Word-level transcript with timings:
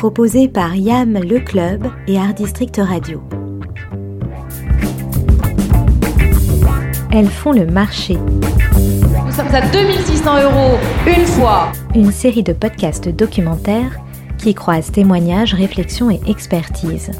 proposé 0.00 0.48
par 0.48 0.74
YAM 0.76 1.18
Le 1.28 1.40
Club 1.40 1.86
et 2.08 2.16
Art 2.16 2.32
District 2.32 2.80
Radio. 2.82 3.20
Elles 7.12 7.28
font 7.28 7.52
le 7.52 7.66
marché. 7.66 8.16
Nous 9.26 9.30
sommes 9.30 9.54
à 9.54 9.60
2600 9.60 10.42
euros 10.44 10.78
une 11.06 11.26
fois. 11.26 11.70
Une 11.94 12.12
série 12.12 12.42
de 12.42 12.54
podcasts 12.54 13.10
documentaires 13.10 14.00
qui 14.38 14.54
croisent 14.54 14.90
témoignages, 14.90 15.52
réflexions 15.52 16.10
et 16.10 16.20
expertise. 16.26 17.10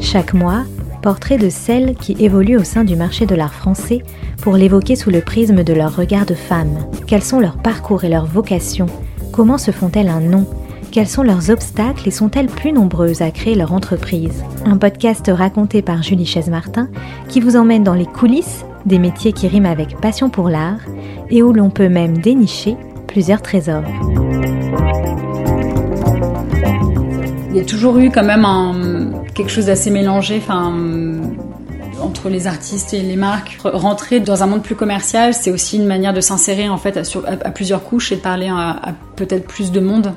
Chaque 0.00 0.32
mois, 0.32 0.64
portrait 1.02 1.36
de 1.36 1.50
celles 1.50 1.96
qui 1.96 2.16
évoluent 2.18 2.56
au 2.56 2.64
sein 2.64 2.84
du 2.84 2.96
marché 2.96 3.26
de 3.26 3.34
l'art 3.34 3.52
français 3.52 4.02
pour 4.40 4.56
l'évoquer 4.56 4.96
sous 4.96 5.10
le 5.10 5.20
prisme 5.20 5.62
de 5.64 5.74
leur 5.74 5.94
regard 5.94 6.24
de 6.24 6.32
femme. 6.32 6.78
Quels 7.06 7.22
sont 7.22 7.40
leurs 7.40 7.58
parcours 7.58 8.04
et 8.04 8.08
leurs 8.08 8.24
vocations? 8.24 8.86
Comment 9.32 9.58
se 9.58 9.70
font-elles 9.70 10.08
un 10.08 10.20
nom? 10.20 10.46
Quels 10.96 11.08
sont 11.08 11.22
leurs 11.22 11.50
obstacles 11.50 12.08
et 12.08 12.10
sont-elles 12.10 12.46
plus 12.46 12.72
nombreuses 12.72 13.20
à 13.20 13.30
créer 13.30 13.54
leur 13.54 13.74
entreprise? 13.74 14.42
Un 14.64 14.78
podcast 14.78 15.30
raconté 15.30 15.82
par 15.82 16.02
Julie 16.02 16.24
Chaise-Martin 16.24 16.88
qui 17.28 17.40
vous 17.40 17.56
emmène 17.56 17.84
dans 17.84 17.92
les 17.92 18.06
coulisses 18.06 18.64
des 18.86 18.98
métiers 18.98 19.34
qui 19.34 19.46
riment 19.46 19.66
avec 19.66 20.00
passion 20.00 20.30
pour 20.30 20.48
l'art 20.48 20.80
et 21.28 21.42
où 21.42 21.52
l'on 21.52 21.68
peut 21.68 21.90
même 21.90 22.16
dénicher 22.16 22.78
plusieurs 23.08 23.42
trésors. 23.42 23.84
Il 27.50 27.56
y 27.58 27.60
a 27.60 27.64
toujours 27.66 27.98
eu 27.98 28.10
quand 28.10 28.24
même 28.24 29.12
quelque 29.34 29.50
chose 29.50 29.66
d'assez 29.66 29.90
mélangé, 29.90 30.40
entre 32.00 32.30
les 32.30 32.46
artistes 32.46 32.94
et 32.94 33.02
les 33.02 33.16
marques. 33.16 33.58
Rentrer 33.64 34.20
dans 34.20 34.42
un 34.42 34.46
monde 34.46 34.62
plus 34.62 34.76
commercial, 34.76 35.34
c'est 35.34 35.50
aussi 35.50 35.76
une 35.76 35.86
manière 35.86 36.14
de 36.14 36.22
s'insérer 36.22 36.66
à, 36.66 37.50
plusieurs 37.50 37.84
couches 37.84 38.12
et 38.12 38.16
de 38.16 38.22
parler 38.22 38.48
à 38.48 38.94
peut-être 39.14 39.46
plus 39.46 39.72
de 39.72 39.80
monde. 39.80 40.14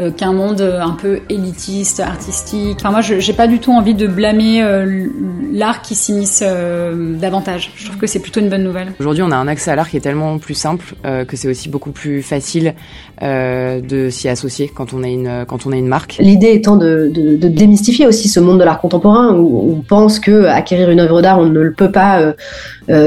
Euh, 0.00 0.10
qu'un 0.10 0.32
monde 0.32 0.60
euh, 0.60 0.80
un 0.80 0.90
peu 0.90 1.20
élitiste, 1.30 2.00
artistique. 2.00 2.78
Enfin 2.80 2.90
moi, 2.90 3.00
je 3.00 3.20
j'ai 3.20 3.32
pas 3.32 3.46
du 3.46 3.60
tout 3.60 3.70
envie 3.70 3.94
de 3.94 4.08
blâmer 4.08 4.60
euh, 4.60 5.06
l'art 5.52 5.82
qui 5.82 5.94
s'immisce 5.94 6.42
davantage. 6.42 7.70
Je 7.76 7.84
trouve 7.84 7.98
que 7.98 8.08
c'est 8.08 8.18
plutôt 8.18 8.40
une 8.40 8.48
bonne 8.48 8.64
nouvelle. 8.64 8.88
Aujourd'hui, 8.98 9.22
on 9.22 9.30
a 9.30 9.36
un 9.36 9.46
accès 9.46 9.70
à 9.70 9.76
l'art 9.76 9.88
qui 9.88 9.96
est 9.96 10.00
tellement 10.00 10.38
plus 10.38 10.54
simple 10.54 10.94
que 11.04 11.36
c'est 11.36 11.46
aussi 11.46 11.68
beaucoup 11.68 11.92
plus 11.92 12.22
facile 12.22 12.74
de 13.22 14.08
s'y 14.10 14.28
associer 14.28 14.68
quand 14.74 14.92
on 14.94 15.04
a 15.04 15.06
une 15.06 15.44
quand 15.46 15.64
on 15.64 15.70
a 15.70 15.76
une 15.76 15.86
marque. 15.86 16.16
L'idée 16.18 16.52
étant 16.52 16.76
de, 16.76 17.08
de, 17.14 17.36
de, 17.36 17.48
démystifier 17.48 18.08
aussi 18.08 18.28
ce 18.28 18.40
monde 18.40 18.58
de 18.58 18.64
l'art 18.64 18.80
contemporain 18.80 19.34
où 19.36 19.76
on 19.76 19.80
pense 19.80 20.18
que 20.18 20.46
acquérir 20.46 20.90
une 20.90 20.98
œuvre 20.98 21.22
d'art, 21.22 21.38
on 21.38 21.46
ne 21.46 21.60
le 21.60 21.72
peut 21.72 21.92
pas 21.92 22.34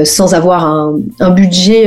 sans 0.04 0.32
avoir 0.32 0.64
un, 0.64 0.96
un 1.20 1.30
budget 1.30 1.86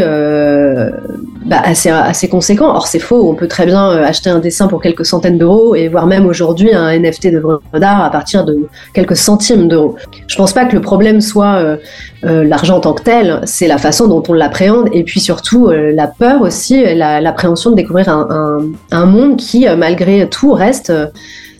bah, 1.45 1.61
assez 1.63 1.89
assez 1.89 2.29
conséquent. 2.29 2.69
Or 2.69 2.85
c'est 2.85 2.99
faux. 2.99 3.27
On 3.27 3.33
peut 3.33 3.47
très 3.47 3.65
bien 3.65 3.89
acheter 3.89 4.29
un 4.29 4.39
dessin 4.39 4.67
pour 4.67 4.79
quelques 4.91 5.05
centaines 5.05 5.37
d'euros 5.37 5.75
et 5.75 5.87
voire 5.87 6.05
même 6.05 6.25
aujourd'hui 6.25 6.73
un 6.73 6.97
NFT 6.99 7.31
d'œuvre 7.31 7.61
d'art 7.73 8.03
à 8.03 8.09
partir 8.09 8.45
de 8.45 8.67
quelques 8.93 9.15
centimes 9.15 9.67
d'euros. 9.67 9.95
Je 10.27 10.35
pense 10.35 10.53
pas 10.53 10.65
que 10.65 10.75
le 10.75 10.81
problème 10.81 11.21
soit 11.21 11.55
euh, 11.55 11.77
euh, 12.25 12.43
l'argent 12.43 12.77
en 12.77 12.79
tant 12.81 12.93
que 12.93 13.03
tel, 13.03 13.41
c'est 13.45 13.67
la 13.67 13.77
façon 13.77 14.07
dont 14.07 14.23
on 14.27 14.33
l'appréhende 14.33 14.89
et 14.91 15.03
puis 15.03 15.19
surtout 15.19 15.67
euh, 15.67 15.91
la 15.93 16.07
peur 16.07 16.41
aussi, 16.41 16.83
l'appréhension 16.95 17.71
de 17.71 17.75
découvrir 17.75 18.09
un, 18.09 19.05
monde 19.05 19.37
qui 19.37 19.65
malgré 19.77 20.29
tout 20.29 20.53
reste 20.53 20.93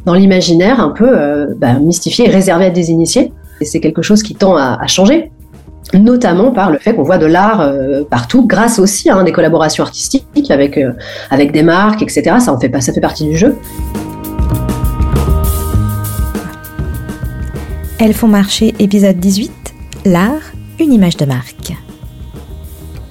dans 0.06 0.14
l'imaginaire 0.14 0.80
un 0.80 0.90
peu 0.90 1.48
bah, 1.58 1.74
mystifié 1.74 2.28
réservé 2.30 2.66
à 2.66 2.70
des 2.70 2.92
initiés. 2.92 3.34
Et 3.60 3.66
c'est 3.66 3.80
quelque 3.80 4.02
chose 4.02 4.24
qui 4.24 4.36
tend 4.36 4.56
à 4.56 4.86
changer 4.88 5.32
notamment 5.94 6.52
par 6.52 6.72
le 6.72 6.80
fait 6.80 6.96
qu'on 6.96 7.04
voit 7.04 7.18
de 7.18 7.26
l'art 7.26 7.62
euh, 7.62 8.04
partout, 8.10 8.46
grâce 8.48 8.80
aussi 8.80 9.10
à 9.10 9.18
hein, 9.18 9.24
des 9.24 9.32
collaborations 9.32 9.84
artistiques 9.84 10.50
avec, 10.50 10.78
euh, 10.78 10.94
des 11.32 11.64
marques, 11.64 12.02
etc. 12.02 12.38
Ça, 12.40 12.58
fait, 12.60 12.82
ça 12.82 12.94
fait 12.94 13.02
partie 13.02 13.26
du 13.26 13.38
jeu. 13.38 13.58
Elles 18.00 18.14
font 18.14 18.28
marcher 18.28 18.74
épisode 18.80 19.20
18, 19.20 19.52
l'art, 20.06 20.42
une 20.80 20.92
image 20.92 21.18
de 21.18 21.26
marque. 21.26 21.74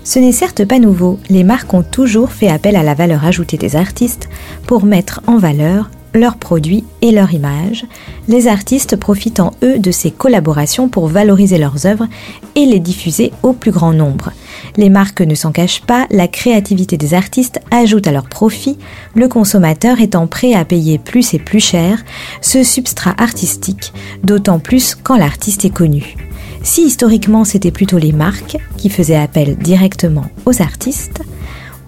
Ce 0.03 0.19
n'est 0.19 0.33
certes 0.33 0.65
pas 0.65 0.81
nouveau, 0.81 1.21
les 1.29 1.45
marques 1.45 1.73
ont 1.73 1.85
toujours 1.85 2.33
fait 2.33 2.49
appel 2.49 2.75
à 2.75 2.83
la 2.83 2.95
valeur 2.95 3.25
ajoutée 3.25 3.57
des 3.57 3.77
artistes 3.77 4.29
pour 4.67 4.85
mettre 4.85 5.21
en 5.29 5.37
valeur 5.37 5.91
leurs 6.15 6.37
produits 6.37 6.85
et 7.03 7.13
leur 7.13 7.33
image, 7.33 7.85
les 8.29 8.49
artistes 8.49 8.97
profitant 8.97 9.53
eux 9.63 9.79
de 9.79 9.91
ces 9.91 10.11
collaborations 10.11 10.89
pour 10.89 11.07
valoriser 11.07 11.59
leurs 11.59 11.87
œuvres 11.87 12.07
et 12.55 12.67
les 12.67 12.81
diffuser 12.81 13.33
au 13.43 13.53
plus 13.53 13.71
grand 13.71 13.93
nombre. 13.93 14.33
Les 14.77 14.91
marques 14.91 15.21
ne 15.21 15.35
s'en 15.35 15.53
cachent 15.53 15.83
pas, 15.83 16.07
la 16.11 16.29
créativité 16.29 16.97
des 16.97 17.15
artistes 17.15 17.61
ajoute 17.71 18.07
à 18.07 18.13
leur 18.13 18.29
profit, 18.29 18.79
le 19.15 19.29
consommateur 19.29 20.01
étant 20.01 20.27
prêt 20.27 20.55
à 20.55 20.65
payer 20.65 20.99
plus 20.99 21.35
et 21.35 21.39
plus 21.39 21.61
cher 21.61 22.05
ce 22.41 22.63
substrat 22.63 23.15
artistique, 23.19 23.93
d'autant 24.23 24.59
plus 24.59 24.95
quand 24.95 25.17
l'artiste 25.17 25.65
est 25.65 25.71
connu. 25.71 26.17
Si 26.63 26.83
historiquement 26.83 27.45
c'était 27.45 27.71
plutôt 27.71 27.99
les 27.99 28.13
marques 28.13 28.59
qui 28.77 28.91
faisaient 28.91 29.17
appel 29.17 29.57
directement 29.57 30.27
aux 30.45 30.61
artistes, 30.61 31.23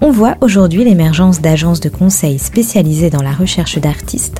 on 0.02 0.10
voit 0.10 0.36
aujourd'hui 0.40 0.82
l'émergence 0.82 1.40
d'agences 1.40 1.78
de 1.78 1.88
conseil 1.88 2.40
spécialisées 2.40 3.08
dans 3.08 3.22
la 3.22 3.30
recherche 3.30 3.78
d'artistes 3.78 4.38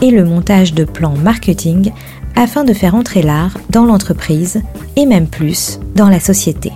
et 0.00 0.10
le 0.10 0.24
montage 0.24 0.72
de 0.72 0.84
plans 0.84 1.14
marketing 1.14 1.92
afin 2.36 2.64
de 2.64 2.72
faire 2.72 2.94
entrer 2.94 3.20
l'art 3.20 3.58
dans 3.68 3.84
l'entreprise 3.84 4.62
et 4.96 5.04
même 5.04 5.26
plus 5.26 5.78
dans 5.94 6.08
la 6.08 6.20
société. 6.20 6.72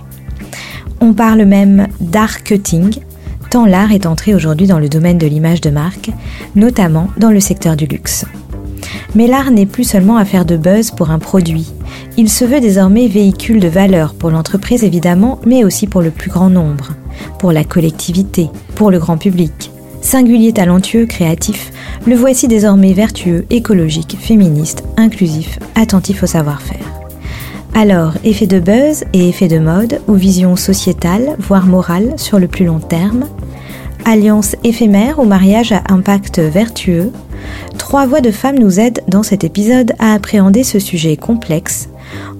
On 1.01 1.13
parle 1.13 1.43
même 1.43 1.87
d'art-cutting, 2.01 2.99
tant 3.49 3.65
l'art 3.65 3.91
est 3.91 4.05
entré 4.05 4.35
aujourd'hui 4.35 4.67
dans 4.67 4.79
le 4.79 4.89
domaine 4.89 5.17
de 5.17 5.27
l'image 5.27 5.59
de 5.59 5.71
marque, 5.71 6.11
notamment 6.55 7.07
dans 7.17 7.31
le 7.31 7.39
secteur 7.39 7.75
du 7.75 7.87
luxe. 7.87 8.25
Mais 9.15 9.25
l'art 9.25 9.49
n'est 9.49 9.65
plus 9.65 9.85
seulement 9.85 10.17
affaire 10.17 10.45
de 10.45 10.55
buzz 10.55 10.91
pour 10.91 11.09
un 11.09 11.19
produit. 11.19 11.71
Il 12.15 12.29
se 12.29 12.45
veut 12.45 12.59
désormais 12.59 13.07
véhicule 13.07 13.59
de 13.59 13.67
valeur 13.67 14.13
pour 14.13 14.29
l'entreprise 14.29 14.83
évidemment, 14.83 15.39
mais 15.47 15.63
aussi 15.63 15.87
pour 15.87 16.01
le 16.01 16.11
plus 16.11 16.29
grand 16.29 16.51
nombre, 16.51 16.91
pour 17.37 17.51
la 17.51 17.63
collectivité, 17.63 18.49
pour 18.75 18.91
le 18.91 18.99
grand 18.99 19.17
public. 19.17 19.71
Singulier, 20.01 20.53
talentueux, 20.53 21.05
créatif, 21.05 21.71
le 22.05 22.15
voici 22.15 22.47
désormais 22.47 22.93
vertueux, 22.93 23.45
écologique, 23.49 24.17
féministe, 24.19 24.83
inclusif, 24.97 25.59
attentif 25.75 26.23
au 26.23 26.27
savoir-faire. 26.27 26.77
Alors, 27.75 28.13
effet 28.23 28.47
de 28.47 28.59
buzz 28.59 29.03
et 29.13 29.29
effet 29.29 29.47
de 29.47 29.59
mode, 29.59 30.01
ou 30.07 30.13
vision 30.13 30.55
sociétale, 30.55 31.35
voire 31.39 31.65
morale 31.65 32.13
sur 32.17 32.39
le 32.39 32.47
plus 32.47 32.65
long 32.65 32.79
terme 32.79 33.25
Alliance 34.05 34.55
éphémère 34.63 35.19
ou 35.19 35.25
mariage 35.25 35.71
à 35.71 35.83
impact 35.89 36.39
vertueux 36.39 37.11
Trois 37.77 38.05
voix 38.05 38.21
de 38.21 38.31
femmes 38.31 38.59
nous 38.59 38.79
aident 38.79 39.01
dans 39.07 39.23
cet 39.23 39.43
épisode 39.43 39.93
à 39.99 40.13
appréhender 40.13 40.63
ce 40.63 40.79
sujet 40.79 41.17
complexe 41.17 41.89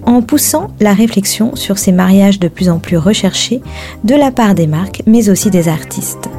en 0.09 0.23
poussant 0.23 0.69
la 0.79 0.93
réflexion 0.93 1.55
sur 1.55 1.77
ces 1.77 1.91
mariages 1.91 2.39
de 2.39 2.47
plus 2.47 2.69
en 2.69 2.79
plus 2.79 2.97
recherchés 2.97 3.61
de 4.03 4.15
la 4.15 4.31
part 4.31 4.55
des 4.55 4.65
marques 4.65 5.03
mais 5.05 5.29
aussi 5.29 5.51
des 5.51 5.67
artistes. 5.67 6.29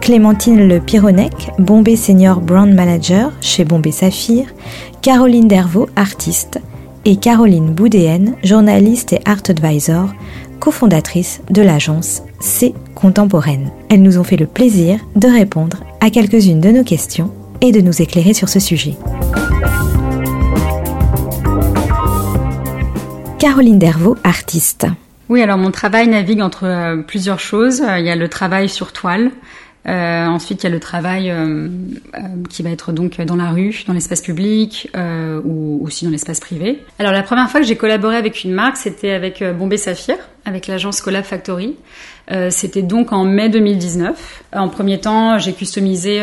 Clémentine 0.00 0.68
Le 0.68 0.80
Pironec, 0.80 1.50
Bombay 1.58 1.96
Senior 1.96 2.40
Brand 2.40 2.72
Manager 2.72 3.32
chez 3.40 3.64
Bombay 3.64 3.90
Saphir, 3.90 4.46
Caroline 5.00 5.48
Dervaux, 5.48 5.88
artiste, 5.96 6.60
et 7.04 7.16
Caroline 7.16 7.72
Boudéenne, 7.72 8.36
journaliste 8.44 9.12
et 9.12 9.20
art 9.24 9.42
advisor, 9.48 10.08
cofondatrice 10.60 11.40
de 11.50 11.62
l'agence 11.62 12.22
C 12.38 12.72
Contemporaine. 12.94 13.70
Elles 13.90 14.02
nous 14.02 14.18
ont 14.18 14.24
fait 14.24 14.36
le 14.36 14.46
plaisir 14.46 15.00
de 15.16 15.26
répondre 15.26 15.82
à 16.00 16.10
quelques-unes 16.10 16.60
de 16.60 16.70
nos 16.70 16.84
questions 16.84 17.32
et 17.60 17.72
de 17.72 17.80
nous 17.80 18.00
éclairer 18.00 18.32
sur 18.32 18.48
ce 18.48 18.60
sujet. 18.60 18.94
Caroline 23.42 23.80
Dervaux, 23.80 24.16
artiste. 24.22 24.86
Oui, 25.28 25.42
alors 25.42 25.58
mon 25.58 25.72
travail 25.72 26.06
navigue 26.06 26.40
entre 26.40 26.64
euh, 26.64 27.02
plusieurs 27.02 27.40
choses. 27.40 27.80
Euh, 27.80 27.98
il 27.98 28.06
y 28.06 28.08
a 28.08 28.14
le 28.14 28.28
travail 28.28 28.68
sur 28.68 28.92
toile, 28.92 29.32
euh, 29.88 30.26
ensuite, 30.26 30.62
il 30.62 30.66
y 30.66 30.66
a 30.68 30.70
le 30.70 30.80
travail 30.80 31.30
euh, 31.30 31.68
euh, 32.14 32.20
qui 32.48 32.62
va 32.62 32.70
être 32.70 32.92
donc 32.92 33.20
dans 33.20 33.34
la 33.34 33.50
rue, 33.50 33.82
dans 33.86 33.92
l'espace 33.92 34.20
public 34.20 34.88
euh, 34.96 35.40
ou 35.44 35.80
aussi 35.84 36.04
dans 36.04 36.10
l'espace 36.10 36.38
privé. 36.38 36.82
Alors 36.98 37.12
la 37.12 37.22
première 37.22 37.50
fois 37.50 37.60
que 37.60 37.66
j'ai 37.66 37.76
collaboré 37.76 38.16
avec 38.16 38.44
une 38.44 38.52
marque, 38.52 38.76
c'était 38.76 39.10
avec 39.10 39.42
Bombay 39.42 39.76
Saphir, 39.76 40.16
avec 40.44 40.68
l'agence 40.68 41.00
Collab 41.00 41.24
Factory. 41.24 41.76
c'était 42.50 42.82
donc 42.82 43.12
en 43.12 43.24
mai 43.24 43.48
2019. 43.48 44.44
En 44.54 44.68
premier 44.68 45.00
temps, 45.00 45.38
j'ai 45.38 45.52
customisé, 45.52 46.20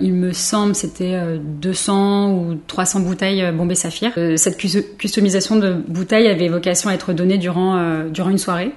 il 0.00 0.12
me 0.12 0.32
semble, 0.32 0.74
c'était 0.74 1.18
200 1.38 2.32
ou 2.32 2.54
300 2.66 3.00
bouteilles 3.00 3.52
Bombay 3.52 3.74
Saphir. 3.74 4.12
cette 4.36 4.56
customisation 4.56 5.56
de 5.56 5.72
bouteilles 5.72 6.28
avait 6.28 6.48
vocation 6.48 6.90
à 6.90 6.94
être 6.94 7.12
donnée 7.12 7.38
durant 7.38 8.04
durant 8.10 8.30
une 8.30 8.38
soirée 8.38 8.72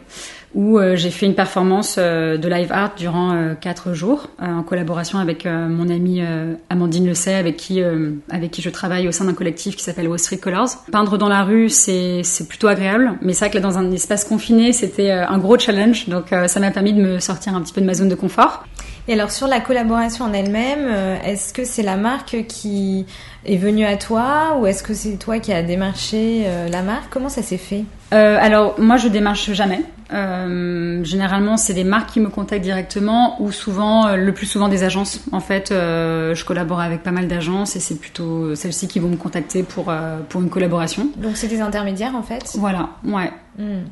où 0.54 0.78
euh, 0.78 0.96
j'ai 0.96 1.12
fait 1.12 1.26
une 1.26 1.36
performance 1.36 1.96
euh, 1.98 2.38
de 2.38 2.48
live 2.50 2.72
art 2.72 2.94
durant 2.98 3.34
euh, 3.34 3.54
quatre 3.54 3.94
jours 3.94 4.28
en 4.40 4.64
collaboration 4.64 5.20
avec 5.20 5.46
mon 5.46 5.90
amie 5.90 6.22
Amandine 6.70 7.06
Le 7.06 7.30
avec 7.30 7.58
qui 7.58 7.82
avec 8.30 8.52
qui 8.52 8.62
je 8.62 8.70
travaille 8.70 9.08
au 9.08 9.12
sein 9.12 9.26
d'un 9.26 9.34
collectif 9.34 9.76
qui 9.76 9.84
s'appelle 9.84 10.08
Wall 10.08 10.20
Street 10.20 10.38
Colors. 10.38 10.70
Peindre 10.92 11.18
dans 11.18 11.30
la 11.30 11.44
rue, 11.44 11.70
c'est 11.70 12.22
c'est 12.24 12.48
plutôt 12.48 12.68
agréable, 12.68 13.18
mais 13.22 13.34
vrai 13.34 13.50
que 13.50 13.56
là 13.56 13.62
dans 13.62 13.78
un 13.78 13.92
espace 13.92 14.24
confiné, 14.26 14.74
c'était 14.74 15.12
un 15.12 15.38
gros 15.38 15.60
challenge, 15.60 16.10
donc 16.10 16.34
ça 16.48 16.60
m'a 16.60 16.72
permis 16.72 16.94
de 16.94 17.02
me 17.02 17.20
sortir 17.20 17.56
un 17.56 17.62
petit 17.62 17.74
peu 17.74 17.82
de 17.82 17.86
ma 17.86 17.94
zone 17.94 18.10
de 18.10 18.16
confort. 18.16 18.64
Et 19.08 19.14
alors 19.14 19.32
sur 19.32 19.48
la 19.48 19.60
collaboration 19.60 20.26
en 20.26 20.34
elle-même, 20.34 20.88
est-ce 21.24 21.54
que 21.54 21.64
c'est 21.64 21.84
la 21.84 21.98
marque 21.98 22.46
qui 22.48 23.06
est 23.46 23.58
venue 23.58 23.86
à 23.86 23.98
toi 23.98 24.58
ou 24.60 24.68
est-ce 24.68 24.84
que 24.84 24.94
c'est 24.94 25.18
toi 25.18 25.40
qui 25.40 25.52
as 25.54 25.64
démarché 25.64 26.46
la 26.70 26.82
marque? 26.82 27.10
Comment 27.10 27.30
ça 27.30 27.42
s'est 27.42 27.58
fait? 27.58 27.84
Alors 28.12 28.80
moi 28.80 28.98
je 28.98 29.08
démarche 29.08 29.52
jamais. 29.52 29.82
Euh, 30.14 31.04
généralement, 31.04 31.56
c'est 31.56 31.74
des 31.74 31.86
marques 31.86 32.12
qui 32.12 32.20
me 32.20 32.30
contactent 32.30 32.64
directement 32.64 33.42
ou 33.42 33.52
souvent, 33.52 34.08
euh, 34.08 34.18
le 34.18 34.34
plus 34.34 34.46
souvent 34.46 34.68
des 34.68 34.84
agences. 34.84 35.22
En 35.32 35.40
fait, 35.40 35.72
euh, 35.72 36.36
je 36.36 36.44
collabore 36.44 36.82
avec 36.82 37.02
pas 37.02 37.12
mal 37.12 37.30
d'agences 37.30 37.78
et 37.78 37.80
c'est 37.80 37.96
plutôt 37.96 38.54
celles-ci 38.56 38.90
qui 38.90 39.00
vont 39.00 39.08
me 39.08 39.16
contacter 39.16 39.64
pour, 39.64 39.86
euh, 39.90 40.20
pour 40.28 40.42
une 40.42 40.50
collaboration. 40.50 41.08
Donc, 41.16 41.38
c'est 41.38 41.48
des 41.48 41.62
intermédiaires 41.62 42.16
en 42.16 42.24
fait? 42.24 42.44
Voilà, 42.56 42.90
ouais. 43.06 43.32
Hmm. 43.58 43.84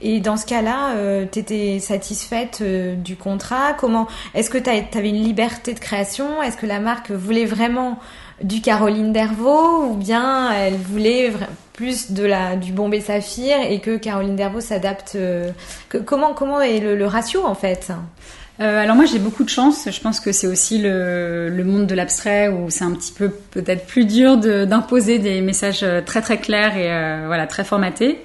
Et 0.00 0.20
dans 0.20 0.36
ce 0.38 0.46
cas-là, 0.46 0.92
euh, 0.96 1.26
tu 1.30 1.38
étais 1.38 1.80
satisfaite 1.80 2.62
du 2.62 3.16
contrat? 3.16 3.74
Comment 3.74 4.06
Est-ce 4.34 4.48
que 4.48 4.58
tu 4.58 4.70
avais 4.70 5.08
une 5.08 5.22
liberté 5.22 5.74
de 5.74 5.80
création? 5.80 6.42
Est-ce 6.42 6.56
que 6.56 6.66
la 6.66 6.80
marque 6.80 7.10
voulait 7.10 7.46
vraiment 7.46 7.98
du 8.42 8.60
Caroline 8.60 9.12
Dervaux 9.12 9.84
ou 9.90 9.94
bien 9.94 10.52
elle 10.52 10.76
voulait 10.76 11.32
plus 11.78 12.10
de 12.10 12.24
la 12.24 12.56
du 12.56 12.72
Bombay 12.72 13.00
Saphir 13.00 13.56
et 13.68 13.78
que 13.78 13.96
Caroline 13.96 14.34
Dervaux 14.34 14.60
s'adapte 14.60 15.12
euh, 15.14 15.52
comment 16.04 16.34
comment 16.34 16.60
est 16.60 16.80
le, 16.80 17.06
ratio 17.06 17.44
en 17.44 17.54
fait? 17.54 17.92
Euh, 18.60 18.82
alors 18.82 18.96
moi 18.96 19.04
j'ai 19.04 19.20
beaucoup 19.20 19.44
de 19.44 19.48
chance. 19.48 19.88
Je 19.88 20.00
pense 20.00 20.18
que 20.18 20.32
c'est 20.32 20.48
aussi 20.48 20.78
le, 20.78 21.48
le, 21.48 21.64
monde 21.64 21.86
de 21.86 21.94
l'abstrait 21.94 22.48
où 22.48 22.68
c'est 22.68 22.82
un 22.82 22.90
petit 22.90 23.12
peu 23.12 23.28
peut-être 23.28 23.86
plus 23.86 24.06
dur 24.06 24.36
d'imposer 24.38 25.20
des 25.20 25.40
messages 25.40 25.84
euh, 25.84 26.00
très 26.00 26.20
très 26.20 26.38
clairs 26.38 26.76
et 26.76 27.26
voilà 27.26 27.46
très 27.46 27.62
formatés. 27.62 28.18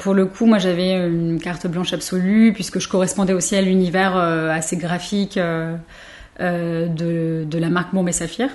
Pour 0.00 0.14
le 0.14 0.26
coup, 0.26 0.46
moi 0.46 0.58
j'avais 0.58 0.92
une 0.92 1.40
carte 1.40 1.68
blanche 1.68 1.92
absolue 1.92 2.52
puisque 2.52 2.80
je 2.80 2.88
correspondais 2.88 3.32
aussi 3.32 3.54
à 3.54 3.62
l'univers 3.62 4.16
assez 4.16 4.76
graphique 4.76 5.38
de, 6.40 7.44
de, 7.44 7.58
la 7.58 7.68
marque 7.68 7.94
Bombay 7.94 8.10
Saphir. 8.10 8.48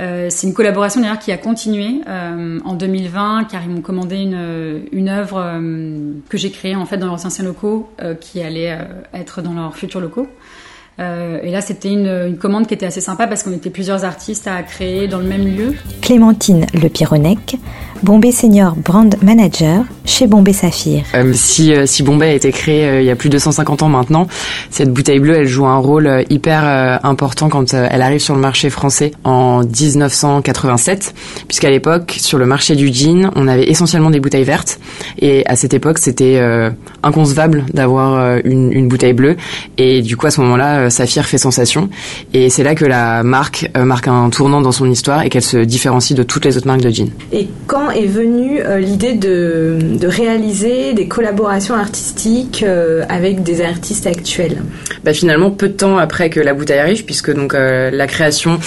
Euh, 0.00 0.28
c'est 0.30 0.46
une 0.46 0.54
collaboration 0.54 1.00
d'ailleurs 1.00 1.18
qui 1.18 1.30
a 1.30 1.36
continué 1.36 2.00
euh, 2.08 2.58
en 2.64 2.74
2020 2.74 3.44
car 3.50 3.62
ils 3.62 3.70
m'ont 3.70 3.82
commandé 3.82 4.16
une, 4.16 4.86
une 4.92 5.08
œuvre 5.08 5.38
euh, 5.38 6.12
que 6.28 6.38
j'ai 6.38 6.50
créée 6.50 6.74
en 6.74 6.86
fait 6.86 6.96
dans 6.96 7.06
leurs 7.06 7.26
anciens 7.26 7.44
locaux 7.44 7.90
qui 8.20 8.42
allait 8.42 8.78
être 9.12 9.42
dans 9.42 9.52
leurs 9.52 9.76
futurs 9.76 10.00
locaux. 10.00 10.26
et 10.98 11.50
là, 11.50 11.60
c'était 11.60 11.90
une, 11.90 12.36
commande 12.38 12.66
qui 12.66 12.74
était 12.74 12.86
assez 12.86 13.00
sympa 13.00 13.26
parce 13.26 13.42
qu'on 13.42 13.52
était 13.52 13.70
plusieurs 13.70 14.04
artistes 14.04 14.46
à 14.46 14.62
créer 14.62 15.08
dans 15.08 15.18
le 15.18 15.24
même 15.24 15.46
lieu. 15.46 15.74
Clémentine 16.00 16.66
Le 16.74 16.88
Pironec 16.88 17.56
Bombay 18.02 18.32
Senior 18.32 18.74
Brand 18.76 19.14
Manager 19.22 19.84
chez 20.06 20.26
Bombay 20.26 20.52
Saphir. 20.52 21.04
Euh, 21.14 21.32
si, 21.34 21.72
euh, 21.72 21.86
si 21.86 22.02
Bombay 22.02 22.30
a 22.30 22.32
été 22.32 22.50
créé 22.50 22.84
euh, 22.84 23.00
il 23.00 23.06
y 23.06 23.10
a 23.10 23.16
plus 23.16 23.28
de 23.28 23.38
150 23.38 23.82
ans 23.82 23.88
maintenant, 23.88 24.26
cette 24.70 24.92
bouteille 24.92 25.20
bleue, 25.20 25.36
elle 25.36 25.46
joue 25.46 25.66
un 25.66 25.76
rôle 25.76 26.24
hyper 26.30 27.00
important 27.04 27.48
quand 27.48 27.74
elle 27.74 28.02
arrive 28.02 28.20
sur 28.20 28.34
le 28.34 28.40
marché 28.40 28.70
français 28.70 29.12
en 29.24 29.60
1987, 29.60 31.14
puisqu'à 31.46 31.70
l'époque, 31.70 32.16
sur 32.18 32.38
le 32.38 32.46
marché 32.46 32.74
du 32.74 32.88
gin, 32.88 33.30
on 33.36 33.46
avait 33.48 33.68
essentiellement 33.68 34.10
des 34.10 34.20
bouteilles 34.20 34.44
vertes, 34.44 34.80
et 35.18 35.46
à 35.46 35.56
cette 35.56 35.74
époque, 35.74 35.98
c'était 35.98 36.40
inconcevable 37.02 37.64
d'avoir 37.72 38.38
une, 38.44 38.72
une, 38.72 38.88
bouteille 38.88 39.12
bleue, 39.12 39.36
et 39.78 40.02
du 40.02 40.16
coup, 40.16 40.26
à 40.26 40.30
ce 40.30 40.40
moment-là, 40.40 40.90
Saphir 40.90 41.26
fait 41.26 41.38
sensation, 41.38 41.88
et 42.32 42.50
c'est 42.50 42.62
là 42.62 42.74
que 42.74 42.84
la 42.84 43.22
marque 43.22 43.70
marque 43.76 44.08
un 44.08 44.30
tournant 44.30 44.60
dans 44.60 44.72
son 44.72 44.90
histoire 44.90 45.22
et 45.22 45.28
qu'elle 45.28 45.42
se 45.42 45.58
différencie 45.58 46.16
de 46.16 46.22
toutes 46.22 46.44
les 46.44 46.56
autres 46.56 46.66
marques 46.66 46.82
de 46.82 46.90
gin. 46.90 47.08
Et 47.32 47.48
quand 47.66 47.89
est 47.90 48.06
venue 48.06 48.60
euh, 48.60 48.78
l'idée 48.78 49.12
de, 49.12 49.78
de, 49.98 50.06
réaliser 50.06 50.94
des 50.94 51.08
collaborations 51.08 51.74
artistiques 51.74 52.62
euh, 52.62 53.04
avec 53.08 53.42
des 53.42 53.62
artistes 53.62 54.06
actuels 54.06 54.62
bah, 55.04 55.12
Finalement, 55.12 55.50
peu 55.50 55.68
de 55.68 55.74
temps 55.74 55.98
après 55.98 56.30
que 56.30 56.40
la 56.40 56.54
bouteille 56.54 56.78
arrive, 56.78 57.04
puisque 57.04 57.32
donc 57.32 57.54
euh, 57.54 57.90
la 57.90 58.06
création 58.06 58.58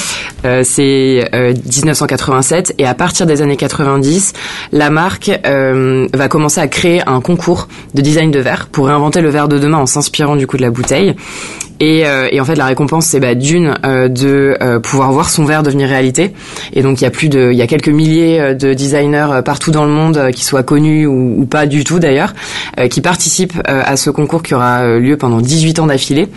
c'est 0.63 1.29
1987 1.33 2.75
et 2.77 2.85
à 2.85 2.93
partir 2.93 3.25
des 3.25 3.41
années 3.41 3.55
90, 3.55 4.33
la 4.73 4.89
marque 4.89 5.31
va 5.45 6.27
commencer 6.27 6.59
à 6.59 6.67
créer 6.67 7.01
un 7.07 7.21
concours 7.21 7.69
de 7.93 8.01
design 8.01 8.29
de 8.29 8.39
verre 8.39 8.67
pour 8.69 8.87
réinventer 8.87 9.21
le 9.21 9.29
verre 9.29 9.47
de 9.47 9.57
demain 9.57 9.77
en 9.77 9.85
s'inspirant 9.85 10.35
du 10.35 10.45
coup 10.45 10.57
de 10.57 10.61
la 10.61 10.69
bouteille. 10.69 11.15
Et, 11.83 12.05
euh, 12.05 12.29
et, 12.31 12.39
en 12.39 12.45
fait, 12.45 12.55
la 12.55 12.65
récompense, 12.65 13.07
c'est 13.07 13.19
bah, 13.19 13.35
d'une 13.35 13.73
euh, 13.85 14.07
de 14.07 14.55
euh, 14.61 14.79
pouvoir 14.79 15.11
voir 15.11 15.29
son 15.29 15.43
verre 15.43 15.63
devenir 15.63 15.89
réalité. 15.89 16.31
Et 16.71 16.81
donc, 16.81 17.01
il 17.01 17.03
y 17.03 17.07
a 17.07 17.09
plus 17.09 17.27
de, 17.27 17.51
il 17.51 17.57
y 17.57 17.61
a 17.61 17.67
quelques 17.67 17.89
milliers 17.89 18.55
de 18.55 18.73
designers 18.73 19.41
partout 19.43 19.71
dans 19.71 19.83
le 19.83 19.91
monde, 19.91 20.31
qui 20.33 20.45
soient 20.45 20.63
connus 20.63 21.05
ou, 21.05 21.41
ou 21.41 21.45
pas 21.45 21.65
du 21.65 21.83
tout 21.83 21.99
d'ailleurs, 21.99 22.33
qui 22.89 23.01
participent 23.01 23.59
à 23.65 23.97
ce 23.97 24.09
concours 24.09 24.43
qui 24.43 24.53
aura 24.53 24.97
lieu 24.97 25.17
pendant 25.17 25.41
18 25.41 25.79
ans 25.79 25.87
d'affilée. 25.87 26.29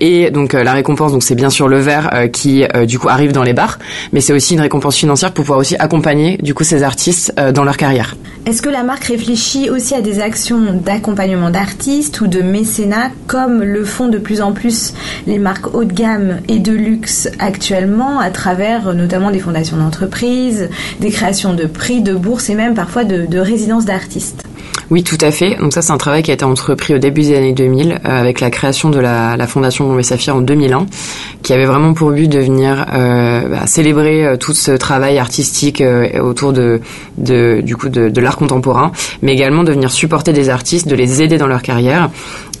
et 0.00 0.30
donc, 0.30 0.52
la 0.52 0.72
récompense, 0.72 1.12
donc 1.12 1.22
c'est 1.22 1.34
bien 1.34 1.50
sûr 1.50 1.68
le 1.68 1.78
verre 1.78 2.10
qui 2.32 2.64
du 2.86 2.98
coup 2.98 3.08
arrive 3.08 3.32
dans 3.32 3.42
les 3.42 3.52
bars, 3.52 3.78
mais 4.12 4.20
c'est 4.20 4.32
aussi 4.32 4.54
une 4.54 4.60
récompense 4.60 4.96
financière 4.96 5.32
pour 5.32 5.44
pouvoir 5.44 5.58
aussi 5.58 5.76
accompagner 5.76 6.38
du 6.38 6.54
coup 6.54 6.64
ces 6.64 6.82
artistes 6.82 7.34
dans 7.54 7.64
leur 7.64 7.76
carrière. 7.76 8.16
Est-ce 8.46 8.62
que 8.62 8.68
la 8.68 8.82
marque 8.82 9.04
réfléchit 9.04 9.70
aussi 9.70 9.94
à 9.94 10.00
des 10.00 10.20
actions 10.20 10.72
d'accompagnement 10.72 11.50
d'artistes 11.50 12.20
ou 12.20 12.26
de 12.26 12.42
mécénat 12.42 13.10
comme 13.26 13.62
le 13.62 13.84
font 13.84 14.08
de 14.08 14.18
plus 14.18 14.40
en 14.40 14.49
plus 14.52 14.94
les 15.26 15.38
marques 15.38 15.74
haut 15.74 15.84
de 15.84 15.92
gamme 15.92 16.40
et 16.48 16.58
de 16.58 16.72
luxe 16.72 17.28
actuellement 17.38 18.18
à 18.18 18.30
travers 18.30 18.94
notamment 18.94 19.30
des 19.30 19.38
fondations 19.38 19.76
d'entreprises, 19.76 20.68
des 21.00 21.10
créations 21.10 21.54
de 21.54 21.66
prix, 21.66 22.02
de 22.02 22.14
bourses 22.14 22.50
et 22.50 22.54
même 22.54 22.74
parfois 22.74 23.04
de, 23.04 23.26
de 23.26 23.38
résidences 23.38 23.84
d'artistes. 23.84 24.44
Oui, 24.90 25.04
tout 25.04 25.18
à 25.20 25.30
fait. 25.30 25.54
Donc 25.54 25.72
ça, 25.72 25.82
c'est 25.82 25.92
un 25.92 25.98
travail 25.98 26.24
qui 26.24 26.32
a 26.32 26.34
été 26.34 26.44
entrepris 26.44 26.94
au 26.94 26.98
début 26.98 27.22
des 27.22 27.36
années 27.36 27.52
2000 27.52 27.92
euh, 27.92 28.20
avec 28.20 28.40
la 28.40 28.50
création 28.50 28.90
de 28.90 28.98
la, 28.98 29.36
Fondation 29.46 29.86
Bombay 29.86 30.02
Saphir 30.02 30.34
en 30.34 30.40
2001, 30.40 30.86
qui 31.42 31.52
avait 31.52 31.64
vraiment 31.64 31.94
pour 31.94 32.10
but 32.10 32.28
de 32.28 32.40
venir 32.40 32.86
euh, 32.92 33.48
bah, 33.48 33.66
célébrer 33.66 34.26
euh, 34.26 34.36
tout 34.36 34.52
ce 34.52 34.72
travail 34.72 35.18
artistique 35.18 35.80
euh, 35.80 36.20
autour 36.20 36.52
de, 36.52 36.80
du 37.16 37.76
coup 37.76 37.88
de 37.88 38.20
l'art 38.20 38.36
contemporain, 38.36 38.90
mais 39.22 39.32
également 39.32 39.62
de 39.62 39.72
venir 39.72 39.92
supporter 39.92 40.32
des 40.32 40.48
artistes, 40.48 40.88
de 40.88 40.96
les 40.96 41.22
aider 41.22 41.38
dans 41.38 41.46
leur 41.46 41.62
carrière 41.62 42.10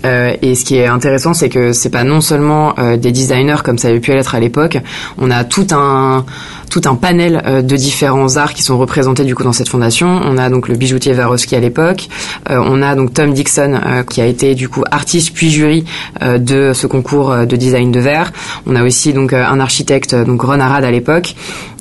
euh, 0.04 0.34
et 0.42 0.54
ce 0.54 0.64
qui 0.64 0.76
est 0.76 0.86
intéressant, 0.86 1.34
c'est 1.34 1.48
que 1.48 1.72
c'est 1.72 1.90
pas 1.90 2.04
non 2.04 2.20
seulement 2.20 2.74
euh, 2.78 2.96
des 2.96 3.12
designers 3.12 3.62
comme 3.64 3.78
ça 3.78 3.88
avait 3.88 4.00
pu 4.00 4.12
l'être 4.12 4.34
à 4.34 4.40
l'époque. 4.40 4.78
On 5.18 5.30
a 5.30 5.44
tout 5.44 5.66
un 5.72 6.24
tout 6.70 6.82
un 6.84 6.94
panel 6.94 7.42
euh, 7.46 7.62
de 7.62 7.76
différents 7.76 8.36
arts 8.36 8.54
qui 8.54 8.62
sont 8.62 8.78
représentés 8.78 9.24
du 9.24 9.34
coup 9.34 9.42
dans 9.42 9.52
cette 9.52 9.68
fondation. 9.68 10.20
On 10.24 10.38
a 10.38 10.48
donc 10.50 10.68
le 10.68 10.76
bijoutier 10.76 11.12
Varoski 11.12 11.56
à 11.56 11.60
l'époque. 11.60 12.08
on 12.48 12.80
a 12.82 12.94
donc 12.94 13.12
Tom 13.14 13.32
Dixon 13.32 13.80
qui 14.08 14.20
a 14.20 14.26
été 14.26 14.54
du 14.54 14.68
coup 14.68 14.82
artiste 14.90 15.32
puis 15.34 15.50
jury 15.50 15.84
de 16.22 16.72
ce 16.72 16.86
concours 16.86 17.34
de 17.34 17.56
design 17.56 17.90
de 17.90 18.00
verre. 18.00 18.32
On 18.66 18.76
a 18.76 18.84
aussi 18.84 19.12
donc 19.12 19.32
un 19.32 19.58
architecte 19.60 20.14
donc 20.14 20.42
Ron 20.42 20.60
Arad 20.60 20.84
à 20.84 20.90
l'époque. 20.90 21.34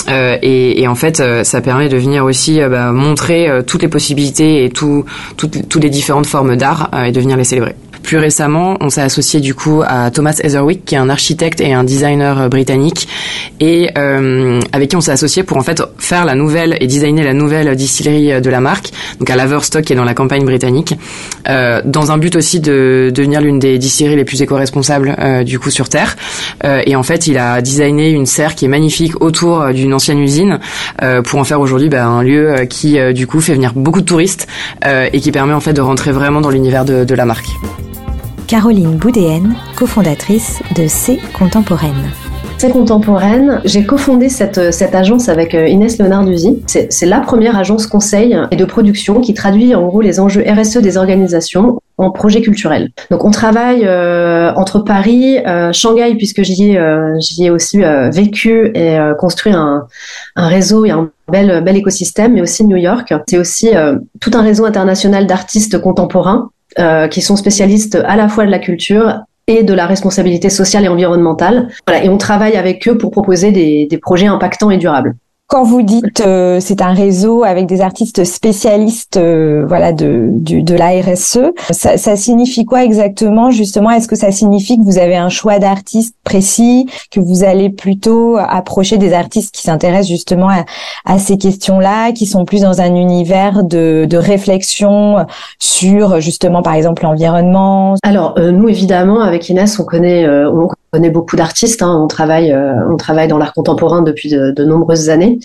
Et, 0.08 0.82
et, 0.82 0.88
en 0.88 0.96
fait, 0.96 1.22
ça 1.44 1.62
permet 1.62 1.90
de 1.90 1.98
venir 1.98 2.26
aussi 2.26 2.60
bah, 2.60 2.92
montrer 2.92 3.50
toutes 3.68 3.84
les 3.84 3.88
possibilités 3.88 4.64
et 4.64 4.70
tout, 4.70 5.06
toutes, 5.38 5.68
toutes 5.70 5.84
les 5.84 5.90
différentes 5.90 6.26
formes 6.26 6.56
d'art 6.56 6.90
et 7.06 7.12
de 7.12 7.20
venir 7.20 7.38
les 7.38 7.44
célébrer. 7.44 7.76
Plus 8.04 8.18
récemment, 8.18 8.78
on 8.82 8.90
s'est 8.90 9.02
associé 9.02 9.40
du 9.40 9.54
coup 9.54 9.84
à 9.86 10.10
Thomas 10.10 10.40
Heatherwick, 10.44 10.86
qui 10.86 10.96
est 10.96 10.98
un 10.98 11.10
architecte 11.10 11.62
et 11.62 11.74
un 11.74 11.84
designer 11.84 12.42
euh, 12.42 12.50
britannique, 12.50 13.08
et 13.60 13.90
euh, 13.98 14.60
avec 14.72 14.90
qui 14.90 14.96
on 14.96 15.02
s'est 15.02 15.12
associé 15.12 15.44
pour 15.44 15.58
en 15.58 15.62
fait 15.62 15.84
faire 15.98 16.26
la 16.26 16.36
nouvelle 16.36 16.78
et 16.80 16.88
designer 16.88 17.24
la 17.24 17.34
nouvelle 17.34 17.76
distillerie 17.76 18.32
euh, 18.32 18.40
de 18.40 18.50
la 18.50 18.62
marque, 18.62 18.92
donc 19.20 19.30
à 19.30 19.36
Laverstock, 19.36 19.84
qui 19.84 19.94
est 19.94 19.96
dans 19.96 20.06
la 20.06 20.14
campagne 20.14 20.46
britannique, 20.46 20.96
euh, 21.50 21.82
dans 21.86 22.12
un 22.12 22.18
but 22.18 22.36
aussi 22.36 22.60
de, 22.60 23.12
devenir 23.14 23.42
l'une 23.42 23.60
des 23.60 23.78
distilleries 23.78 24.16
les 24.16 24.26
plus 24.26 24.42
éco-responsables 24.42 25.16
euh, 25.20 25.44
du 25.44 25.60
coup 25.60 25.70
sur 25.70 25.90
Terre. 25.90 26.16
Euh, 26.64 26.82
et 26.86 26.96
en 26.96 27.04
fait, 27.04 27.28
il 27.28 27.38
a 27.38 27.62
designé 27.62 28.10
une 28.10 28.26
serre 28.26 28.56
qui 28.56 28.66
est 28.66 28.70
magnifique 28.70 29.22
autour 29.22 29.74
d'une 29.74 29.89
ancienne 29.94 30.20
usine 30.20 30.60
pour 31.24 31.40
en 31.40 31.44
faire 31.44 31.60
aujourd'hui 31.60 31.90
bah, 31.90 32.06
un 32.06 32.24
lieu 32.24 32.66
qui 32.70 32.98
du 33.14 33.28
coup 33.28 33.42
fait 33.42 33.54
venir 33.54 33.74
beaucoup 33.76 34.02
de 34.02 34.06
touristes 34.06 34.48
et 34.86 35.20
qui 35.20 35.32
permet 35.32 35.54
en 35.54 35.60
fait 35.60 35.74
de 35.74 35.82
rentrer 35.82 36.12
vraiment 36.12 36.42
dans 36.42 36.50
l'univers 36.50 36.86
de, 36.86 37.04
de 37.04 37.16
la 37.16 37.26
marque. 37.26 37.50
Caroline 38.48 38.98
Boudéenne, 38.98 39.56
cofondatrice 39.76 40.60
de 40.76 40.88
C 40.88 41.20
Contemporaine. 41.38 42.12
C 42.60 42.70
Contemporaine, 42.72 43.62
j'ai 43.64 43.86
cofondé 43.86 44.28
cette, 44.28 44.74
cette 44.74 44.94
agence 44.94 45.30
avec 45.30 45.56
euh, 45.56 45.66
Inès 45.66 45.98
Leonarduzzi. 45.98 46.62
C'est 46.68 47.06
la 47.06 47.22
première 47.22 47.58
agence 47.58 47.88
conseil 47.88 48.38
et 48.52 48.58
de 48.58 48.66
production 48.66 49.22
qui 49.22 49.34
traduit 49.34 49.74
en 49.76 49.88
gros 49.88 50.02
les 50.02 50.20
enjeux 50.20 50.44
RSE 50.46 50.80
des 50.80 50.98
organisations 50.98 51.80
en 51.98 52.12
projet 52.12 52.42
culturel. 52.42 52.90
Donc 53.12 53.24
on 53.24 53.32
travaille 53.32 53.86
euh, 53.86 54.52
entre 54.56 54.80
Paris, 54.80 55.38
euh, 55.48 55.72
Shanghai 55.72 56.16
puisque 56.16 56.44
j'y 56.44 56.72
ai, 56.72 56.78
euh, 56.78 57.18
ai 57.40 57.50
aussi 57.50 57.82
euh, 57.82 58.10
vécu 58.10 58.72
et 58.76 58.98
construit 59.18 59.54
un, 59.54 59.88
un, 60.36 60.48
réseau 60.50 60.84
et 60.84 60.92
un 60.92 61.12
bel, 61.32 61.64
bel 61.64 61.78
écosystème, 61.78 62.34
mais 62.34 62.42
aussi 62.42 62.66
New 62.66 62.76
York. 62.76 63.14
C'est 63.30 63.38
aussi 63.38 63.70
tout 64.20 64.32
un 64.34 64.42
réseau 64.42 64.66
international 64.66 65.28
d'artistes 65.28 65.80
contemporains 65.80 66.50
euh, 66.78 67.08
qui 67.08 67.22
sont 67.22 67.36
spécialistes 67.36 67.98
à 68.06 68.16
la 68.16 68.30
fois 68.30 68.46
de 68.46 68.52
la 68.52 68.60
culture 68.60 69.22
et 69.50 69.64
de 69.64 69.74
la 69.74 69.88
responsabilité 69.88 70.50
sociale 70.50 70.86
et 70.86 70.88
environnementale. 70.88 71.70
Voilà, 71.88 72.04
et 72.06 72.10
on 72.10 72.18
travaille 72.18 72.56
avec 72.56 72.88
eux 72.88 72.98
pour 72.98 73.10
proposer 73.10 73.52
des, 73.52 73.88
des 73.90 73.98
projets 73.98 74.28
impactants 74.28 74.70
et 74.70 74.78
durables. 74.78 75.16
Quand 75.50 75.64
vous 75.64 75.82
dites 75.82 76.22
euh, 76.22 76.60
c'est 76.60 76.80
un 76.80 76.94
réseau 76.94 77.44
avec 77.44 77.66
des 77.66 77.82
artistes 77.82 78.24
spécialistes, 78.24 79.18
euh, 79.18 79.66
voilà, 79.68 79.94
de 79.94 80.30
de 80.32 80.76
la 80.76 80.90
RSE, 81.02 81.40
ça, 81.72 81.98
ça 81.98 82.16
signifie 82.16 82.66
quoi 82.66 82.84
exactement 82.84 83.50
justement? 83.50 83.90
Est-ce 83.90 84.08
que 84.08 84.16
ça 84.16 84.30
signifie 84.30 84.78
que 84.78 84.84
vous 84.84 85.00
avez 85.00 85.16
un 85.16 85.30
choix 85.30 85.58
d'artistes 85.58 86.14
précis, 86.24 86.88
que 87.10 87.20
vous 87.20 87.44
allez 87.44 87.72
plutôt 87.72 88.38
approcher 88.38 89.00
des 89.00 89.12
artistes 89.12 89.52
qui 89.56 89.64
s'intéressent 89.64 90.10
justement 90.10 90.50
à, 90.50 90.66
à 91.06 91.18
ces 91.18 91.40
questions-là, 91.40 92.12
qui 92.12 92.28
sont 92.28 92.46
plus 92.46 92.62
dans 92.62 92.80
un 92.80 92.94
univers 92.94 93.64
de, 93.64 94.06
de 94.08 94.18
réflexion 94.18 95.26
sur 95.58 96.22
justement 96.22 96.62
par 96.62 96.76
exemple 96.76 97.02
l'environnement? 97.02 97.96
Alors 98.04 98.36
euh, 98.38 98.52
nous 98.52 98.70
évidemment 98.70 99.22
avec 99.22 99.50
Inès 99.50 99.80
on 99.80 99.84
connaît 99.84 100.30
on 100.30 100.68
connaît 100.92 101.10
beaucoup 101.10 101.36
d'artistes. 101.36 101.82
Hein. 101.82 102.00
On 102.04 102.08
travaille, 102.08 102.52
euh, 102.52 102.74
on 102.90 102.98
travaille 102.98 103.28
dans 103.28 103.38
l'art 103.38 103.54
contemporain 103.54 104.02
depuis 104.02 104.30
de, 104.30 104.52
de 104.52 104.64
nombreuses 104.66 105.10
années. 105.10 105.40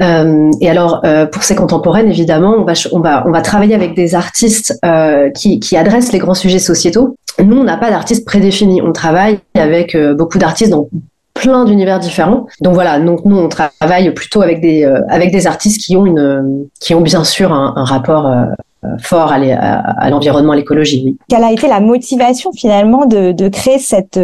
Euh, 0.00 0.50
et 0.60 0.70
alors, 0.70 1.00
euh, 1.04 1.26
pour 1.26 1.42
ces 1.42 1.56
contemporaines, 1.56 2.08
évidemment, 2.08 2.54
on 2.58 2.64
va, 2.64 2.74
on 2.92 3.00
va, 3.00 3.24
on 3.26 3.32
va 3.32 3.40
travailler 3.40 3.74
avec 3.74 3.94
des 3.94 4.14
artistes 4.14 4.78
euh, 4.84 5.30
qui, 5.30 5.58
qui 5.58 5.76
adressent 5.76 6.12
les 6.12 6.20
grands 6.20 6.34
sujets 6.34 6.60
sociétaux. 6.60 7.16
Nous, 7.42 7.56
on 7.56 7.64
n'a 7.64 7.76
pas 7.76 7.90
d'artistes 7.90 8.24
prédéfinis. 8.24 8.80
On 8.82 8.92
travaille 8.92 9.40
avec 9.54 9.94
euh, 9.94 10.14
beaucoup 10.14 10.38
d'artistes 10.38 10.70
dans 10.70 10.88
plein 11.34 11.64
d'univers 11.64 12.00
différents. 12.00 12.46
Donc 12.60 12.74
voilà, 12.74 12.98
donc 12.98 13.24
nous 13.24 13.38
on 13.38 13.48
travaille 13.48 14.12
plutôt 14.12 14.42
avec 14.42 14.60
des 14.60 14.82
avec 15.08 15.30
des 15.30 15.46
artistes 15.46 15.80
qui 15.80 15.96
ont 15.96 16.04
une 16.04 16.66
qui 16.80 16.96
ont 16.96 17.00
bien 17.00 17.22
sûr 17.22 17.52
un, 17.52 17.74
un 17.76 17.84
rapport 17.84 18.26
euh, 18.26 18.46
fort 19.00 19.32
à 19.32 20.10
l'environnement, 20.10 20.52
à 20.52 20.56
l'écologie. 20.56 21.02
Oui. 21.04 21.18
Quelle 21.28 21.44
a 21.44 21.52
été 21.52 21.66
la 21.68 21.80
motivation 21.80 22.52
finalement 22.52 23.06
de, 23.06 23.32
de 23.32 23.48
créer 23.48 23.78
cette, 23.78 24.20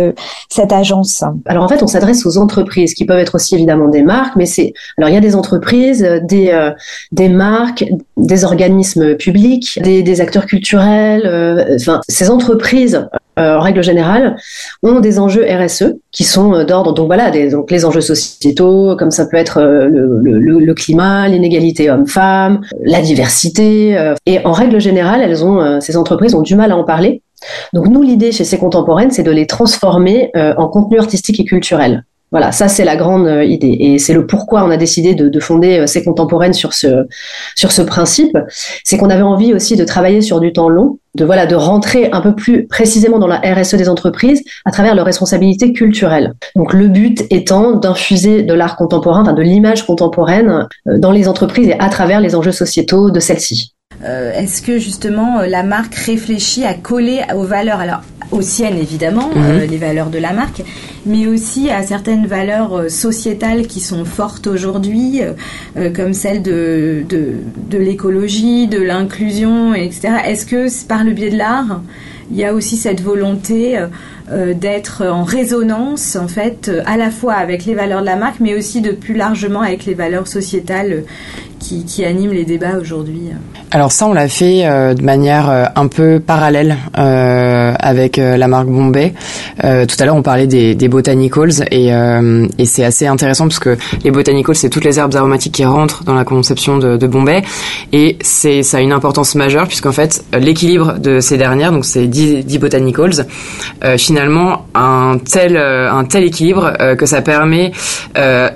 cette 0.48 0.72
agence? 0.72 1.24
Alors 1.46 1.64
en 1.64 1.68
fait, 1.68 1.82
on 1.82 1.86
s'adresse 1.86 2.24
aux 2.24 2.38
entreprises 2.38 2.94
qui 2.94 3.04
peuvent 3.04 3.18
être 3.18 3.34
aussi 3.34 3.54
évidemment 3.54 3.88
des 3.88 4.02
marques, 4.02 4.36
mais 4.36 4.46
c'est 4.46 4.72
alors 4.96 5.10
il 5.10 5.14
y 5.14 5.18
a 5.18 5.20
des 5.20 5.34
entreprises, 5.34 6.06
des 6.22 6.50
euh, 6.50 6.70
des 7.12 7.28
marques, 7.28 7.84
des 8.16 8.44
organismes 8.44 9.16
publics, 9.16 9.78
des, 9.82 10.02
des 10.02 10.20
acteurs 10.20 10.46
culturels. 10.46 11.26
Euh, 11.26 11.76
enfin, 11.76 12.00
ces 12.08 12.30
entreprises 12.30 13.08
euh, 13.38 13.56
en 13.56 13.60
règle 13.60 13.82
générale, 13.82 14.36
ont 14.82 15.00
des 15.00 15.18
enjeux 15.18 15.44
RSE 15.44 15.94
qui 16.12 16.24
sont 16.24 16.54
euh, 16.54 16.64
d'ordre 16.64 16.92
donc 16.92 17.06
voilà 17.06 17.30
des, 17.30 17.50
donc 17.50 17.70
les 17.70 17.84
enjeux 17.84 18.00
sociétaux 18.00 18.94
comme 18.96 19.10
ça 19.10 19.26
peut 19.26 19.36
être 19.36 19.58
euh, 19.58 19.88
le, 19.88 20.20
le, 20.38 20.60
le 20.60 20.74
climat, 20.74 21.28
l'inégalité 21.28 21.90
homme-femme, 21.90 22.60
la 22.84 23.00
diversité 23.00 23.96
et 24.26 24.44
en 24.44 24.52
règle 24.52 24.80
générale 24.80 25.20
elles 25.22 25.44
ont 25.44 25.80
ces 25.80 25.96
entreprises 25.96 26.34
ont 26.34 26.42
du 26.42 26.54
mal 26.54 26.72
à 26.72 26.76
en 26.76 26.84
parler. 26.84 27.22
Donc 27.72 27.88
nous 27.88 28.02
l'idée 28.02 28.32
chez 28.32 28.44
ces 28.44 28.58
contemporaines 28.58 29.10
c'est 29.10 29.22
de 29.22 29.30
les 29.30 29.46
transformer 29.46 30.30
en 30.34 30.68
contenu 30.68 30.98
artistique 30.98 31.40
et 31.40 31.44
culturel. 31.44 32.04
Voilà, 32.30 32.50
ça 32.50 32.66
c'est 32.66 32.84
la 32.84 32.96
grande 32.96 33.26
euh, 33.26 33.44
idée 33.44 33.76
et 33.78 33.98
c'est 33.98 34.12
le 34.12 34.26
pourquoi 34.26 34.64
on 34.64 34.70
a 34.70 34.76
décidé 34.76 35.14
de, 35.14 35.28
de 35.28 35.40
fonder 35.40 35.78
euh, 35.78 35.86
ces 35.86 36.02
contemporaines 36.02 36.52
sur 36.52 36.72
ce 36.72 37.06
sur 37.54 37.70
ce 37.70 37.82
principe. 37.82 38.36
C'est 38.82 38.96
qu'on 38.96 39.10
avait 39.10 39.22
envie 39.22 39.54
aussi 39.54 39.76
de 39.76 39.84
travailler 39.84 40.20
sur 40.20 40.40
du 40.40 40.52
temps 40.52 40.68
long, 40.68 40.98
de 41.14 41.24
voilà 41.24 41.46
de 41.46 41.54
rentrer 41.54 42.10
un 42.10 42.20
peu 42.20 42.34
plus 42.34 42.66
précisément 42.66 43.20
dans 43.20 43.28
la 43.28 43.36
RSE 43.36 43.76
des 43.76 43.88
entreprises 43.88 44.42
à 44.64 44.72
travers 44.72 44.94
leurs 44.94 45.06
responsabilités 45.06 45.72
culturelles. 45.72 46.32
Donc 46.56 46.72
le 46.72 46.88
but 46.88 47.24
étant 47.30 47.72
d'infuser 47.72 48.42
de 48.42 48.54
l'art 48.54 48.76
contemporain, 48.76 49.22
enfin 49.22 49.32
de 49.32 49.42
l'image 49.42 49.86
contemporaine 49.86 50.66
euh, 50.88 50.98
dans 50.98 51.12
les 51.12 51.28
entreprises 51.28 51.68
et 51.68 51.78
à 51.78 51.88
travers 51.88 52.20
les 52.20 52.34
enjeux 52.34 52.52
sociétaux 52.52 53.10
de 53.10 53.20
celles-ci. 53.20 53.73
Euh, 54.02 54.32
Est-ce 54.32 54.62
que 54.62 54.78
justement 54.78 55.40
la 55.42 55.62
marque 55.62 55.94
réfléchit 55.94 56.64
à 56.64 56.74
coller 56.74 57.20
aux 57.34 57.44
valeurs 57.44 57.80
Alors 57.80 58.00
aux 58.30 58.42
siennes 58.42 58.78
évidemment, 58.78 59.28
mmh. 59.28 59.36
euh, 59.36 59.66
les 59.66 59.76
valeurs 59.76 60.10
de 60.10 60.18
la 60.18 60.32
marque, 60.32 60.62
mais 61.06 61.26
aussi 61.26 61.70
à 61.70 61.82
certaines 61.82 62.26
valeurs 62.26 62.74
euh, 62.74 62.88
sociétales 62.88 63.66
qui 63.66 63.80
sont 63.80 64.04
fortes 64.04 64.46
aujourd'hui, 64.46 65.22
euh, 65.22 65.32
euh, 65.76 65.92
comme 65.92 66.12
celle 66.12 66.42
de, 66.42 67.04
de, 67.08 67.34
de 67.70 67.78
l'écologie, 67.78 68.66
de 68.66 68.80
l'inclusion, 68.80 69.74
etc. 69.74 70.14
Est-ce 70.26 70.46
que 70.46 70.86
par 70.86 71.04
le 71.04 71.12
biais 71.12 71.30
de 71.30 71.38
l'art, 71.38 71.82
il 72.30 72.36
y 72.36 72.44
a 72.44 72.54
aussi 72.54 72.76
cette 72.76 73.00
volonté 73.00 73.78
euh, 74.30 74.54
d'être 74.54 75.04
en 75.04 75.24
résonance 75.24 76.16
en 76.16 76.28
fait 76.28 76.70
à 76.86 76.96
la 76.96 77.10
fois 77.10 77.34
avec 77.34 77.64
les 77.66 77.74
valeurs 77.74 78.00
de 78.00 78.06
la 78.06 78.16
marque 78.16 78.40
mais 78.40 78.54
aussi 78.54 78.80
de 78.80 78.92
plus 78.92 79.14
largement 79.14 79.60
avec 79.60 79.84
les 79.84 79.94
valeurs 79.94 80.26
sociétales 80.26 81.04
qui, 81.64 81.84
qui 81.84 82.04
animent 82.04 82.32
les 82.32 82.44
débats 82.44 82.76
aujourd'hui 82.78 83.30
Alors 83.70 83.90
ça, 83.90 84.06
on 84.06 84.12
l'a 84.12 84.28
fait 84.28 84.66
euh, 84.66 84.94
de 84.94 85.02
manière 85.02 85.48
euh, 85.48 85.64
un 85.74 85.86
peu 85.86 86.20
parallèle 86.20 86.76
euh, 86.98 87.74
avec 87.78 88.16
la 88.16 88.48
marque 88.48 88.68
Bombay. 88.68 89.14
tout 89.60 89.96
à 89.98 90.04
l'heure, 90.04 90.16
on 90.16 90.22
parlait 90.22 90.46
des, 90.46 90.74
des 90.74 90.88
botanicals 90.88 91.64
et, 91.70 91.88
et 91.88 92.64
c'est 92.66 92.84
assez 92.84 93.06
intéressant 93.06 93.48
parce 93.48 93.58
que 93.58 93.76
les 94.04 94.10
botanicals, 94.10 94.54
c'est 94.54 94.68
toutes 94.68 94.84
les 94.84 94.98
herbes 94.98 95.14
aromatiques 95.14 95.54
qui 95.54 95.64
rentrent 95.64 96.04
dans 96.04 96.14
la 96.14 96.24
conception 96.24 96.78
de, 96.78 96.96
de 96.96 97.06
Bombay 97.06 97.42
et 97.92 98.18
c'est 98.20 98.62
ça 98.62 98.78
a 98.78 98.80
une 98.80 98.92
importance 98.92 99.34
majeure 99.34 99.66
puisqu'en 99.66 99.92
fait 99.92 100.24
l'équilibre 100.32 100.98
de 100.98 101.20
ces 101.20 101.36
dernières, 101.36 101.72
donc 101.72 101.84
c'est 101.84 102.06
10, 102.06 102.23
10 102.24 102.58
botanicals, 102.58 103.26
finalement 103.98 104.66
un 104.74 105.18
tel 105.18 105.56
un 105.56 106.04
tel 106.04 106.24
équilibre 106.24 106.72
que 106.96 107.06
ça 107.06 107.22
permet 107.22 107.72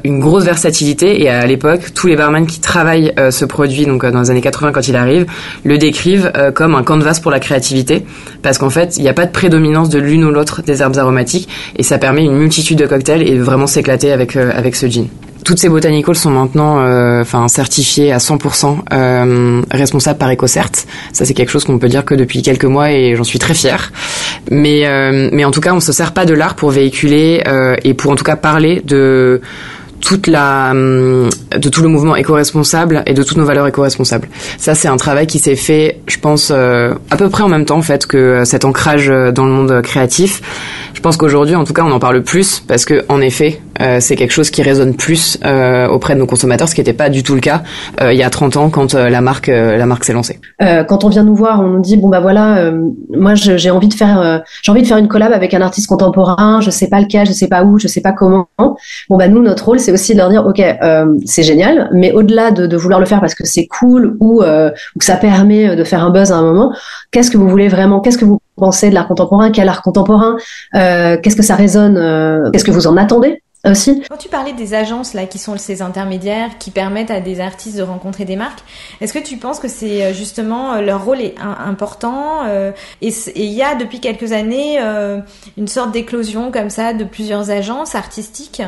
une 0.04 0.20
grosse 0.20 0.44
versatilité. 0.44 1.22
Et 1.22 1.28
à 1.28 1.46
l'époque 1.46 1.92
tous 1.94 2.06
les 2.06 2.16
barman 2.16 2.46
qui 2.46 2.60
travaillent 2.60 3.12
euh, 3.18 3.30
ce 3.30 3.44
produit, 3.44 3.86
donc 3.86 4.04
euh, 4.04 4.10
dans 4.10 4.20
les 4.20 4.30
années 4.30 4.40
80 4.40 4.72
quand 4.72 4.86
il 4.88 4.96
arrive, 4.96 5.26
le 5.64 5.78
décrivent 5.78 6.30
euh, 6.36 6.50
comme 6.50 6.74
un 6.74 6.82
canvas 6.82 7.20
pour 7.22 7.30
la 7.30 7.40
créativité, 7.40 8.04
parce 8.42 8.58
qu'en 8.58 8.70
fait, 8.70 8.96
il 8.96 9.02
n'y 9.02 9.08
a 9.08 9.14
pas 9.14 9.26
de 9.26 9.32
prédominance 9.32 9.88
de 9.88 9.98
l'une 9.98 10.24
ou 10.24 10.30
l'autre 10.30 10.62
des 10.62 10.82
herbes 10.82 10.96
aromatiques, 10.96 11.48
et 11.76 11.82
ça 11.82 11.98
permet 11.98 12.24
une 12.24 12.36
multitude 12.36 12.78
de 12.78 12.86
cocktails 12.86 13.22
et 13.22 13.36
de 13.36 13.42
vraiment 13.42 13.66
s'éclater 13.66 14.12
avec 14.12 14.36
avec 14.36 14.76
ce 14.76 14.86
gin 14.86 15.06
toutes 15.48 15.58
ces 15.58 15.70
botanicals 15.70 16.14
sont 16.14 16.30
maintenant 16.30 16.78
euh, 16.80 17.22
enfin 17.22 17.48
certifiées 17.48 18.12
à 18.12 18.18
100% 18.18 18.80
euh, 18.92 19.62
responsables 19.70 20.18
par 20.18 20.30
EcoCert. 20.30 20.68
Ça 21.14 21.24
c'est 21.24 21.32
quelque 21.32 21.48
chose 21.48 21.64
qu'on 21.64 21.78
peut 21.78 21.88
dire 21.88 22.04
que 22.04 22.14
depuis 22.14 22.42
quelques 22.42 22.66
mois 22.66 22.92
et 22.92 23.16
j'en 23.16 23.24
suis 23.24 23.38
très 23.38 23.54
fière. 23.54 23.90
Mais 24.50 24.86
euh, 24.86 25.30
mais 25.32 25.46
en 25.46 25.50
tout 25.50 25.62
cas, 25.62 25.72
on 25.72 25.80
se 25.80 25.90
sert 25.90 26.12
pas 26.12 26.26
de 26.26 26.34
l'art 26.34 26.54
pour 26.54 26.70
véhiculer 26.70 27.42
et 27.82 27.94
pour 27.94 28.10
en 28.10 28.14
tout 28.14 28.24
cas 28.24 28.36
parler 28.36 28.82
de 28.84 29.40
toute 30.02 30.26
la 30.26 30.72
hum, 30.72 31.30
de 31.56 31.68
tout 31.70 31.82
le 31.82 31.88
mouvement 31.88 32.14
éco-responsable 32.14 33.02
et 33.06 33.14
de 33.14 33.22
toutes 33.22 33.38
nos 33.38 33.46
valeurs 33.46 33.66
éco-responsables. 33.66 34.28
Ça 34.58 34.74
c'est 34.74 34.88
un 34.88 34.98
travail 34.98 35.26
qui 35.26 35.38
s'est 35.38 35.56
fait, 35.56 36.00
je 36.06 36.18
pense 36.18 36.52
euh, 36.54 36.92
à 37.10 37.16
peu 37.16 37.30
près 37.30 37.42
en 37.42 37.48
même 37.48 37.64
temps 37.64 37.78
en 37.78 37.82
fait 37.82 38.06
que 38.06 38.44
cet 38.44 38.66
ancrage 38.66 39.08
dans 39.08 39.46
le 39.46 39.52
monde 39.52 39.80
créatif. 39.82 40.42
Je 40.92 41.00
pense 41.00 41.16
qu'aujourd'hui 41.16 41.54
en 41.54 41.64
tout 41.64 41.72
cas 41.72 41.84
on 41.84 41.90
en 41.90 42.00
parle 42.00 42.22
plus 42.22 42.62
parce 42.68 42.84
que 42.84 43.04
en 43.08 43.22
effet 43.22 43.60
euh, 43.80 43.98
c'est 44.00 44.16
quelque 44.16 44.30
chose 44.30 44.50
qui 44.50 44.62
résonne 44.62 44.94
plus 44.94 45.38
euh, 45.44 45.88
auprès 45.88 46.14
de 46.14 46.18
nos 46.18 46.26
consommateurs, 46.26 46.68
ce 46.68 46.74
qui 46.74 46.80
n'était 46.80 46.92
pas 46.92 47.08
du 47.10 47.22
tout 47.22 47.34
le 47.34 47.40
cas 47.40 47.62
euh, 48.00 48.12
il 48.12 48.18
y 48.18 48.22
a 48.22 48.30
30 48.30 48.56
ans 48.56 48.70
quand 48.70 48.94
la 48.94 49.20
marque 49.20 49.48
la 49.48 49.86
marque 49.86 50.04
s'est 50.04 50.12
lancée. 50.12 50.40
quand 50.60 51.04
on 51.04 51.08
vient 51.08 51.24
nous 51.24 51.34
voir, 51.34 51.60
on 51.60 51.68
nous 51.68 51.80
dit 51.80 51.96
bon 51.96 52.08
bah 52.08 52.20
voilà, 52.20 52.72
moi 53.10 53.34
j'ai 53.34 53.70
envie 53.70 53.88
de 53.88 53.94
faire 53.94 54.42
j'ai 54.62 54.72
envie 54.72 54.82
de 54.82 54.86
faire 54.86 54.98
une 54.98 55.08
collab 55.08 55.32
avec 55.32 55.54
un 55.54 55.60
artiste 55.60 55.88
contemporain, 55.88 56.60
je 56.60 56.70
sais 56.70 56.88
pas 56.88 57.00
lequel, 57.00 57.26
je 57.26 57.32
sais 57.32 57.48
pas 57.48 57.64
où, 57.64 57.78
je 57.78 57.88
sais 57.88 58.00
pas 58.00 58.12
comment. 58.12 58.48
Bon 59.08 59.16
bah 59.16 59.28
nous 59.28 59.42
notre 59.42 59.64
rôle 59.64 59.80
c'est 59.80 59.92
aussi 59.92 60.12
de 60.12 60.18
leur 60.18 60.30
dire 60.30 60.46
ok 60.46 60.62
c'est 61.24 61.42
génial, 61.42 61.90
mais 61.92 62.12
au-delà 62.12 62.50
de, 62.50 62.66
de, 62.66 62.76
vouloir 62.76 63.00
le 63.00 63.06
faire 63.06 63.20
parce 63.20 63.34
que 63.34 63.46
c'est 63.46 63.66
cool 63.66 64.16
ou, 64.20 64.42
ou 64.42 64.98
que 64.98 65.04
ça 65.04 65.16
permet 65.16 65.76
de 65.76 65.84
faire 65.84 66.04
un 66.04 66.10
buzz 66.10 66.32
à 66.32 66.36
un 66.36 66.42
moment, 66.42 66.72
qu'est-ce 67.10 67.30
que 67.30 67.38
vous 67.38 67.48
voulez 67.48 67.68
vraiment, 67.68 68.00
qu'est-ce 68.00 68.18
que 68.18 68.24
vous 68.24 68.40
pensez 68.58 68.90
de 68.90 68.94
l'art 68.94 69.08
contemporain, 69.08 69.50
quel 69.50 69.68
art 69.68 69.82
contemporain, 69.82 70.36
euh, 70.74 71.16
qu'est-ce 71.22 71.36
que 71.36 71.42
ça 71.42 71.54
résonne, 71.54 71.96
euh, 71.96 72.50
qu'est-ce 72.50 72.64
que 72.64 72.70
vous 72.70 72.86
en 72.86 72.96
attendez? 72.96 73.42
Aussi. 73.64 74.02
Quand 74.08 74.16
tu 74.16 74.28
parlais 74.28 74.52
des 74.52 74.74
agences 74.74 75.14
là 75.14 75.26
qui 75.26 75.38
sont 75.38 75.56
ces 75.56 75.82
intermédiaires 75.82 76.58
qui 76.58 76.70
permettent 76.70 77.10
à 77.10 77.20
des 77.20 77.40
artistes 77.40 77.76
de 77.76 77.82
rencontrer 77.82 78.24
des 78.24 78.36
marques, 78.36 78.60
est-ce 79.00 79.12
que 79.12 79.18
tu 79.18 79.36
penses 79.36 79.58
que 79.58 79.68
c'est 79.68 80.04
euh, 80.04 80.12
justement 80.12 80.74
euh, 80.74 80.80
leur 80.80 81.04
rôle 81.04 81.20
est 81.20 81.34
important 81.40 82.46
euh, 82.46 82.72
et 83.02 83.12
il 83.34 83.52
y 83.52 83.62
a 83.62 83.74
depuis 83.74 84.00
quelques 84.00 84.32
années 84.32 84.80
euh, 84.80 85.20
une 85.56 85.68
sorte 85.68 85.92
d'éclosion 85.92 86.50
comme 86.52 86.70
ça 86.70 86.92
de 86.92 87.04
plusieurs 87.04 87.50
agences 87.50 87.94
artistiques 87.94 88.62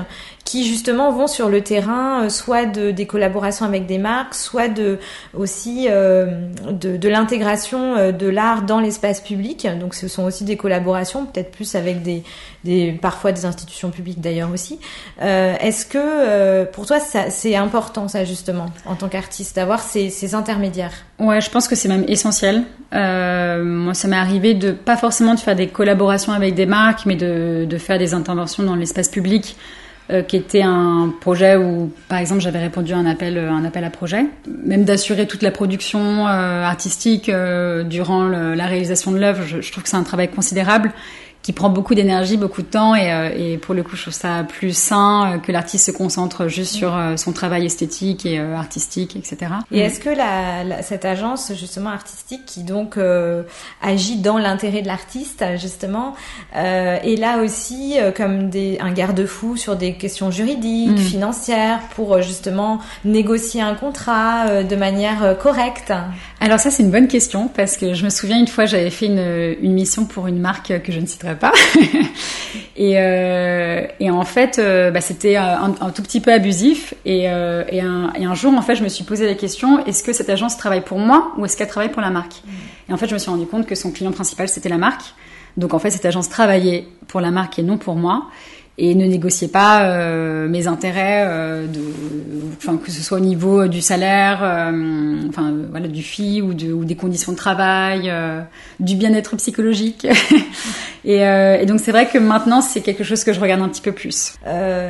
qui 0.45 0.67
justement 0.67 1.13
vont 1.13 1.27
sur 1.29 1.49
le 1.49 1.61
terrain, 1.61 2.25
euh, 2.25 2.29
soit 2.29 2.67
de, 2.67 2.91
des 2.91 3.07
collaborations 3.07 3.65
avec 3.65 3.87
des 3.87 3.99
marques, 3.99 4.35
soit 4.35 4.69
de 4.69 4.99
aussi 5.33 5.87
euh, 5.89 6.49
de, 6.71 6.97
de 6.97 7.09
l'intégration 7.09 7.97
euh, 7.97 8.11
de 8.11 8.27
l'art 8.27 8.63
dans 8.63 8.81
l'espace 8.81 9.21
public. 9.21 9.69
Donc 9.79 9.95
ce 9.95 10.09
sont 10.09 10.25
aussi 10.25 10.45
des 10.45 10.57
collaborations, 10.57 11.27
peut-être 11.27 11.53
plus 11.53 11.75
avec 11.75 12.03
des, 12.03 12.25
des 12.65 12.93
parfois 12.93 13.33
des 13.33 13.45
institutions 13.45 13.91
publiques 13.91 14.21
d'ailleurs 14.21 14.51
aussi. 14.51 14.81
Euh, 15.23 15.55
Est-ce 15.61 15.87
que 15.87 15.99
euh, 15.99 16.65
pour 16.65 16.87
toi 16.87 16.99
c'est 16.99 17.55
important 17.55 18.09
ça 18.09 18.25
justement 18.25 18.67
en 18.87 18.97
tant 18.97 19.09
qu'artiste 19.09 19.55
d'avoir 19.57 19.81
ces, 19.81 20.11
ces 20.11 20.35
intermédiaires? 20.35 20.95
Ouais, 21.19 21.41
je 21.41 21.51
pense 21.51 21.69
que 21.69 21.77
c'est 21.77 21.89
même 21.89 22.07
essentiel. 22.09 22.65
Euh, 22.93 23.63
moi, 23.63 23.95
ça 23.95 24.09
m'est 24.09 24.17
arrivé 24.17 24.55
de 24.55 24.73
pas 24.73 24.97
forcément 24.97 25.35
de 25.35 25.39
faire 25.41 25.55
des 25.55 25.69
collaborations 25.69 26.33
avec 26.33 26.55
des 26.55 26.67
marques, 26.67 27.07
mais 27.07 27.15
de, 27.15 27.67
de 27.69 27.79
faire 27.79 27.99
des 27.99 28.15
interventions 28.15 28.65
dans 28.65 28.75
l'espace 28.75 29.09
public 29.09 29.57
euh, 30.11 30.23
qui 30.23 30.37
était 30.37 30.63
un 30.63 31.15
projet 31.21 31.57
où, 31.57 31.93
par 32.09 32.19
exemple, 32.19 32.41
j'avais 32.41 32.59
répondu 32.59 32.93
à 32.93 32.97
un 32.97 33.07
appel, 33.07 33.39
euh, 33.39 33.51
à 33.53 33.91
projet, 33.91 34.25
même 34.65 34.85
d'assurer 34.85 35.29
toute 35.29 35.43
la 35.43 35.53
production 35.53 36.27
euh, 36.27 36.65
artistique 36.65 37.31
durant 37.31 38.25
la 38.25 38.67
réalisation 38.67 39.13
de 39.13 39.19
l'œuvre. 39.19 39.43
Je, 39.45 39.71
trouve 39.71 39.85
que 39.85 39.89
c'est 39.89 39.97
un 39.97 40.03
travail 40.03 40.29
considérable 40.29 40.93
qui 41.43 41.53
prend 41.53 41.71
beaucoup 41.71 41.95
d'énergie, 41.95 42.37
beaucoup 42.37 42.61
de 42.61 42.67
temps 42.67 42.95
et, 42.95 43.11
euh, 43.13 43.31
et, 43.35 43.57
pour 43.57 43.75
le 43.75 43.83
coup 43.83 43.97
je 43.97 44.03
trouve 44.03 44.15
ça 44.15 44.45
plus 44.45 44.77
sain 44.77 45.33
euh, 45.33 45.39
que 45.39 45.53
l'artiste 45.53 45.87
se 45.87 45.91
concentre 45.91 46.49
juste 46.49 46.75
sur 46.75 46.95
euh, 46.95 47.17
son 47.17 47.33
travail 47.33 47.65
esthétique 47.65 48.27
et 48.27 48.39
artistique, 48.39 49.17
etc. 49.17 49.53
Et 49.73 49.81
est-ce 49.81 50.01
que 50.01 50.11
la, 50.11 50.65
la, 50.65 50.83
cette 50.83 51.05
agence 51.05 51.53
justement 51.59 51.91
artistique 51.91 52.43
qui 52.45 52.63
donc 52.63 52.99
agit 53.83 54.17
dans 54.19 54.39
l'intérêt 54.39 54.83
de 54.83 54.87
l'artiste 54.87 55.45
justement 55.57 56.15
est 56.55 57.19
là 57.19 57.39
aussi 57.43 57.97
comme 58.17 58.51
des, 58.51 58.79
un 58.81 58.93
garde-fou 58.93 59.57
sur 59.57 59.77
des 59.77 59.95
questions 59.95 60.31
juridiques, 60.31 60.91
mm. 60.91 60.99
financières 60.99 61.81
pour 61.95 62.21
justement 62.23 62.81
négocier 63.05 63.63
un 63.63 63.75
contrat 63.75 64.63
de 64.63 64.77
manière 64.77 65.37
correcte? 65.39 65.93
Alors 66.41 66.59
ça 66.59 66.71
c'est 66.71 66.83
une 66.83 66.91
bonne 66.91 67.09
question 67.09 67.49
parce 67.49 67.77
que 67.77 67.95
je 67.95 68.05
me 68.05 68.11
souviens 68.11 68.39
une 68.39 68.49
fois 68.49 68.67
j'avais 68.67 68.91
fait 68.91 69.07
une, 69.07 69.57
une 69.63 69.73
mission 69.73 70.05
pour 70.05 70.27
une 70.27 70.39
marque 70.39 70.83
que 70.83 70.93
je 70.93 71.01
ne 71.01 71.07
citerai 71.07 71.30
pas. 71.35 71.53
et, 72.77 72.95
euh, 72.97 73.87
et, 74.01 74.11
en 74.11 74.25
fait, 74.25 74.59
euh, 74.59 74.91
bah, 74.91 75.01
c'était 75.01 75.37
un, 75.37 75.71
tout 75.95 76.03
petit 76.03 76.21
peu 76.21 76.33
abusif. 76.33 76.95
Et, 77.05 77.31
euh, 77.31 77.65
et, 77.69 77.81
un, 77.81 78.13
et, 78.19 78.25
un, 78.25 78.35
jour, 78.35 78.53
en 78.55 78.63
fait, 78.63 78.77
je 78.77 78.83
me 78.83 78.89
suis 78.89 79.05
posé 79.05 79.27
la 79.27 79.35
question 79.35 79.85
est-ce 79.87 80.03
que 80.03 80.13
cette 80.13 80.31
agence 80.31 80.57
travaille 80.57 80.83
pour 80.83 80.99
moi 80.99 81.33
ou 81.39 81.45
est-ce 81.45 81.57
qu'elle 81.57 81.69
travaille 81.69 81.91
pour 81.91 82.03
la 82.03 82.11
marque? 82.11 82.43
Et 82.89 82.93
en 82.93 82.97
fait, 82.97 83.09
je 83.09 83.15
me 83.15 83.19
suis 83.19 83.31
rendu 83.31 83.47
compte 83.47 83.67
que 83.67 83.75
son 83.75 83.93
client 83.93 84.13
principal 84.13 84.49
c'était 84.49 84.69
la 84.69 84.79
marque. 84.79 85.15
Donc 85.57 85.75
en 85.75 85.79
fait, 85.79 85.91
cette 85.91 86.07
agence 86.07 86.29
travaillait 86.29 86.87
pour 87.09 87.21
la 87.21 87.31
marque 87.31 87.59
et 87.59 87.63
non 87.63 87.77
pour 87.77 87.97
moi 87.97 88.27
et 88.79 88.95
ne 88.95 89.05
négociez 89.05 89.49
pas 89.49 89.83
euh, 89.85 90.49
mes 90.49 90.67
intérêts, 90.67 91.25
euh, 91.27 91.67
de, 91.67 91.81
enfin 92.57 92.79
que 92.79 92.91
ce 92.91 93.03
soit 93.03 93.19
au 93.19 93.21
niveau 93.21 93.69
du 93.69 93.83
salaire, 93.83 94.41
euh, 94.43 95.29
enfin 95.29 95.55
voilà 95.71 95.87
du 95.87 96.03
FI 96.03 96.41
ou, 96.41 96.55
de, 96.55 96.73
ou 96.73 96.85
des 96.85 96.97
conditions 96.97 97.33
de 97.33 97.37
travail, 97.37 98.11
du 98.79 98.97
bien-être 98.97 99.37
psychologique. 99.37 100.07
et, 101.05 101.19
et, 101.19 101.67
donc 101.67 101.81
c'est 101.81 101.93
vrai 101.93 102.09
que 102.09 102.19
maintenant 102.19 102.63
c'est 102.63 102.81
quelque 102.81 103.05
chose 103.05 103.23
que 103.23 103.33
je 103.33 103.41
regarde 103.41 103.61
un 103.61 103.69
petit 103.69 103.83
peu 103.83 103.93
plus. 103.93 104.35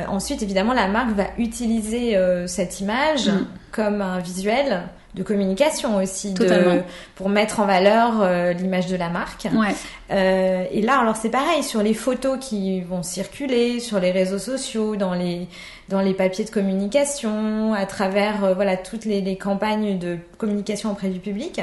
ensuite, 0.07 0.41
évidemment, 0.41 0.73
la 0.73 0.87
marque 0.87 1.11
va 1.15 1.25
utiliser 1.37 2.17
cette 2.47 2.79
image 2.79 3.27
mm. 3.27 3.45
comme 3.71 4.01
un 4.01 4.19
visuel 4.19 4.83
de 5.13 5.23
communication 5.23 5.97
aussi, 5.97 6.33
de, 6.33 6.81
pour 7.15 7.29
mettre 7.29 7.59
en 7.59 7.65
valeur 7.65 8.21
euh, 8.21 8.53
l'image 8.53 8.87
de 8.87 8.95
la 8.95 9.09
marque. 9.09 9.47
Ouais. 9.53 9.75
Euh, 10.11 10.65
et 10.71 10.81
là, 10.81 10.99
alors 10.99 11.17
c'est 11.17 11.29
pareil 11.29 11.63
sur 11.63 11.83
les 11.83 11.93
photos 11.93 12.37
qui 12.39 12.81
vont 12.81 13.03
circuler 13.03 13.79
sur 13.79 13.99
les 13.99 14.11
réseaux 14.11 14.39
sociaux, 14.39 14.95
dans 14.95 15.13
les 15.13 15.47
dans 15.89 15.99
les 15.99 16.13
papiers 16.13 16.45
de 16.45 16.49
communication, 16.49 17.73
à 17.73 17.85
travers 17.85 18.45
euh, 18.45 18.53
voilà 18.53 18.77
toutes 18.77 19.03
les, 19.03 19.19
les, 19.19 19.35
campagnes 19.35 19.99
de 19.99 20.17
communication 20.37 20.91
auprès 20.91 21.09
du 21.09 21.19
public. 21.19 21.59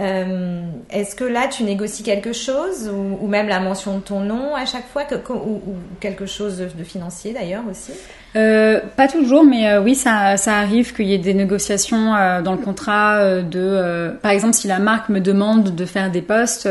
Euh, 0.00 0.62
Est-ce 0.90 1.14
que 1.14 1.24
là 1.24 1.46
tu 1.48 1.62
négocies 1.62 2.02
quelque 2.02 2.32
chose 2.32 2.90
ou, 2.90 3.26
même 3.28 3.46
la 3.48 3.60
mention 3.60 3.98
de 3.98 4.02
ton 4.02 4.20
nom 4.20 4.54
à 4.54 4.66
chaque 4.66 4.88
fois 4.88 5.04
ou, 5.30 5.60
quelque 6.00 6.26
chose 6.26 6.58
de, 6.58 6.64
de 6.66 6.84
financier 6.84 7.32
d'ailleurs 7.32 7.62
aussi 7.70 7.92
euh, 8.36 8.80
pas 8.96 9.06
toujours, 9.06 9.44
mais 9.44 9.68
euh, 9.68 9.80
oui, 9.80 9.94
ça, 9.94 10.36
ça 10.36 10.56
arrive 10.56 10.92
qu'il 10.92 11.06
y 11.06 11.14
ait 11.14 11.18
des 11.18 11.34
négociations 11.34 12.14
euh, 12.16 12.42
dans 12.42 12.52
le 12.52 12.58
contrat 12.58 13.18
euh, 13.18 13.42
de, 13.42 14.12
par 14.22 14.32
exemple, 14.32 14.54
si 14.54 14.66
la 14.66 14.80
marque 14.80 15.08
me 15.08 15.20
demande 15.20 15.74
de 15.74 15.84
faire 15.84 16.10
des 16.10 16.22
postes 16.22 16.68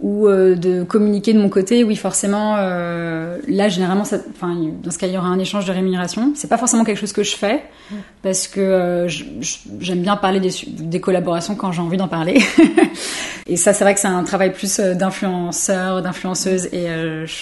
ou 0.00 0.28
de 0.28 0.82
communiquer 0.82 1.32
de 1.32 1.38
mon 1.38 1.48
côté, 1.48 1.84
oui, 1.84 1.94
forcément, 1.94 2.56
là, 2.56 3.68
généralement, 3.68 4.04
ça, 4.04 4.18
enfin, 4.30 4.56
dans 4.82 4.90
ce 4.90 4.98
cas, 4.98 5.06
il 5.06 5.12
y 5.12 5.18
aura 5.18 5.28
un 5.28 5.38
échange 5.38 5.64
de 5.64 5.72
rémunération. 5.72 6.32
C'est 6.34 6.48
pas 6.48 6.58
forcément 6.58 6.82
quelque 6.82 6.98
chose 6.98 7.12
que 7.12 7.22
je 7.22 7.36
fais 7.36 7.62
parce 8.22 8.48
que 8.48 9.06
j'aime 9.78 10.02
bien 10.02 10.16
parler 10.16 10.40
des, 10.40 10.50
des 10.66 11.00
collaborations 11.00 11.54
quand 11.54 11.70
j'ai 11.70 11.82
envie 11.82 11.98
d'en 11.98 12.08
parler. 12.08 12.42
et 13.46 13.56
ça, 13.56 13.72
c'est 13.72 13.84
vrai 13.84 13.94
que 13.94 14.00
c'est 14.00 14.08
un 14.08 14.24
travail 14.24 14.52
plus 14.52 14.80
d'influenceur, 14.80 16.02
d'influenceuse 16.02 16.66
et, 16.72 16.88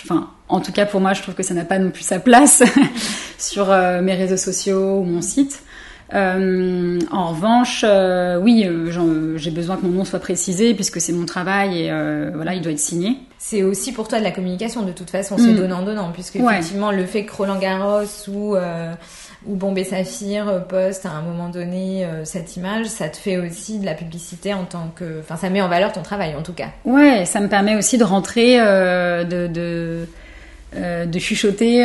enfin 0.04 0.28
en 0.50 0.61
tout 0.61 0.73
cas, 0.73 0.85
pour 0.85 1.00
moi, 1.00 1.12
je 1.14 1.23
trouve 1.23 1.35
que 1.35 1.42
ça 1.42 1.54
n'a 1.54 1.64
pas 1.64 1.78
non 1.78 1.90
plus 1.90 2.02
sa 2.02 2.19
place 2.19 2.62
sur 3.38 3.71
euh, 3.71 4.02
mes 4.02 4.14
réseaux 4.14 4.37
sociaux 4.37 4.99
ou 4.99 5.04
mon 5.04 5.23
site. 5.23 5.62
Euh, 6.12 6.98
en 7.10 7.28
revanche, 7.28 7.84
euh, 7.86 8.38
oui, 8.38 8.64
euh, 8.66 9.36
j'ai 9.38 9.50
besoin 9.50 9.76
que 9.76 9.86
mon 9.86 9.92
nom 9.92 10.04
soit 10.04 10.18
précisé 10.18 10.74
puisque 10.74 11.00
c'est 11.00 11.12
mon 11.12 11.26
travail 11.26 11.84
et 11.84 11.92
voilà, 12.34 12.54
il 12.54 12.62
doit 12.62 12.72
être 12.72 12.78
signé. 12.78 13.18
C'est 13.38 13.62
aussi 13.62 13.92
pour 13.92 14.08
toi 14.08 14.18
de 14.18 14.24
la 14.24 14.32
communication 14.32 14.82
de 14.82 14.92
toute 14.92 15.10
façon, 15.10 15.38
c'est 15.38 15.52
mm. 15.52 15.56
donnant 15.56 15.82
donnant 15.82 16.10
puisque 16.12 16.36
effectivement 16.36 16.92
le 16.92 17.06
fait 17.06 17.24
que 17.24 17.34
Roland 17.34 17.58
Garros 17.58 18.28
ou 18.28 18.56
ou 19.46 19.56
Bombay 19.56 19.84
Saphir 19.84 20.66
poste 20.68 21.06
à 21.06 21.10
un 21.10 21.23
moment 21.23 21.49
donné 21.49 22.06
cette 22.25 22.56
image, 22.56 22.86
ça 22.86 23.08
te 23.08 23.16
fait 23.16 23.38
aussi 23.38 23.78
de 23.78 23.86
la 23.86 23.94
publicité 23.94 24.52
en 24.52 24.64
tant 24.64 24.92
que, 24.94 25.20
enfin 25.20 25.36
ça 25.36 25.49
met 25.49 25.62
en 25.62 25.68
valeur 25.68 25.92
ton 25.92 26.02
travail 26.02 26.34
en 26.34 26.42
tout 26.42 26.52
cas. 26.52 26.68
Ouais, 26.84 27.25
ça 27.25 27.40
me 27.40 27.49
permet 27.49 27.76
aussi 27.76 27.96
de 27.96 28.04
rentrer 28.04 28.58
de, 28.58 29.46
de 29.46 30.06
euh, 30.76 31.04
de 31.04 31.18
chuchoter 31.18 31.82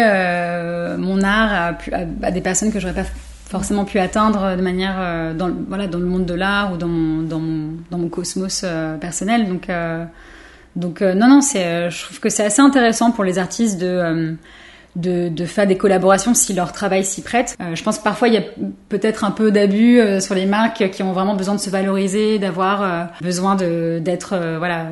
mon 0.97 1.21
art 1.23 1.75
à, 2.21 2.31
des 2.31 2.41
personnes 2.41 2.71
que 2.71 2.79
j'aurais 2.79 2.93
pas 2.93 3.05
forcément 3.47 3.85
pu 3.85 3.99
atteindre 3.99 4.55
de 4.55 4.61
manière 4.61 4.95
euh, 4.97 5.33
dans, 5.33 5.51
voilà, 5.67 5.87
dans 5.87 5.99
le 5.99 6.05
monde 6.05 6.25
de 6.25 6.33
l'art 6.33 6.73
ou 6.73 6.77
dans 6.77 6.87
mon, 6.87 7.21
dans 7.23 7.39
mon, 7.39 7.73
dans 7.91 7.97
mon 7.97 8.09
cosmos 8.09 8.65
personnel. 8.99 9.47
Donc, 9.47 9.69
donc 10.75 11.01
non, 11.01 11.27
non, 11.27 11.41
c'est, 11.41 11.89
je 11.89 12.03
trouve 12.03 12.19
que 12.19 12.29
c'est 12.29 12.43
assez 12.43 12.61
intéressant 12.61 13.11
pour 13.11 13.23
les 13.23 13.37
artistes 13.37 13.79
de 13.79 14.35
de, 14.95 15.27
de, 15.27 15.45
faire 15.45 15.67
des 15.67 15.77
collaborations 15.77 16.33
si 16.33 16.53
leur 16.53 16.71
travail 16.71 17.03
s'y 17.03 17.21
prête. 17.21 17.55
Euh, 17.59 17.75
je 17.75 17.83
pense 17.83 17.97
que 17.97 18.03
parfois 18.03 18.27
il 18.27 18.33
y 18.33 18.37
a 18.37 18.43
peut-être 18.89 19.23
un 19.23 19.31
peu 19.31 19.51
d'abus 19.51 19.99
euh, 19.99 20.19
sur 20.19 20.35
les 20.35 20.45
marques 20.45 20.89
qui 20.91 21.03
ont 21.03 21.11
vraiment 21.11 21.35
besoin 21.35 21.55
de 21.55 21.59
se 21.59 21.69
valoriser, 21.69 22.39
d'avoir 22.39 22.81
euh, 22.81 23.03
besoin 23.21 23.55
d'être 23.55 24.37
voilà 24.57 24.87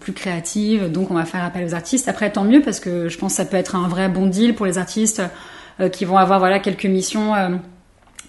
plus 0.00 0.12
créatives. 0.12 0.90
Donc 0.90 1.10
on 1.10 1.14
va 1.14 1.24
faire 1.24 1.44
appel 1.44 1.64
aux 1.64 1.74
artistes. 1.74 2.08
Après 2.08 2.30
tant 2.30 2.44
mieux 2.44 2.60
parce 2.60 2.80
que 2.80 3.08
je 3.08 3.18
pense 3.18 3.32
que 3.32 3.36
ça 3.36 3.44
peut 3.44 3.56
être 3.56 3.76
un 3.76 3.88
vrai 3.88 4.08
bon 4.08 4.26
deal 4.26 4.54
pour 4.54 4.66
les 4.66 4.78
artistes 4.78 5.22
qui 5.92 6.04
vont 6.06 6.16
avoir 6.16 6.38
voilà 6.38 6.58
quelques 6.58 6.86
missions 6.86 7.34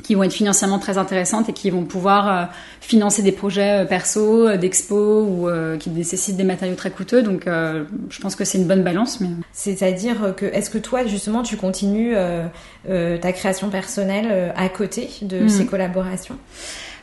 qui 0.04 0.16
vont 0.16 0.24
être 0.24 0.34
financièrement 0.34 0.80
très 0.80 0.98
intéressantes 0.98 1.50
et 1.50 1.54
qui 1.54 1.70
vont 1.70 1.84
pouvoir 1.84 2.28
euh, 2.28 2.46
financer 2.82 3.22
des 3.22 3.32
projets 3.32 3.84
euh, 3.84 3.86
perso, 3.86 4.48
euh, 4.48 4.58
d'expo 4.58 5.24
ou 5.24 5.50
qui 5.80 5.90
nécessitent 5.90 6.38
des 6.38 6.44
matériaux 6.44 6.76
très 6.76 6.92
coûteux. 6.92 7.22
Donc, 7.22 7.44
je 7.46 8.22
pense 8.22 8.36
que 8.36 8.46
c'est 8.46 8.58
une 8.58 8.68
bonne 8.68 8.84
balance. 8.84 9.20
Mais... 9.22 9.30
C'est-à-dire 9.52 10.34
que, 10.36 10.46
est-ce 10.46 10.70
que 10.70 10.78
toi, 10.78 11.06
justement, 11.06 11.44
tu 11.44 11.58
continues 11.58 12.16
ta 12.86 13.32
création 13.34 13.70
personnelle 13.70 14.54
à 14.56 14.70
côté 14.70 15.10
de 15.22 15.44
hmm. 15.44 15.50
ces 15.50 15.66
collaborations? 15.66 16.38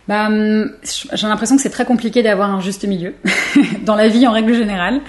Bah, 0.09 0.27
hum, 0.27 0.71
j'ai 1.13 1.27
l'impression 1.27 1.57
que 1.57 1.63
c'est 1.63 1.71
très 1.71 1.87
compliqué 1.87 2.23
d'avoir 2.23 2.51
un 2.51 2.61
juste 2.61 2.85
milieu 2.85 3.15
dans 3.83 3.97
la 3.97 4.09
vie 4.09 4.27
en 4.27 4.33
règle 4.33 4.55
générale. 4.55 5.01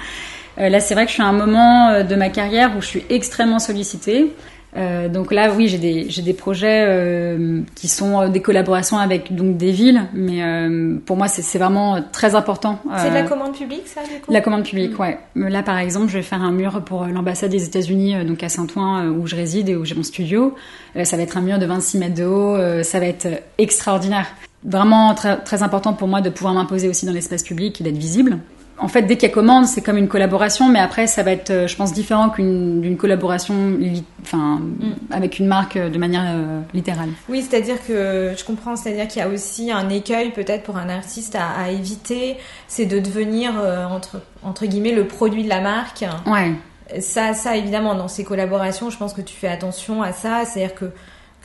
là, 0.58 0.80
c'est 0.80 0.94
vrai 0.94 1.06
que 1.06 1.10
je 1.10 1.16
suis 1.16 1.24
à 1.24 1.28
un 1.28 1.34
moment 1.34 2.04
de 2.04 2.16
ma 2.16 2.30
carrière 2.30 2.76
où 2.78 2.82
je 2.82 2.88
suis 2.88 3.06
extrêmement 3.10 3.60
sollicitée. 3.60 4.34
Euh, 4.78 5.08
donc 5.08 5.32
là, 5.32 5.52
oui, 5.56 5.68
j'ai 5.68 5.78
des, 5.78 6.10
j'ai 6.10 6.22
des 6.22 6.34
projets 6.34 6.86
euh, 6.88 7.62
qui 7.76 7.88
sont 7.88 8.22
euh, 8.22 8.30
des 8.30 8.42
collaborations 8.42 8.98
avec 8.98 9.34
donc 9.34 9.58
des 9.58 9.72
villes, 9.72 10.04
mais 10.14 10.44
euh, 10.44 10.98
pour 11.06 11.18
moi, 11.18 11.28
c'est, 11.28 11.42
c'est 11.42 11.58
vraiment 11.58 12.04
très 12.12 12.36
important. 12.36 12.80
C'est 12.98 13.10
de 13.10 13.14
la 13.14 13.24
commande 13.24 13.56
publique, 13.56 13.88
ça, 13.88 14.02
du 14.04 14.20
coup? 14.20 14.32
La 14.32 14.42
commande 14.42 14.64
publique, 14.64 14.98
mm. 14.98 15.02
ouais. 15.02 15.20
Là, 15.36 15.64
par 15.64 15.78
exemple, 15.78 16.10
je 16.10 16.18
vais 16.18 16.24
faire 16.24 16.42
un 16.42 16.52
mur 16.52 16.82
pour 16.84 17.06
l'ambassade 17.06 17.52
des 17.52 17.64
États-Unis, 17.64 18.26
donc 18.26 18.44
à 18.44 18.50
Saint-Ouen, 18.50 19.08
où 19.10 19.28
je 19.28 19.36
réside 19.36 19.70
et 19.70 19.76
où 19.76 19.86
j'ai 19.86 19.96
mon 19.96 20.04
studio. 20.04 20.56
ça 21.04 21.16
va 21.18 21.24
être 21.24 21.38
un 21.38 21.42
mur 21.42 21.58
de 21.60 21.66
26 21.66 21.98
mètres 21.98 22.16
de 22.16 22.26
haut. 22.26 22.84
ça 22.84 23.00
va 23.00 23.06
être 23.06 23.28
extraordinaire. 23.58 24.28
Vraiment 24.64 25.14
très, 25.14 25.38
très 25.38 25.64
important 25.64 25.94
pour 25.94 26.08
moi 26.08 26.22
de 26.22 26.30
pouvoir 26.30 26.54
m'imposer 26.54 26.90
aussi 26.90 27.06
dans 27.06 27.14
l'espace 27.14 27.44
public 27.44 27.80
et 27.80 27.84
d'être 27.84 27.98
visible 27.98 28.40
en 28.78 28.88
fait, 28.88 29.04
dès 29.04 29.16
qu'il 29.16 29.30
y 29.30 29.32
a 29.32 29.34
commande, 29.34 29.66
c'est 29.66 29.82
comme 29.82 29.98
une 29.98 30.08
collaboration, 30.08 30.68
mais 30.68 30.80
après, 30.80 31.08
ça 31.08 31.24
va 31.24 31.32
être, 31.32 31.50
euh, 31.50 31.68
je 31.68 31.76
pense, 31.76 31.94
différent 31.94 32.30
qu'une 32.30 32.82
d'une 32.82 32.98
collaboration, 32.98 33.78
enfin, 34.22 34.60
mm. 34.60 34.94
avec 35.12 35.40
une 35.40 35.48
marque 35.48 35.78
de 35.78 35.98
manière 35.98 36.26
euh, 36.28 36.60
littérale. 36.74 37.10
Oui, 37.30 37.42
c'est-à-dire 37.42 37.78
que 37.86 38.34
je 38.38 38.44
comprends, 38.44 38.76
c'est-à-dire 38.76 39.08
qu'il 39.08 39.22
y 39.22 39.26
a 39.26 39.30
aussi 39.30 39.72
un 39.72 39.90
écueil 39.90 40.32
peut-être 40.32 40.64
pour 40.64 40.78
un 40.78 40.90
artiste 40.90 41.36
à, 41.36 41.72
éviter, 41.72 42.38
c'est 42.68 42.86
de 42.86 43.00
devenir 43.00 43.54
euh, 43.58 43.86
entre 43.86 44.22
entre 44.44 44.66
guillemets 44.66 44.94
le 44.94 45.08
produit 45.08 45.44
de 45.44 45.50
la 45.50 45.62
marque. 45.62 46.06
Ouais. 46.28 46.52
Ça, 47.00 47.34
ça 47.34 47.56
évidemment, 47.56 47.96
dans 47.96 48.08
ces 48.08 48.24
collaborations, 48.24 48.90
je 48.90 48.98
pense 48.98 49.14
que 49.14 49.22
tu 49.22 49.36
fais 49.36 49.48
attention 49.48 50.04
à 50.04 50.12
ça, 50.12 50.44
c'est-à-dire 50.46 50.76
que 50.76 50.92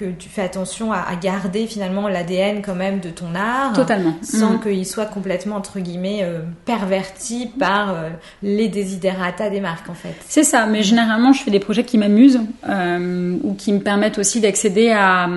que 0.01 0.07
tu 0.07 0.31
fais 0.31 0.41
attention 0.41 0.93
à, 0.93 1.15
garder 1.21 1.67
finalement 1.67 2.09
l'ADN 2.09 2.63
quand 2.63 2.75
même 2.75 3.01
de 3.01 3.11
ton 3.11 3.35
art. 3.35 3.75
Totalement. 3.75 4.15
Sans 4.23 4.55
mm. 4.55 4.61
qu'il 4.63 4.87
soit 4.87 5.05
complètement, 5.05 5.57
entre 5.57 5.79
guillemets, 5.79 6.21
euh, 6.23 6.41
perverti 6.65 7.51
par 7.59 7.91
euh, 7.91 8.09
les 8.43 8.69
desiderata 8.69 9.51
des 9.51 9.61
marques 9.61 9.91
en 9.91 9.95
fait. 9.95 10.15
C'est 10.27 10.45
ça, 10.45 10.65
mais 10.65 10.83
généralement 10.83 11.35
je 11.35 11.43
fais 11.43 11.51
des 11.51 11.61
projets 11.61 11.85
qui 11.85 11.99
m'amusent 11.99 12.41
euh, 12.67 13.37
ou 13.43 13.55
qui 13.55 13.75
me 13.75 13.81
permettent 13.81 14.19
aussi 14.19 14.41
d'accéder 14.41 14.91
à 14.91 15.29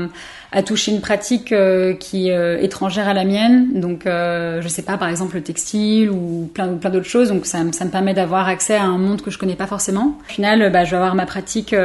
à 0.53 0.61
toucher 0.61 0.91
une 0.91 1.01
pratique 1.01 1.51
euh, 1.51 1.93
qui 1.95 2.29
est 2.29 2.37
euh, 2.37 2.61
étrangère 2.61 3.07
à 3.07 3.13
la 3.13 3.25
mienne. 3.25 3.79
Donc, 3.81 4.05
euh, 4.05 4.61
je 4.61 4.67
sais 4.67 4.83
pas, 4.83 4.97
par 4.97 5.09
exemple 5.09 5.35
le 5.35 5.41
textile 5.41 6.11
ou 6.11 6.49
plein, 6.53 6.67
plein 6.75 6.91
d'autres 6.91 7.09
choses. 7.09 7.29
Donc, 7.29 7.47
ça, 7.47 7.59
ça 7.71 7.85
me 7.85 7.89
permet 7.89 8.13
d'avoir 8.13 8.47
accès 8.47 8.75
à 8.75 8.83
un 8.83 8.99
monde 8.99 9.23
que 9.23 9.31
je 9.31 9.39
connais 9.39 9.55
pas 9.55 9.65
forcément. 9.65 10.19
Au 10.21 10.31
final, 10.31 10.71
bah, 10.71 10.85
je 10.85 10.91
vais 10.91 10.97
avoir 10.97 11.15
ma 11.15 11.25
pratique 11.25 11.75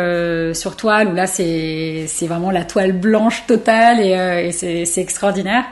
sur 0.52 0.76
toile 0.76 1.08
où 1.08 1.14
là, 1.14 1.26
c'est 1.26 2.06
vraiment 2.22 2.50
la 2.50 2.64
toile 2.64 2.92
blanche 2.92 3.46
totale 3.46 4.00
et, 4.00 4.48
et 4.48 4.52
c'est 4.52 5.00
extraordinaire. 5.00 5.64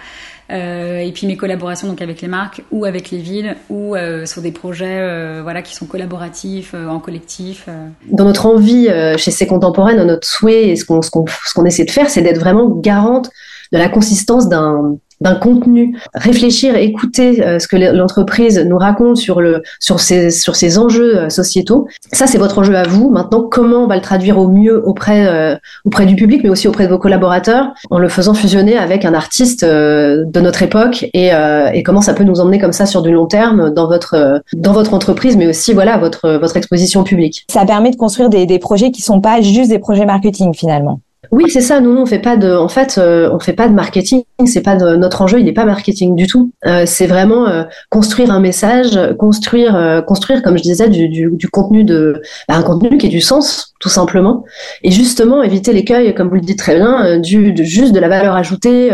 Euh, 0.50 0.98
et 0.98 1.10
puis 1.12 1.26
mes 1.26 1.36
collaborations 1.36 1.88
donc 1.88 2.00
avec 2.00 2.20
les 2.20 2.28
marques 2.28 2.62
ou 2.70 2.84
avec 2.84 3.10
les 3.10 3.18
villes 3.18 3.56
ou 3.68 3.96
euh, 3.96 4.26
sur 4.26 4.42
des 4.42 4.52
projets 4.52 5.00
euh, 5.00 5.40
voilà 5.42 5.60
qui 5.60 5.74
sont 5.74 5.86
collaboratifs 5.86 6.74
en 6.74 7.00
collectif. 7.00 7.68
Dans 8.10 8.24
notre 8.24 8.46
envie 8.46 8.88
chez 9.16 9.30
ces 9.30 9.46
contemporaines, 9.46 10.02
notre 10.04 10.26
souhait 10.26 10.68
et 10.68 10.76
ce 10.76 10.84
qu'on 10.84 11.00
ce 11.02 11.10
qu'on 11.10 11.64
essaie 11.64 11.84
de 11.84 11.90
faire, 11.90 12.10
c'est 12.10 12.22
d'être 12.22 12.38
vraiment 12.38 12.68
garante 12.68 13.30
de 13.72 13.78
la 13.78 13.88
consistance 13.88 14.48
d'un 14.48 14.98
d'un 15.20 15.34
contenu, 15.34 15.96
réfléchir, 16.14 16.76
écouter 16.76 17.42
euh, 17.42 17.58
ce 17.58 17.68
que 17.68 17.76
l'entreprise 17.76 18.58
nous 18.58 18.76
raconte 18.76 19.16
sur 19.16 19.40
le 19.40 19.62
sur 19.80 20.00
ses 20.00 20.30
sur 20.30 20.56
ses 20.56 20.78
enjeux 20.78 21.16
euh, 21.18 21.28
sociétaux. 21.30 21.86
Ça 22.12 22.26
c'est 22.26 22.38
votre 22.38 22.58
enjeu 22.58 22.76
à 22.76 22.82
vous. 22.82 23.10
Maintenant, 23.10 23.42
comment 23.42 23.84
on 23.84 23.86
va 23.86 23.96
le 23.96 24.02
traduire 24.02 24.38
au 24.38 24.48
mieux 24.48 24.86
auprès 24.86 25.26
euh, 25.26 25.56
auprès 25.84 26.06
du 26.06 26.16
public, 26.16 26.42
mais 26.42 26.50
aussi 26.50 26.68
auprès 26.68 26.84
de 26.84 26.90
vos 26.90 26.98
collaborateurs, 26.98 27.72
en 27.90 27.98
le 27.98 28.08
faisant 28.08 28.34
fusionner 28.34 28.76
avec 28.76 29.04
un 29.04 29.14
artiste 29.14 29.64
de 29.64 30.40
notre 30.40 30.62
époque 30.62 31.06
et, 31.14 31.30
et 31.72 31.82
comment 31.82 32.00
ça 32.00 32.14
peut 32.14 32.24
nous 32.24 32.40
emmener 32.40 32.58
comme 32.58 32.72
ça 32.72 32.86
sur 32.86 33.02
du 33.02 33.12
long 33.12 33.26
terme 33.26 33.70
dans 33.70 33.86
votre 33.86 34.42
dans 34.54 34.72
votre 34.72 34.94
entreprise, 34.94 35.36
mais 35.36 35.46
aussi 35.46 35.72
voilà 35.72 35.98
votre 35.98 36.38
votre 36.38 36.56
exposition 36.56 37.04
publique. 37.04 37.44
Ça 37.50 37.64
permet 37.64 37.90
de 37.90 37.96
construire 37.96 38.28
des, 38.28 38.46
des 38.46 38.58
projets 38.58 38.90
qui 38.90 39.02
sont 39.02 39.20
pas 39.20 39.40
juste 39.40 39.70
des 39.70 39.78
projets 39.78 40.06
marketing 40.06 40.54
finalement. 40.54 41.00
Oui, 41.30 41.44
c'est 41.48 41.60
ça. 41.60 41.80
Nous, 41.80 41.90
on 41.90 42.06
fait 42.06 42.18
pas 42.18 42.36
de, 42.36 42.52
en 42.52 42.68
fait, 42.68 42.98
euh, 42.98 43.30
on 43.32 43.38
fait 43.38 43.52
pas 43.52 43.68
de 43.68 43.74
marketing. 43.74 44.22
C'est 44.44 44.62
pas 44.62 44.76
de, 44.76 44.96
notre 44.96 45.22
enjeu. 45.22 45.38
Il 45.38 45.44
n'est 45.44 45.52
pas 45.52 45.64
marketing 45.64 46.14
du 46.14 46.26
tout. 46.26 46.50
Euh, 46.66 46.84
c'est 46.86 47.06
vraiment 47.06 47.48
euh, 47.48 47.64
construire 47.90 48.30
un 48.30 48.40
message, 48.40 48.98
construire, 49.18 50.04
construire, 50.06 50.42
comme 50.42 50.56
je 50.56 50.62
disais, 50.62 50.88
du, 50.88 51.08
du, 51.08 51.30
du 51.32 51.48
contenu 51.48 51.84
de, 51.84 52.20
bah, 52.48 52.56
un 52.56 52.62
contenu 52.62 52.98
qui 52.98 53.06
ait 53.06 53.10
du 53.10 53.20
sens, 53.20 53.74
tout 53.80 53.88
simplement. 53.88 54.44
Et 54.82 54.90
justement, 54.90 55.42
éviter 55.42 55.72
l'écueil, 55.72 56.14
comme 56.14 56.28
vous 56.28 56.36
le 56.36 56.40
dites 56.40 56.58
très 56.58 56.76
bien, 56.76 57.18
du, 57.18 57.52
de, 57.52 57.62
juste 57.62 57.92
de 57.92 58.00
la 58.00 58.08
valeur 58.08 58.34
ajoutée, 58.34 58.90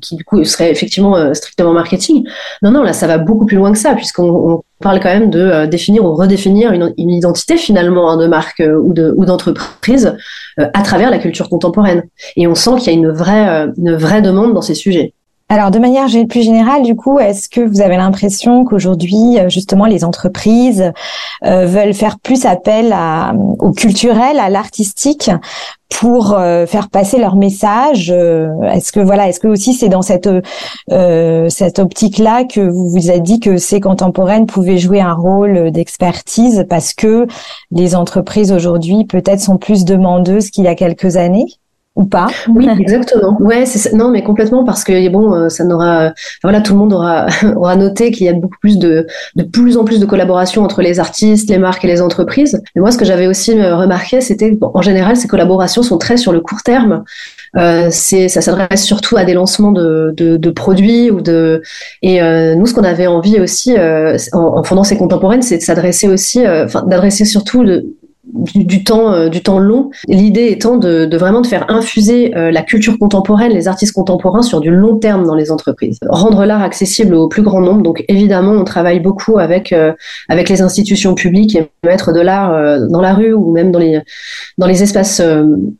qui 0.00 0.16
du 0.16 0.24
coup 0.24 0.44
serait 0.44 0.70
effectivement 0.70 1.34
strictement 1.34 1.72
marketing. 1.72 2.26
Non, 2.62 2.70
non, 2.70 2.82
là, 2.82 2.92
ça 2.92 3.06
va 3.06 3.18
beaucoup 3.18 3.46
plus 3.46 3.56
loin 3.56 3.72
que 3.72 3.78
ça, 3.78 3.94
puisqu'on 3.94 4.62
on 4.80 4.84
parle 4.84 5.00
quand 5.00 5.12
même 5.12 5.30
de 5.30 5.66
définir 5.66 6.04
ou 6.04 6.14
redéfinir 6.14 6.72
une, 6.72 6.92
identité 6.98 7.56
finalement 7.56 8.10
hein, 8.10 8.16
de 8.18 8.26
marque 8.26 8.62
ou 8.62 8.92
de 8.92 9.14
d'entreprise 9.24 10.16
à 10.58 10.82
travers 10.82 11.10
la 11.10 11.18
culture 11.18 11.48
contemporaine. 11.48 12.04
Et 12.36 12.46
on 12.46 12.54
sent 12.54 12.76
qu'il 12.78 12.86
y 12.86 12.90
a 12.90 12.98
une 12.98 13.10
vraie, 13.10 13.48
euh, 13.48 13.72
une 13.76 13.94
vraie 13.94 14.22
demande 14.22 14.54
dans 14.54 14.62
ces 14.62 14.74
sujets. 14.74 15.14
Alors, 15.48 15.70
de 15.70 15.78
manière 15.78 16.06
plus 16.28 16.42
générale, 16.42 16.82
du 16.82 16.96
coup, 16.96 17.20
est-ce 17.20 17.48
que 17.48 17.60
vous 17.60 17.80
avez 17.80 17.96
l'impression 17.96 18.64
qu'aujourd'hui, 18.64 19.38
euh, 19.38 19.48
justement, 19.48 19.86
les 19.86 20.02
entreprises 20.02 20.92
euh, 21.44 21.66
veulent 21.66 21.94
faire 21.94 22.18
plus 22.18 22.46
appel 22.46 22.92
au 23.60 23.70
culturel, 23.70 24.40
à 24.40 24.50
l'artistique, 24.50 25.30
pour 25.88 26.34
euh, 26.34 26.66
faire 26.66 26.88
passer 26.88 27.20
leur 27.20 27.36
message 27.36 28.10
Est-ce 28.10 28.90
que 28.90 28.98
voilà, 28.98 29.28
est-ce 29.28 29.38
que 29.38 29.46
aussi 29.46 29.72
c'est 29.72 29.88
dans 29.88 30.02
cette 30.02 30.28
cette 30.88 31.78
optique-là 31.78 32.42
que 32.44 32.60
vous 32.60 32.88
vous 32.88 33.10
êtes 33.12 33.22
dit 33.22 33.38
que 33.38 33.56
ces 33.56 33.80
contemporaines 33.80 34.46
pouvaient 34.46 34.78
jouer 34.78 35.00
un 35.00 35.14
rôle 35.14 35.70
d'expertise 35.70 36.66
parce 36.68 36.92
que 36.92 37.28
les 37.70 37.94
entreprises 37.94 38.50
aujourd'hui 38.50 39.04
peut-être 39.04 39.40
sont 39.40 39.58
plus 39.58 39.84
demandeuses 39.84 40.50
qu'il 40.50 40.64
y 40.64 40.68
a 40.68 40.74
quelques 40.74 41.16
années? 41.16 41.46
Ou 41.96 42.04
pas 42.04 42.28
Oui, 42.48 42.68
exactement. 42.80 43.36
Ouais, 43.40 43.66
c'est 43.66 43.92
non, 43.92 44.10
mais 44.10 44.22
complètement 44.22 44.64
parce 44.64 44.84
que 44.84 45.08
bon, 45.08 45.34
euh, 45.34 45.48
ça 45.48 45.64
n'aura, 45.64 46.12
voilà, 46.42 46.60
tout 46.60 46.74
le 46.74 46.78
monde 46.78 46.92
aura 46.92 47.26
aura 47.56 47.76
noté 47.76 48.10
qu'il 48.10 48.26
y 48.26 48.28
a 48.28 48.34
beaucoup 48.34 48.58
plus 48.60 48.78
de 48.78 49.06
de 49.34 49.42
plus 49.42 49.76
en 49.76 49.84
plus 49.84 49.98
de 49.98 50.06
collaboration 50.06 50.62
entre 50.62 50.82
les 50.82 51.00
artistes, 51.00 51.50
les 51.50 51.58
marques 51.58 51.84
et 51.84 51.88
les 51.88 52.02
entreprises. 52.02 52.62
Mais 52.74 52.80
moi, 52.80 52.90
ce 52.90 52.98
que 52.98 53.04
j'avais 53.04 53.26
aussi 53.26 53.58
euh, 53.58 53.76
remarqué, 53.76 54.20
c'était 54.20 54.56
en 54.60 54.82
général, 54.82 55.16
ces 55.16 55.28
collaborations 55.28 55.82
sont 55.82 55.98
très 55.98 56.16
sur 56.16 56.32
le 56.32 56.40
court 56.40 56.62
terme. 56.62 57.04
Euh, 57.56 57.88
c'est, 57.90 58.28
ça 58.28 58.40
s'adresse 58.42 58.84
surtout 58.84 59.16
à 59.16 59.24
des 59.24 59.32
lancements 59.32 59.72
de, 59.72 60.12
de, 60.14 60.36
de 60.36 60.50
produits 60.50 61.10
ou 61.10 61.20
de. 61.20 61.62
Et 62.02 62.20
euh, 62.20 62.54
nous, 62.54 62.66
ce 62.66 62.74
qu'on 62.74 62.84
avait 62.84 63.06
envie 63.06 63.40
aussi 63.40 63.76
euh, 63.78 64.16
en, 64.32 64.58
en 64.58 64.62
fondant 64.62 64.84
ces 64.84 64.98
contemporaines, 64.98 65.42
c'est 65.42 65.58
de 65.58 65.62
s'adresser 65.62 66.08
aussi, 66.08 66.46
enfin, 66.46 66.82
d'adresser 66.82 67.24
surtout 67.24 67.64
de, 67.64 67.86
du, 68.36 68.84
temps 68.84 69.12
euh, 69.12 69.28
du 69.28 69.42
temps 69.42 69.58
long. 69.58 69.90
L'idée 70.08 70.48
étant 70.48 70.76
de, 70.76 71.08
vraiment 71.16 71.40
de 71.40 71.46
faire 71.46 71.66
infuser 71.68 72.36
euh, 72.36 72.50
la 72.50 72.62
culture 72.62 72.98
contemporaine, 72.98 73.52
les 73.52 73.68
artistes 73.68 73.94
contemporains 73.94 74.42
sur 74.42 74.60
du 74.60 74.70
long 74.70 74.96
terme 74.96 75.26
dans 75.26 75.34
les 75.34 75.50
entreprises, 75.50 75.98
rendre 76.08 76.44
l'art 76.44 76.62
accessible 76.62 77.14
au 77.14 77.28
plus 77.28 77.42
grand 77.42 77.60
nombre. 77.60 77.82
Donc 77.82 78.04
évidemment, 78.08 78.52
on 78.52 78.64
travaille 78.64 79.00
beaucoup 79.00 79.38
avec 79.38 79.72
euh, 79.72 79.92
avec 80.28 80.48
les 80.48 80.62
institutions 80.62 81.14
publiques 81.14 81.56
et 81.56 81.68
mettre 81.84 82.12
de 82.12 82.20
l'art 82.20 82.80
dans 82.88 83.00
la 83.00 83.14
rue 83.14 83.32
ou 83.32 83.52
même 83.52 83.70
dans 83.70 83.78
les 83.78 84.00
dans 84.58 84.66
les 84.66 84.82
espaces 84.82 85.22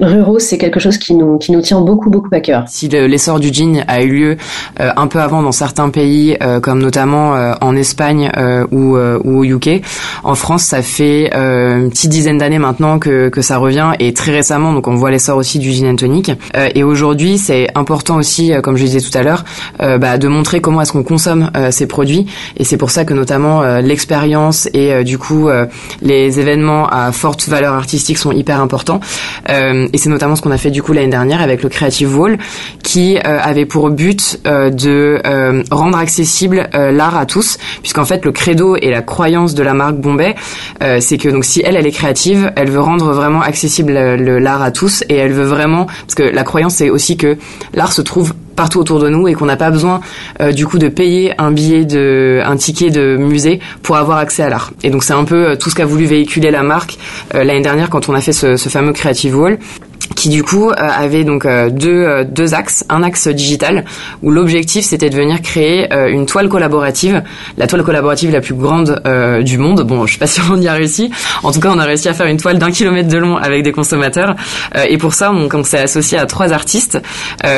ruraux, 0.00 0.38
c'est 0.38 0.58
quelque 0.58 0.80
chose 0.80 0.98
qui 0.98 1.14
nous 1.14 1.38
qui 1.38 1.52
nous 1.52 1.60
tient 1.60 1.80
beaucoup 1.80 2.10
beaucoup 2.10 2.28
à 2.32 2.40
cœur. 2.40 2.64
Si 2.68 2.88
l'essor 2.88 3.40
du 3.40 3.52
jean 3.52 3.84
a 3.88 4.02
eu 4.02 4.08
lieu 4.08 4.36
un 4.78 5.06
peu 5.06 5.20
avant 5.20 5.42
dans 5.42 5.52
certains 5.52 5.90
pays, 5.90 6.36
comme 6.62 6.80
notamment 6.80 7.32
en 7.60 7.76
Espagne 7.76 8.30
ou, 8.70 8.96
ou 8.96 9.38
au 9.38 9.44
UK, 9.44 9.82
en 10.24 10.34
France, 10.34 10.62
ça 10.62 10.82
fait 10.82 11.32
une 11.34 11.90
petite 11.90 12.10
dizaine 12.10 12.38
d'années 12.38 12.45
maintenant 12.58 12.98
que, 12.98 13.28
que 13.28 13.42
ça 13.42 13.58
revient 13.58 13.92
et 13.98 14.12
très 14.12 14.32
récemment 14.32 14.72
donc 14.72 14.88
on 14.88 14.94
voit 14.94 15.10
l'essor 15.10 15.36
aussi 15.36 15.58
du 15.58 15.72
gin 15.72 15.88
and 15.88 15.96
tonic 15.96 16.30
euh, 16.56 16.68
et 16.74 16.82
aujourd'hui 16.82 17.38
c'est 17.38 17.68
important 17.74 18.16
aussi 18.16 18.52
euh, 18.52 18.60
comme 18.60 18.76
je 18.76 18.84
disais 18.84 19.00
tout 19.00 19.16
à 19.16 19.22
l'heure 19.22 19.44
euh, 19.80 19.98
bah, 19.98 20.18
de 20.18 20.28
montrer 20.28 20.60
comment 20.60 20.80
est-ce 20.80 20.92
qu'on 20.92 21.02
consomme 21.02 21.50
ces 21.70 21.86
produits. 21.86 22.26
Et 22.56 22.64
c'est 22.64 22.76
pour 22.76 22.90
ça 22.90 23.04
que 23.04 23.14
notamment 23.14 23.62
l'expérience 23.80 24.68
et 24.72 25.04
du 25.04 25.18
coup 25.18 25.48
les 26.02 26.40
événements 26.40 26.88
à 26.88 27.12
forte 27.12 27.48
valeur 27.48 27.74
artistique 27.74 28.18
sont 28.18 28.32
hyper 28.32 28.60
importants. 28.60 29.00
Et 29.48 29.98
c'est 29.98 30.08
notamment 30.08 30.36
ce 30.36 30.42
qu'on 30.42 30.50
a 30.50 30.58
fait 30.58 30.70
du 30.70 30.82
coup 30.82 30.92
l'année 30.92 31.08
dernière 31.08 31.40
avec 31.40 31.62
le 31.62 31.68
Creative 31.68 32.18
Wall 32.18 32.38
qui 32.82 33.18
avait 33.18 33.66
pour 33.66 33.90
but 33.90 34.40
de 34.44 35.20
rendre 35.70 35.98
accessible 35.98 36.68
l'art 36.72 37.16
à 37.16 37.26
tous. 37.26 37.58
Puisqu'en 37.82 38.04
fait 38.04 38.24
le 38.24 38.32
credo 38.32 38.76
et 38.76 38.90
la 38.90 39.02
croyance 39.02 39.54
de 39.54 39.62
la 39.62 39.74
marque 39.74 39.96
Bombay 39.96 40.34
c'est 41.00 41.18
que 41.18 41.28
donc 41.28 41.44
si 41.44 41.62
elle 41.64 41.76
elle 41.76 41.86
est 41.86 41.92
créative 41.92 42.25
elle 42.34 42.70
veut 42.70 42.80
rendre 42.80 43.12
vraiment 43.12 43.42
accessible 43.42 43.92
l'art 43.92 44.62
à 44.62 44.70
tous 44.70 45.04
et 45.08 45.14
elle 45.14 45.32
veut 45.32 45.44
vraiment 45.44 45.86
parce 45.86 46.14
que 46.14 46.22
la 46.22 46.44
croyance 46.44 46.74
c'est 46.74 46.90
aussi 46.90 47.16
que 47.16 47.36
l'art 47.74 47.92
se 47.92 48.02
trouve 48.02 48.32
partout 48.56 48.80
autour 48.80 48.98
de 48.98 49.08
nous 49.08 49.28
et 49.28 49.34
qu'on 49.34 49.44
n'a 49.44 49.56
pas 49.56 49.70
besoin 49.70 50.00
euh, 50.40 50.50
du 50.50 50.66
coup 50.66 50.78
de 50.78 50.88
payer 50.88 51.34
un 51.38 51.52
billet 51.52 51.84
de 51.84 52.40
un 52.44 52.56
ticket 52.56 52.90
de 52.90 53.16
musée 53.16 53.60
pour 53.82 53.96
avoir 53.96 54.18
accès 54.18 54.42
à 54.42 54.48
l'art. 54.48 54.72
Et 54.82 54.90
donc 54.90 55.04
c'est 55.04 55.12
un 55.12 55.24
peu 55.24 55.50
euh, 55.50 55.56
tout 55.56 55.70
ce 55.70 55.74
qu'a 55.74 55.84
voulu 55.84 56.06
véhiculer 56.06 56.50
la 56.50 56.62
marque 56.62 56.98
euh, 57.34 57.44
l'année 57.44 57.60
dernière 57.60 57.90
quand 57.90 58.08
on 58.08 58.14
a 58.14 58.20
fait 58.20 58.32
ce 58.32 58.56
fameux 58.56 58.92
Creative 58.92 59.38
Wall 59.38 59.58
qui 60.14 60.28
du 60.28 60.42
coup 60.42 60.70
avait 60.76 61.24
donc 61.24 61.46
deux, 61.46 62.24
deux 62.24 62.54
axes, 62.54 62.84
un 62.88 63.02
axe 63.02 63.28
digital 63.28 63.84
où 64.22 64.30
l'objectif 64.30 64.84
c'était 64.84 65.10
de 65.10 65.16
venir 65.16 65.42
créer 65.42 65.92
une 66.08 66.26
toile 66.26 66.48
collaborative, 66.48 67.22
la 67.58 67.66
toile 67.66 67.82
collaborative 67.82 68.30
la 68.30 68.40
plus 68.40 68.54
grande 68.54 69.02
du 69.44 69.58
monde. 69.58 69.82
Bon, 69.82 70.06
je 70.06 70.14
sais 70.14 70.18
pas 70.18 70.26
si 70.26 70.40
on 70.50 70.60
y 70.60 70.68
a 70.68 70.72
réussi. 70.72 71.10
En 71.42 71.52
tout 71.52 71.60
cas, 71.60 71.70
on 71.74 71.78
a 71.78 71.84
réussi 71.84 72.08
à 72.08 72.14
faire 72.14 72.26
une 72.26 72.38
toile 72.38 72.58
d'un 72.58 72.70
kilomètre 72.70 73.08
de 73.08 73.18
long 73.18 73.36
avec 73.36 73.62
des 73.62 73.72
consommateurs. 73.72 74.34
et 74.88 74.96
pour 74.96 75.12
ça, 75.12 75.32
on, 75.32 75.48
on 75.52 75.64
s'est 75.64 75.80
associé 75.80 76.18
à 76.18 76.26
trois 76.26 76.52
artistes 76.52 76.98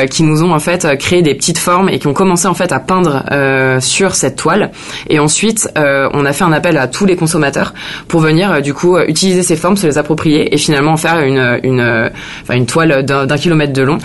qui 0.09 0.23
nous 0.23 0.43
ont 0.43 0.51
en 0.51 0.59
fait 0.59 0.85
euh, 0.85 0.95
créé 0.95 1.21
des 1.21 1.33
petites 1.33 1.57
formes 1.57 1.89
et 1.89 1.99
qui 1.99 2.07
ont 2.07 2.13
commencé 2.13 2.47
en 2.47 2.53
fait 2.53 2.71
à 2.71 2.79
peindre 2.79 3.23
euh, 3.31 3.79
sur 3.79 4.15
cette 4.15 4.35
toile. 4.35 4.71
Et 5.09 5.19
ensuite, 5.19 5.69
euh, 5.77 6.09
on 6.13 6.25
a 6.25 6.33
fait 6.33 6.43
un 6.43 6.51
appel 6.51 6.77
à 6.77 6.87
tous 6.87 7.05
les 7.05 7.15
consommateurs 7.15 7.73
pour 8.07 8.19
venir 8.19 8.61
du 8.61 8.73
coup 8.73 8.97
utiliser 8.99 9.43
ces 9.43 9.55
formes, 9.55 9.77
se 9.77 9.87
les 9.87 9.97
approprier 9.97 10.53
et 10.53 10.57
finalement 10.57 10.97
faire 10.97 11.19
une 11.21 11.59
une 11.63 12.09
enfin 12.41 12.55
une 12.55 12.65
toile 12.65 13.03
d'un 13.03 13.37
kilomètre 13.37 13.73
de 13.73 13.81
long 13.81 13.97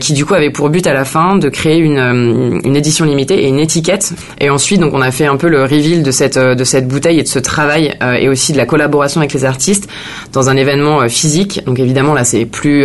qui 0.00 0.12
du 0.12 0.24
coup 0.24 0.34
avait 0.34 0.50
pour 0.50 0.68
but 0.70 0.86
à 0.86 0.92
la 0.92 1.04
fin 1.04 1.36
de 1.36 1.48
créer 1.48 1.78
une 1.78 2.60
une 2.64 2.76
édition 2.76 3.04
limitée 3.04 3.44
et 3.44 3.48
une 3.48 3.58
étiquette. 3.58 4.12
Et 4.40 4.50
ensuite, 4.50 4.80
donc 4.80 4.92
on 4.94 5.00
a 5.00 5.10
fait 5.10 5.26
un 5.26 5.36
peu 5.36 5.48
le 5.48 5.62
reveal 5.62 6.02
de 6.02 6.10
cette 6.10 6.38
de 6.38 6.64
cette 6.64 6.86
bouteille 6.88 7.18
et 7.18 7.22
de 7.22 7.28
ce 7.28 7.38
travail 7.38 7.94
et 8.18 8.28
aussi 8.28 8.52
de 8.52 8.58
la 8.58 8.66
collaboration 8.66 9.20
avec 9.20 9.32
les 9.32 9.44
artistes 9.44 9.88
dans 10.32 10.50
un 10.50 10.56
événement 10.56 11.08
physique. 11.08 11.62
Donc 11.66 11.78
évidemment 11.78 12.14
là 12.14 12.24
c'est 12.24 12.44
plus 12.44 12.84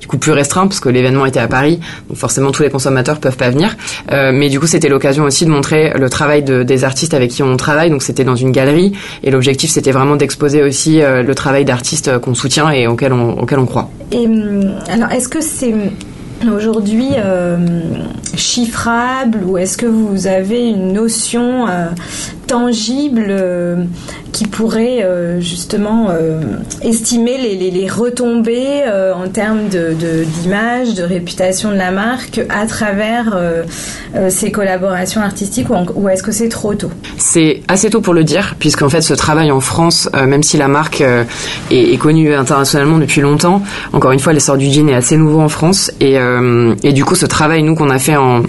du 0.00 0.06
coup 0.06 0.18
plus 0.18 0.32
restreint 0.32 0.66
parce 0.66 0.80
que 0.80 0.88
l'événement 0.88 1.26
était 1.26 1.40
à 1.40 1.48
Paris. 1.48 1.80
Donc 2.08 2.18
forcément 2.18 2.52
tous 2.52 2.62
les 2.62 2.70
consommateurs 2.70 3.18
peuvent 3.20 3.36
pas 3.36 3.50
venir. 3.50 3.76
Euh, 4.12 4.32
mais 4.32 4.48
du 4.48 4.60
coup, 4.60 4.66
c'était 4.66 4.88
l'occasion 4.88 5.24
aussi 5.24 5.44
de 5.44 5.50
montrer 5.50 5.92
le 5.94 6.08
travail 6.10 6.42
de, 6.42 6.62
des 6.62 6.84
artistes 6.84 7.14
avec 7.14 7.30
qui 7.30 7.42
on 7.42 7.56
travaille. 7.56 7.90
Donc, 7.90 8.02
c'était 8.02 8.24
dans 8.24 8.36
une 8.36 8.52
galerie 8.52 8.92
et 9.22 9.30
l'objectif, 9.30 9.70
c'était 9.70 9.92
vraiment 9.92 10.16
d'exposer 10.16 10.62
aussi 10.62 11.00
euh, 11.00 11.22
le 11.22 11.34
travail 11.34 11.64
d'artistes 11.64 12.18
qu'on 12.18 12.34
soutient 12.34 12.70
et 12.70 12.86
auquel 12.86 13.12
on, 13.12 13.38
auquel 13.38 13.58
on 13.58 13.66
croit. 13.66 13.90
Hum, 14.26 14.74
alors, 14.88 15.10
est-ce 15.12 15.28
que 15.28 15.40
c'est 15.40 15.74
aujourd'hui 16.46 17.10
euh, 17.16 17.56
chiffrable 18.36 19.42
ou 19.44 19.58
est-ce 19.58 19.76
que 19.76 19.86
vous 19.86 20.26
avez 20.26 20.68
une 20.68 20.92
notion 20.92 21.66
euh, 21.68 21.88
tangible 22.48 23.26
euh, 23.28 23.84
qui 24.32 24.46
pourrait 24.46 25.02
euh, 25.02 25.40
justement 25.40 26.08
estimer 26.82 27.38
les, 27.38 27.88
retombées 27.88 28.82
en 29.14 29.28
termes 29.28 29.68
d'image, 29.68 30.94
de, 30.94 31.02
réputation 31.02 31.70
de 31.70 31.76
la 31.76 31.90
marque 31.90 32.40
à 32.48 32.66
travers 32.66 33.38
ces 34.28 34.50
collaborations 34.50 35.20
artistiques 35.20 35.68
ou, 35.70 36.08
est-ce 36.08 36.22
que 36.22 36.32
c'est 36.32 36.48
trop 36.48 36.74
tôt? 36.74 36.90
C'est 37.16 37.62
assez 37.68 37.90
tôt 37.90 38.00
pour 38.00 38.14
le 38.14 38.24
dire 38.24 38.56
puisqu'en 38.58 38.88
fait 38.88 39.00
ce 39.00 39.14
travail 39.14 39.50
en 39.50 39.60
France, 39.60 40.08
même 40.14 40.42
si 40.42 40.56
la 40.56 40.68
marque 40.68 41.00
est, 41.00 41.26
est, 41.70 41.98
connue 41.98 42.34
internationalement 42.34 42.98
depuis 42.98 43.20
longtemps, 43.20 43.62
encore 43.92 44.12
une 44.12 44.20
fois 44.20 44.32
l'essor 44.32 44.56
du 44.56 44.70
jean 44.70 44.88
est 44.88 44.94
assez 44.94 45.16
nouveau 45.16 45.40
en 45.40 45.48
France 45.48 45.92
et, 46.00 46.16
et 46.82 46.92
du 46.92 47.04
coup 47.04 47.14
ce 47.14 47.26
travail 47.26 47.62
nous 47.62 47.74
qu'on 47.74 47.90
a 47.90 47.98
fait 47.98 48.16
en 48.16 48.42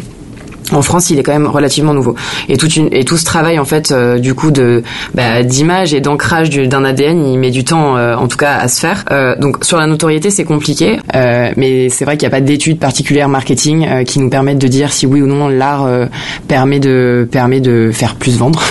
en 0.78 0.82
France, 0.82 1.10
il 1.10 1.20
est 1.20 1.24
quand 1.24 1.32
même 1.32 1.48
relativement 1.48 1.94
nouveau. 1.94 2.16
Et 2.48 2.58
toute 2.58 2.76
une, 2.76 2.90
et 2.92 3.06
tout 3.06 3.18
ce 3.18 3.26
travail 3.26 3.60
en 3.60 3.66
fait 3.66 3.92
euh, 3.92 4.20
du 4.20 4.34
coup 4.34 4.52
de 4.52 4.84
bah, 5.14 5.44
d'image 5.44 5.94
et 5.94 6.02
d'ancrage 6.02 6.50
d'un 6.50 6.84
ADN, 6.84 7.26
il 7.26 7.38
met 7.38 7.52
du 7.52 7.64
temps 7.64 7.98
euh, 7.98 8.16
en 8.16 8.28
tout 8.28 8.38
cas 8.38 8.58
à 8.58 8.68
se 8.68 8.80
faire. 8.80 9.06
Euh, 9.12 9.36
donc 9.38 9.64
sur 9.64 9.78
la 9.78 9.88
notoriété, 9.88 10.30
c'est 10.30 10.44
compliqué, 10.44 11.00
mais 11.14 11.90
c'est 11.90 12.06
vrai 12.06 12.18
qu'il 12.18 12.28
n'y 12.28 12.34
a 12.34 12.38
pas 12.38 12.42
d'études 12.42 12.80
particulières 12.80 13.30
marketing 13.30 14.04
qui 14.06 14.20
nous 14.20 14.30
permettent 14.30 14.60
de 14.60 14.68
dire 14.68 14.92
si 14.94 15.06
oui 15.06 15.22
ou 15.22 15.28
non 15.28 15.48
l'art 15.48 15.88
permet 16.48 16.80
de 16.80 17.28
permet 17.32 17.60
de 17.60 17.92
faire 17.94 18.16
plus 18.16 18.38
vendre. 18.38 18.64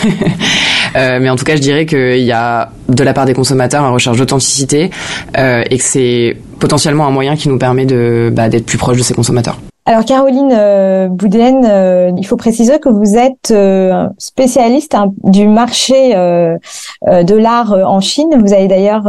mais 0.94 1.30
en 1.30 1.36
tout 1.36 1.44
cas, 1.44 1.56
je 1.56 1.60
dirais 1.60 1.86
qu'il 1.86 2.24
y 2.24 2.32
a 2.32 2.70
de 2.88 3.04
la 3.04 3.12
part 3.12 3.26
des 3.26 3.34
consommateurs 3.34 3.84
une 3.84 3.92
recherche 3.92 4.18
d'authenticité 4.18 4.90
et 5.36 5.78
que 5.78 5.84
c'est 5.84 6.36
potentiellement 6.58 7.06
un 7.06 7.10
moyen 7.10 7.36
qui 7.36 7.48
nous 7.48 7.58
permet 7.58 7.86
de 7.86 8.30
bah, 8.32 8.48
d'être 8.48 8.66
plus 8.66 8.78
proche 8.78 8.98
de 8.98 9.02
ces 9.02 9.14
consommateurs. 9.14 9.58
Alors 9.88 10.04
Caroline 10.04 10.52
euh, 10.52 11.08
Boudin, 11.08 11.64
euh, 11.64 12.12
il 12.14 12.26
faut 12.26 12.36
préciser 12.36 12.78
que 12.78 12.90
vous 12.90 13.16
êtes 13.16 13.52
euh, 13.52 14.06
spécialiste 14.18 14.94
hein, 14.94 15.14
du 15.24 15.48
marché 15.48 16.12
de 16.12 17.34
l'art 17.34 17.72
en 17.72 17.98
Chine. 18.02 18.36
Vous 18.38 18.52
avez 18.52 18.68
d'ailleurs 18.68 19.08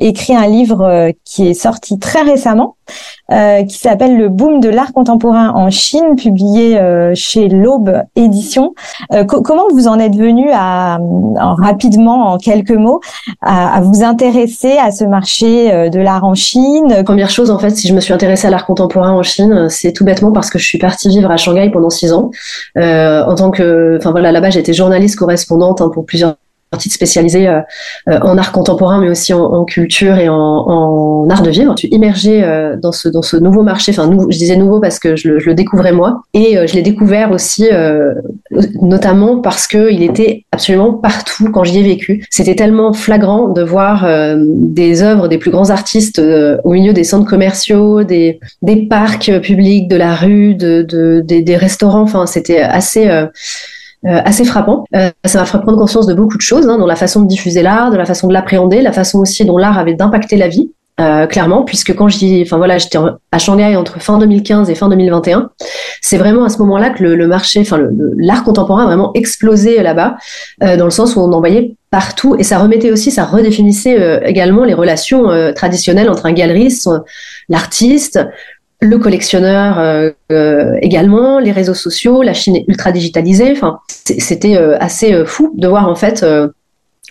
écrit 0.00 0.34
un 0.34 0.48
livre 0.48 1.12
qui 1.24 1.46
est 1.46 1.54
sorti 1.54 2.00
très 2.00 2.22
récemment 2.22 2.74
euh, 3.32 3.64
qui 3.64 3.76
s'appelle 3.76 4.16
Le 4.16 4.28
boom 4.28 4.60
de 4.60 4.68
l'art 4.68 4.92
contemporain 4.92 5.50
en 5.50 5.70
Chine, 5.70 6.14
publié 6.16 6.78
euh, 6.78 7.12
chez 7.14 7.48
l'Aube 7.48 8.02
Édition. 8.14 8.74
Euh, 9.12 9.24
comment 9.24 9.64
vous 9.70 9.88
en 9.88 9.98
êtes 9.98 10.14
venu 10.14 10.48
à, 10.52 10.98
rapidement, 11.36 12.32
en 12.32 12.38
quelques 12.38 12.70
mots, 12.70 13.00
à, 13.42 13.80
vous 13.80 14.04
intéresser 14.04 14.78
à 14.78 14.90
ce 14.90 15.04
marché 15.04 15.90
de 15.90 15.98
l'art 15.98 16.24
en 16.24 16.34
Chine? 16.34 17.02
Première 17.04 17.30
chose, 17.30 17.50
en 17.50 17.58
fait, 17.58 17.70
si 17.70 17.88
je 17.88 17.94
me 17.94 18.00
suis 18.00 18.12
intéressée 18.12 18.46
à 18.46 18.50
l'art 18.50 18.66
contemporain 18.66 19.12
en 19.12 19.22
Chine, 19.22 19.68
c'est 19.68 19.92
tout 19.92 20.04
bêtement 20.04 20.32
parce 20.32 20.50
que 20.50 20.58
je 20.58 20.66
suis 20.66 20.78
partie 20.78 21.08
vivre 21.08 21.30
à 21.30 21.36
Shanghai 21.36 21.70
pendant 21.70 21.90
six 21.90 22.12
ans. 22.12 22.30
en 22.76 23.34
tant 23.34 23.50
que, 23.50 23.96
enfin 23.98 24.12
voilà, 24.12 24.32
là-bas, 24.32 24.50
j'étais 24.50 24.72
journaliste 24.72 25.16
correspondante 25.16 25.80
hein, 25.80 25.90
pour 25.92 26.06
plusieurs 26.06 26.36
titre 26.76 26.94
spécialisé 26.94 27.48
euh, 27.48 27.60
euh, 28.08 28.18
en 28.22 28.36
art 28.38 28.52
contemporain, 28.52 29.00
mais 29.00 29.08
aussi 29.08 29.32
en, 29.32 29.64
culture 29.64 30.18
et 30.18 30.28
en, 30.28 31.26
art 31.30 31.42
de 31.42 31.50
vivre. 31.50 31.74
Tu 31.74 31.86
immergé 31.88 32.42
euh, 32.42 32.76
dans 32.76 32.92
ce 32.92 33.08
dans 33.08 33.22
ce 33.22 33.36
nouveau 33.36 33.62
marché. 33.62 33.92
Enfin, 33.92 34.10
je 34.28 34.38
disais 34.38 34.56
nouveau 34.56 34.80
parce 34.80 34.98
que 34.98 35.16
je 35.16 35.28
le, 35.28 35.54
découvrais 35.54 35.92
moi, 35.92 36.22
et 36.34 36.58
je 36.66 36.74
l'ai 36.74 36.82
découvert 36.82 37.30
aussi 37.30 37.66
notamment 38.82 39.40
parce 39.40 39.66
que 39.66 39.90
il 39.90 40.02
était 40.02 40.44
absolument 40.52 40.92
partout 40.92 41.50
quand 41.52 41.64
j'y 41.64 41.78
ai 41.78 41.82
vécu. 41.82 42.24
C'était 42.30 42.54
tellement 42.54 42.92
flagrant 42.92 43.48
de 43.48 43.62
voir 43.62 44.06
des 44.36 45.02
œuvres 45.02 45.28
des 45.28 45.38
plus 45.38 45.50
grands 45.50 45.70
artistes 45.70 46.20
au 46.64 46.72
milieu 46.72 46.92
des 46.92 47.04
centres 47.04 47.28
commerciaux, 47.28 48.02
des 48.02 48.40
des 48.62 48.86
parcs 48.86 49.40
publics, 49.40 49.88
de 49.88 49.96
la 49.96 50.14
rue, 50.14 50.54
de, 50.54 50.82
de 50.82 51.22
des, 51.24 51.42
des, 51.42 51.56
restaurants. 51.56 52.02
Enfin, 52.02 52.26
c'était 52.26 52.60
assez 52.60 53.08
euh, 53.08 53.26
assez 54.06 54.44
frappant. 54.44 54.84
Euh, 54.94 55.10
ça 55.24 55.40
m'a 55.40 55.46
fait 55.46 55.58
prendre 55.58 55.78
conscience 55.78 56.06
de 56.06 56.14
beaucoup 56.14 56.36
de 56.36 56.42
choses, 56.42 56.68
hein, 56.68 56.78
dans 56.78 56.86
la 56.86 56.96
façon 56.96 57.22
de 57.22 57.28
diffuser 57.28 57.62
l'art, 57.62 57.90
de 57.90 57.96
la 57.96 58.04
façon 58.04 58.28
de 58.28 58.32
l'appréhender, 58.32 58.80
la 58.82 58.92
façon 58.92 59.18
aussi 59.20 59.44
dont 59.44 59.58
l'art 59.58 59.78
avait 59.78 59.94
d'impacter 59.94 60.36
la 60.36 60.48
vie. 60.48 60.70
Euh, 60.98 61.26
clairement, 61.26 61.62
puisque 61.62 61.94
quand 61.94 62.08
j'y, 62.08 62.40
enfin 62.40 62.56
voilà, 62.56 62.78
j'étais 62.78 62.96
à 63.30 63.38
Shanghai 63.38 63.76
entre 63.76 64.00
fin 64.00 64.16
2015 64.16 64.70
et 64.70 64.74
fin 64.74 64.88
2021, 64.88 65.50
c'est 66.00 66.16
vraiment 66.16 66.44
à 66.44 66.48
ce 66.48 66.56
moment-là 66.60 66.88
que 66.88 67.04
le, 67.04 67.26
marché, 67.26 67.60
enfin 67.60 67.78
l'art 68.16 68.44
contemporain 68.44 68.84
a 68.84 68.86
vraiment 68.86 69.10
explosé 69.12 69.82
là-bas, 69.82 70.16
dans 70.62 70.86
le 70.86 70.90
sens 70.90 71.14
où 71.14 71.20
on 71.20 71.30
en 71.32 71.40
voyait 71.40 71.74
partout, 71.90 72.34
et 72.38 72.44
ça 72.44 72.58
remettait 72.58 72.92
aussi, 72.92 73.10
ça 73.10 73.26
redéfinissait 73.26 74.22
également 74.24 74.64
les 74.64 74.72
relations 74.72 75.28
traditionnelles 75.54 76.08
entre 76.08 76.24
un 76.24 76.32
galeriste, 76.32 76.88
l'artiste, 77.50 78.18
le 78.80 78.98
collectionneur 78.98 79.78
euh, 79.78 80.10
euh, 80.30 80.74
également, 80.82 81.38
les 81.38 81.52
réseaux 81.52 81.74
sociaux, 81.74 82.22
la 82.22 82.34
Chine 82.34 82.56
est 82.56 82.64
ultra 82.68 82.92
digitalisée. 82.92 83.52
Enfin, 83.52 83.78
c'était 83.88 84.56
euh, 84.56 84.76
assez 84.80 85.24
fou 85.24 85.52
de 85.56 85.66
voir 85.66 85.88
en 85.88 85.94
fait, 85.94 86.24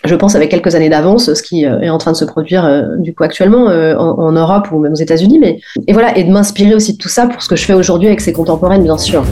je 0.04 0.14
pense 0.14 0.34
avec 0.36 0.50
quelques 0.50 0.74
années 0.74 0.88
d'avance, 0.88 1.32
ce 1.32 1.42
qui 1.42 1.64
est 1.64 1.90
en 1.90 1.98
train 1.98 2.12
de 2.12 2.16
se 2.16 2.24
produire 2.24 2.96
du 2.98 3.14
coup 3.14 3.24
actuellement 3.24 3.66
en, 3.66 4.18
en, 4.18 4.32
Europe 4.32 4.68
ou 4.70 4.78
même 4.78 4.92
aux 4.92 4.96
États-Unis. 4.96 5.38
Mais 5.40 5.58
et 5.86 5.92
voilà, 5.92 6.16
et 6.16 6.24
de 6.24 6.30
m'inspirer 6.30 6.74
aussi 6.74 6.92
de 6.92 6.98
tout 6.98 7.08
ça 7.08 7.26
pour 7.26 7.42
ce 7.42 7.48
que 7.48 7.56
je 7.56 7.64
fais 7.64 7.74
aujourd'hui 7.74 8.08
avec 8.08 8.20
ces 8.20 8.32
contemporaines, 8.32 8.84
bien 8.84 8.98
sûr 8.98 9.24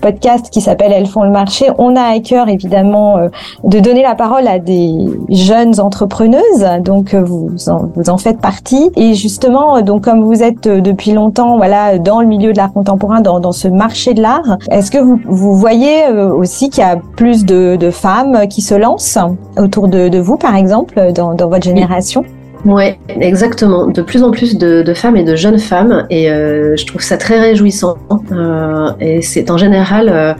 podcast 0.00 0.50
qui 0.50 0.60
s'appelle 0.60 0.92
Elles 0.92 1.06
font 1.06 1.22
le 1.22 1.30
marché, 1.30 1.66
on 1.78 1.96
a 1.96 2.02
à 2.02 2.18
cœur 2.20 2.48
évidemment 2.48 3.18
euh, 3.18 3.28
de 3.64 3.80
donner 3.80 4.02
la 4.02 4.14
parole 4.14 4.46
à 4.46 4.58
des 4.58 5.06
jeunes 5.28 5.80
entrepreneuses. 5.80 6.66
Donc 6.80 7.14
euh, 7.14 7.22
vous 7.22 7.68
en, 7.68 7.90
vous 7.94 8.10
en 8.10 8.18
faites 8.18 8.40
partie. 8.40 8.90
Et 8.96 9.14
justement, 9.14 9.76
euh, 9.76 9.82
donc 9.82 10.04
comme 10.04 10.24
vous 10.24 10.42
êtes 10.42 10.68
depuis 10.68 11.12
longtemps, 11.12 11.56
voilà, 11.56 11.98
dans 11.98 12.20
le 12.20 12.26
milieu 12.26 12.52
de 12.52 12.56
l'art 12.56 12.72
contemporain, 12.72 13.20
dans, 13.20 13.40
dans 13.40 13.52
ce 13.52 13.68
marché 13.68 14.14
de 14.14 14.22
l'art, 14.22 14.58
est-ce 14.70 14.90
que 14.90 14.98
vous, 14.98 15.20
vous 15.26 15.54
voyez 15.56 16.08
aussi 16.08 16.70
qu'il 16.70 16.82
y 16.82 16.86
a 16.86 16.96
plus 17.16 17.44
de, 17.44 17.76
de, 17.76 17.90
femmes 17.90 18.46
qui 18.48 18.60
se 18.60 18.74
lancent 18.74 19.18
autour 19.56 19.88
de, 19.88 20.08
de 20.08 20.18
vous, 20.18 20.36
par 20.36 20.54
exemple, 20.54 21.12
dans, 21.12 21.34
dans 21.34 21.48
votre 21.48 21.64
génération? 21.64 22.24
Ouais, 22.64 22.98
exactement. 23.08 23.86
De 23.86 24.02
plus 24.02 24.22
en 24.22 24.30
plus 24.30 24.58
de, 24.58 24.94
femmes 24.94 25.16
et 25.16 25.22
de 25.22 25.36
jeunes 25.36 25.58
femmes, 25.58 26.06
et 26.10 26.30
euh, 26.30 26.76
je 26.76 26.86
trouve 26.86 27.00
ça 27.00 27.16
très 27.16 27.38
réjouissant. 27.38 27.98
Euh, 28.32 28.90
et 29.00 29.22
c'est 29.22 29.50
en 29.50 29.56
général 29.56 30.36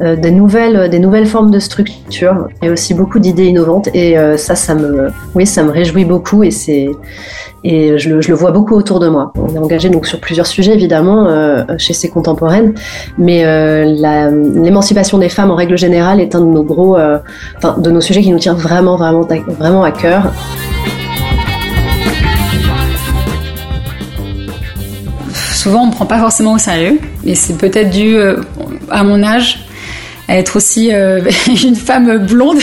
euh, 0.00 0.16
des 0.16 0.30
nouvelles, 0.30 0.88
des 0.88 0.98
nouvelles 0.98 1.26
formes 1.26 1.50
de 1.50 1.58
structure, 1.58 2.48
et 2.62 2.70
aussi 2.70 2.94
beaucoup 2.94 3.18
d'idées 3.18 3.46
innovantes. 3.46 3.88
Et 3.92 4.16
ça, 4.36 4.54
ça 4.54 4.74
me, 4.74 5.08
oui, 5.34 5.46
ça 5.46 5.62
me 5.62 5.70
réjouit 5.70 6.04
beaucoup, 6.04 6.42
et 6.44 6.50
et 7.64 7.98
je 7.98 8.10
le, 8.10 8.34
vois 8.36 8.52
beaucoup 8.52 8.76
autour 8.76 9.00
de 9.00 9.08
moi. 9.08 9.32
On 9.34 9.52
est 9.52 9.58
engagé 9.58 9.90
donc 9.90 10.06
sur 10.06 10.20
plusieurs 10.20 10.46
sujets 10.46 10.74
évidemment 10.74 11.26
chez 11.76 11.92
ces 11.92 12.08
contemporaines, 12.08 12.74
mais 13.18 13.44
l'émancipation 13.94 15.18
des 15.18 15.28
femmes 15.28 15.50
en 15.50 15.56
règle 15.56 15.76
générale 15.76 16.20
est 16.20 16.36
un 16.36 16.40
de 16.40 16.46
nos 16.46 16.62
gros, 16.62 16.96
de 16.96 17.90
nos 17.90 18.00
sujets 18.00 18.22
qui 18.22 18.30
nous 18.30 18.38
tient 18.38 18.54
vraiment, 18.54 18.96
vraiment, 18.96 19.26
vraiment 19.58 19.82
à 19.82 19.90
cœur. 19.90 20.32
Souvent 25.58 25.82
on 25.82 25.86
me 25.86 25.92
prend 25.92 26.06
pas 26.06 26.18
forcément 26.18 26.52
au 26.52 26.58
sérieux, 26.58 26.98
et 27.24 27.34
c'est 27.34 27.58
peut-être 27.58 27.90
dû 27.90 28.16
euh, 28.16 28.36
à 28.90 29.02
mon 29.02 29.22
âge 29.22 29.64
à 30.28 30.36
être 30.36 30.56
aussi 30.56 30.92
euh, 30.92 31.22
une 31.64 31.74
femme 31.74 32.18
blonde. 32.18 32.58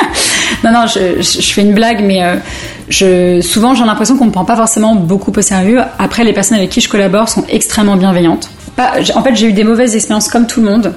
non, 0.64 0.72
non, 0.72 0.84
je, 0.86 1.22
fais 1.22 1.62
une 1.62 1.72
blague, 1.72 2.02
mais 2.04 2.22
euh, 2.22 3.40
souvent 3.40 3.74
j'ai 3.74 3.84
l'impression 3.84 4.16
qu'on 4.16 4.26
me 4.26 4.32
prend 4.32 4.44
pas 4.44 4.56
forcément 4.56 4.94
beaucoup 4.94 5.32
au 5.34 5.40
sérieux. 5.40 5.80
Après, 5.98 6.24
les 6.24 6.32
personnes 6.32 6.58
avec 6.58 6.70
qui 6.70 6.80
je 6.80 6.88
collabore 6.88 7.28
sont 7.28 7.44
extrêmement 7.48 7.96
bienveillantes. 7.96 8.50
en 8.78 9.22
fait, 9.22 9.34
j'ai 9.34 9.46
eu 9.46 9.52
des 9.52 9.64
mauvaises 9.64 9.94
expériences 9.94 10.28
comme 10.28 10.46
tout 10.46 10.60
le 10.60 10.66
monde. 10.66 10.92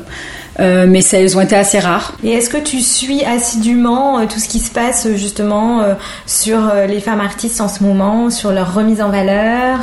Euh, 0.59 0.85
mais 0.87 1.01
ça, 1.01 1.19
elles 1.19 1.37
ont 1.37 1.41
été 1.41 1.55
assez 1.55 1.79
rares. 1.79 2.13
Et 2.23 2.31
est-ce 2.31 2.49
que 2.49 2.57
tu 2.57 2.79
suis 2.79 3.23
assidûment 3.23 4.19
euh, 4.19 4.25
tout 4.25 4.39
ce 4.39 4.47
qui 4.47 4.59
se 4.59 4.71
passe 4.71 5.05
euh, 5.05 5.15
justement 5.15 5.81
sur 6.25 6.59
les 6.87 6.99
femmes 6.99 7.21
artistes 7.21 7.61
en 7.61 7.67
ce 7.67 7.83
moment, 7.83 8.29
sur 8.29 8.51
leur 8.51 8.73
remise 8.73 9.01
en 9.01 9.09
valeur, 9.09 9.79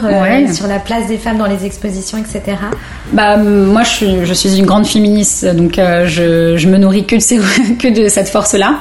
sur 0.52 0.66
la 0.66 0.78
place 0.78 1.06
des 1.06 1.18
femmes 1.18 1.38
dans 1.38 1.46
les 1.46 1.64
expositions, 1.64 2.18
etc. 2.18 2.56
Bah 3.12 3.36
moi, 3.36 3.82
je 3.82 3.88
suis, 3.88 4.24
je 4.24 4.34
suis 4.34 4.58
une 4.58 4.66
grande 4.66 4.86
féministe, 4.86 5.46
donc 5.46 5.74
je, 5.76 6.54
je 6.56 6.68
me 6.68 6.78
nourris 6.78 7.06
que 7.06 7.16
de, 7.16 7.20
ces, 7.20 7.38
que 7.78 7.88
de 7.88 8.08
cette 8.08 8.28
force-là. 8.28 8.74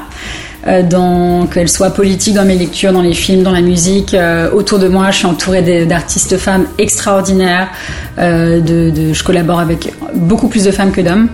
Euh, 0.67 1.45
qu'elle 1.53 1.69
soit 1.69 1.91
politique 1.91 2.33
dans 2.33 2.45
mes 2.45 2.55
lectures, 2.55 2.91
dans 2.91 3.03
les 3.03 3.13
films, 3.13 3.43
dans 3.43 3.51
la 3.51 3.61
musique. 3.61 4.15
autour 4.53 4.79
de 4.79 4.87
moi, 4.87 5.11
je 5.11 5.17
suis 5.17 5.27
entourée 5.27 5.85
d'artistes 5.85 6.37
femmes 6.37 6.65
extraordinaires. 6.77 7.69
de, 8.17 8.59
de, 8.89 9.13
je 9.13 9.23
collabore 9.23 9.59
avec 9.59 9.93
beaucoup 10.13 10.47
plus 10.47 10.63
de 10.63 10.71
femmes 10.71 10.91
que 10.91 11.01
d'hommes. 11.01 11.29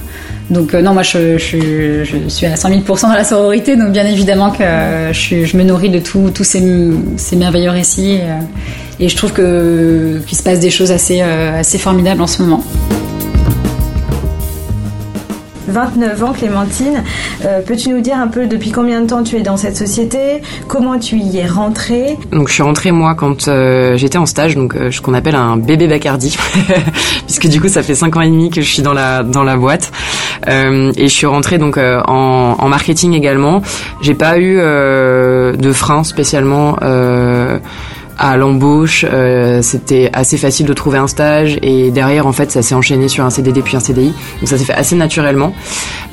Donc 0.51 0.73
euh, 0.73 0.81
non, 0.81 0.93
moi 0.93 1.01
je, 1.01 1.37
suis 2.27 2.45
à 2.45 2.55
100 2.57 2.69
000% 2.69 3.01
dans 3.03 3.13
la 3.13 3.23
sororité, 3.23 3.77
donc 3.77 3.93
bien 3.93 4.05
évidemment 4.05 4.51
que 4.51 4.63
je, 5.13 5.57
me 5.57 5.63
nourris 5.63 5.89
de 5.89 5.99
tous 5.99 6.43
ces, 6.43 7.35
merveilleux 7.37 7.69
récits 7.69 8.15
et, 8.15 8.23
euh, 9.05 9.07
je 9.07 9.15
trouve 9.15 9.33
qu'il 9.33 10.37
se 10.37 10.43
passe 10.43 10.59
des 10.59 10.69
choses 10.69 10.91
euh, 10.91 11.59
assez 11.59 11.77
formidables 11.77 12.21
en 12.21 12.27
ce 12.27 12.41
moment. 12.41 12.63
29 15.71 16.23
ans, 16.23 16.33
Clémentine. 16.33 17.03
Euh, 17.45 17.61
peux-tu 17.65 17.89
nous 17.89 18.01
dire 18.01 18.17
un 18.17 18.27
peu 18.27 18.47
depuis 18.47 18.71
combien 18.71 19.01
de 19.01 19.07
temps 19.07 19.23
tu 19.23 19.37
es 19.37 19.41
dans 19.41 19.57
cette 19.57 19.77
société? 19.77 20.41
Comment 20.67 20.99
tu 20.99 21.17
y 21.17 21.37
es 21.37 21.47
rentrée? 21.47 22.17
Donc 22.31 22.49
je 22.49 22.53
suis 22.53 22.63
rentrée 22.63 22.91
moi 22.91 23.15
quand 23.15 23.47
euh, 23.47 23.95
j'étais 23.97 24.17
en 24.17 24.25
stage, 24.25 24.55
donc 24.55 24.75
euh, 24.75 24.91
ce 24.91 25.01
qu'on 25.01 25.13
appelle 25.13 25.35
un 25.35 25.57
bébé 25.57 25.87
Bacardi, 25.87 26.37
puisque 27.25 27.47
du 27.47 27.61
coup 27.61 27.69
ça 27.69 27.83
fait 27.83 27.95
5 27.95 28.17
ans 28.17 28.21
et 28.21 28.29
demi 28.29 28.49
que 28.49 28.61
je 28.61 28.67
suis 28.67 28.81
dans 28.81 28.93
la 28.93 29.23
dans 29.23 29.43
la 29.43 29.57
boîte 29.57 29.91
et 30.47 31.07
je 31.07 31.13
suis 31.13 31.27
rentrée 31.27 31.57
donc 31.57 31.77
en, 31.77 32.67
marketing 32.67 33.13
également. 33.13 33.61
J'ai 34.01 34.15
pas 34.15 34.39
eu 34.39 34.57
de 34.57 35.71
frein 35.71 36.03
spécialement 36.03 36.77
à 38.21 38.37
l'embauche, 38.37 39.03
euh, 39.11 39.63
c'était 39.63 40.11
assez 40.13 40.37
facile 40.37 40.67
de 40.67 40.73
trouver 40.73 40.99
un 40.99 41.07
stage 41.07 41.57
et 41.63 41.89
derrière 41.89 42.27
en 42.27 42.31
fait 42.31 42.51
ça 42.51 42.61
s'est 42.61 42.75
enchaîné 42.75 43.07
sur 43.07 43.25
un 43.25 43.31
CDD 43.31 43.63
puis 43.63 43.75
un 43.75 43.79
CDI, 43.79 44.13
donc 44.39 44.47
ça 44.47 44.59
s'est 44.59 44.63
fait 44.63 44.75
assez 44.75 44.95
naturellement. 44.95 45.55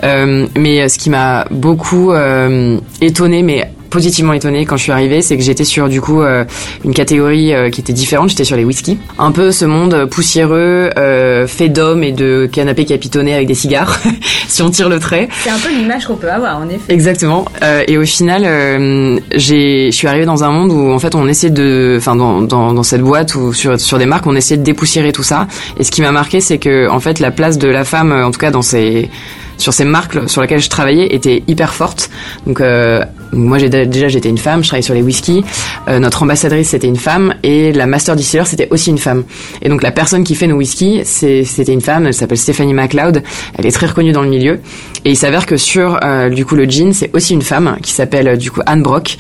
Euh, 0.05 0.47
mais 0.57 0.89
ce 0.89 0.97
qui 0.97 1.11
m'a 1.11 1.47
beaucoup 1.51 2.13
euh, 2.13 2.79
étonné, 3.03 3.43
mais 3.43 3.71
positivement 3.91 4.33
étonné 4.33 4.65
quand 4.67 4.77
je 4.77 4.83
suis 4.83 4.93
arrivée, 4.93 5.23
c'est 5.23 5.37
que 5.37 5.43
j'étais 5.43 5.65
sur 5.65 5.89
du 5.89 6.01
coup 6.01 6.23
une 6.85 6.95
catégorie 6.95 7.53
qui 7.73 7.81
était 7.81 7.93
différente. 7.93 8.31
J'étais 8.31 8.45
sur 8.45 8.57
les 8.57 8.65
whisky, 8.65 8.99
un 9.19 9.33
peu 9.33 9.53
ce 9.53 9.65
monde 9.65 10.07
poussiéreux, 10.11 10.91
fait 11.47 11.69
d'hommes 11.69 12.03
et 12.03 12.13
de 12.13 12.49
canapés 12.51 12.85
capitonnés 12.85 13.35
avec 13.35 13.47
des 13.47 13.55
cigares, 13.55 13.99
si 14.49 14.63
on 14.63 14.71
tire 14.71 14.89
le 14.89 14.99
trait. 14.99 15.29
C'est 15.43 15.51
un 15.51 15.59
peu 15.59 15.71
l'image 15.71 16.07
qu'on 16.07 16.17
peut 16.17 16.31
avoir, 16.31 16.59
en 16.59 16.69
effet. 16.69 16.93
Exactement. 16.93 17.47
et 17.87 17.99
au 17.99 18.05
final, 18.05 19.21
j'ai, 19.35 19.91
je 19.91 19.97
suis 19.97 20.07
arrivée 20.07 20.27
dans 20.27 20.45
un 20.45 20.51
monde 20.51 20.73
où 20.73 20.93
en 20.93 20.99
fait 20.99 21.15
on 21.15 21.27
essaie 21.27 21.51
de, 21.51 21.97
enfin 21.99 22.17
dans, 22.17 22.43
dans, 22.43 22.73
dans 22.73 22.83
cette 22.83 23.03
boîte 23.03 23.35
ou 23.35 23.53
sur 23.53 23.79
sur 23.81 23.99
des 23.99 24.07
marques, 24.07 24.27
on 24.27 24.37
essaie 24.37 24.57
de 24.57 24.63
dépoussiérer 24.63 25.13
tout 25.13 25.23
ça. 25.23 25.47
Et 25.79 25.85
ce 25.85 25.91
qui 25.91 26.03
m'a 26.03 26.13
marqué, 26.13 26.41
c'est 26.41 26.59
que 26.59 26.89
en 26.89 27.01
fait 27.01 27.21
la 27.21 27.31
place 27.31 27.59
de 27.59 27.69
la 27.69 27.85
femme, 27.85 28.13
en 28.13 28.31
tout 28.31 28.39
cas 28.41 28.51
dans 28.51 28.63
ces 28.63 29.09
sur 29.57 29.73
ces 29.73 29.85
marques 29.85 30.29
sur 30.29 30.41
lesquelles 30.41 30.61
je 30.61 30.69
travaillais 30.69 31.15
était 31.15 31.43
hyper 31.49 31.75
forte. 31.75 32.11
Donc 32.47 32.61
euh, 32.61 33.05
moi 33.33 33.59
déjà 33.59 34.09
j'étais 34.09 34.29
une 34.29 34.39
femme, 34.39 34.63
je 34.63 34.69
travaillais 34.69 34.83
sur 34.83 34.95
les 34.95 35.03
whisky. 35.03 35.45
Euh, 35.89 35.99
notre 35.99 36.23
ambassadrice 36.23 36.69
c'était 36.69 36.87
une 36.87 36.97
femme 36.97 37.35
et 37.43 37.73
la 37.73 37.87
master 37.87 38.17
distiller 38.17 38.45
c'était 38.45 38.69
aussi 38.71 38.91
une 38.91 38.99
femme. 38.99 39.25
Et 39.63 39.69
donc 39.69 39.83
la 39.83 39.91
personne 39.91 40.25
qui 40.25 40.35
fait 40.35 40.47
nos 40.47 40.57
whisky 40.57 41.03
c'était 41.05 41.73
une 41.73 41.81
femme, 41.81 42.07
elle 42.07 42.15
s'appelle 42.15 42.39
Stephanie 42.39 42.75
McLeod. 42.75 43.23
Elle 43.59 43.67
est 43.67 43.71
très 43.71 43.87
reconnue 43.87 44.13
dans 44.13 44.23
le 44.23 44.29
milieu. 44.29 44.61
Et 45.05 45.11
il 45.11 45.17
s'avère 45.17 45.47
que 45.47 45.57
sur 45.57 45.99
euh, 46.03 46.29
du 46.29 46.45
coup 46.45 46.55
le 46.55 46.65
gin 46.65 46.93
c'est 46.93 47.11
aussi 47.15 47.35
une 47.35 47.43
femme 47.43 47.77
qui 47.83 47.93
s'appelle 47.93 48.39
du 48.39 48.51
coup 48.51 48.61
Anne 48.67 48.83
Brock 48.83 49.17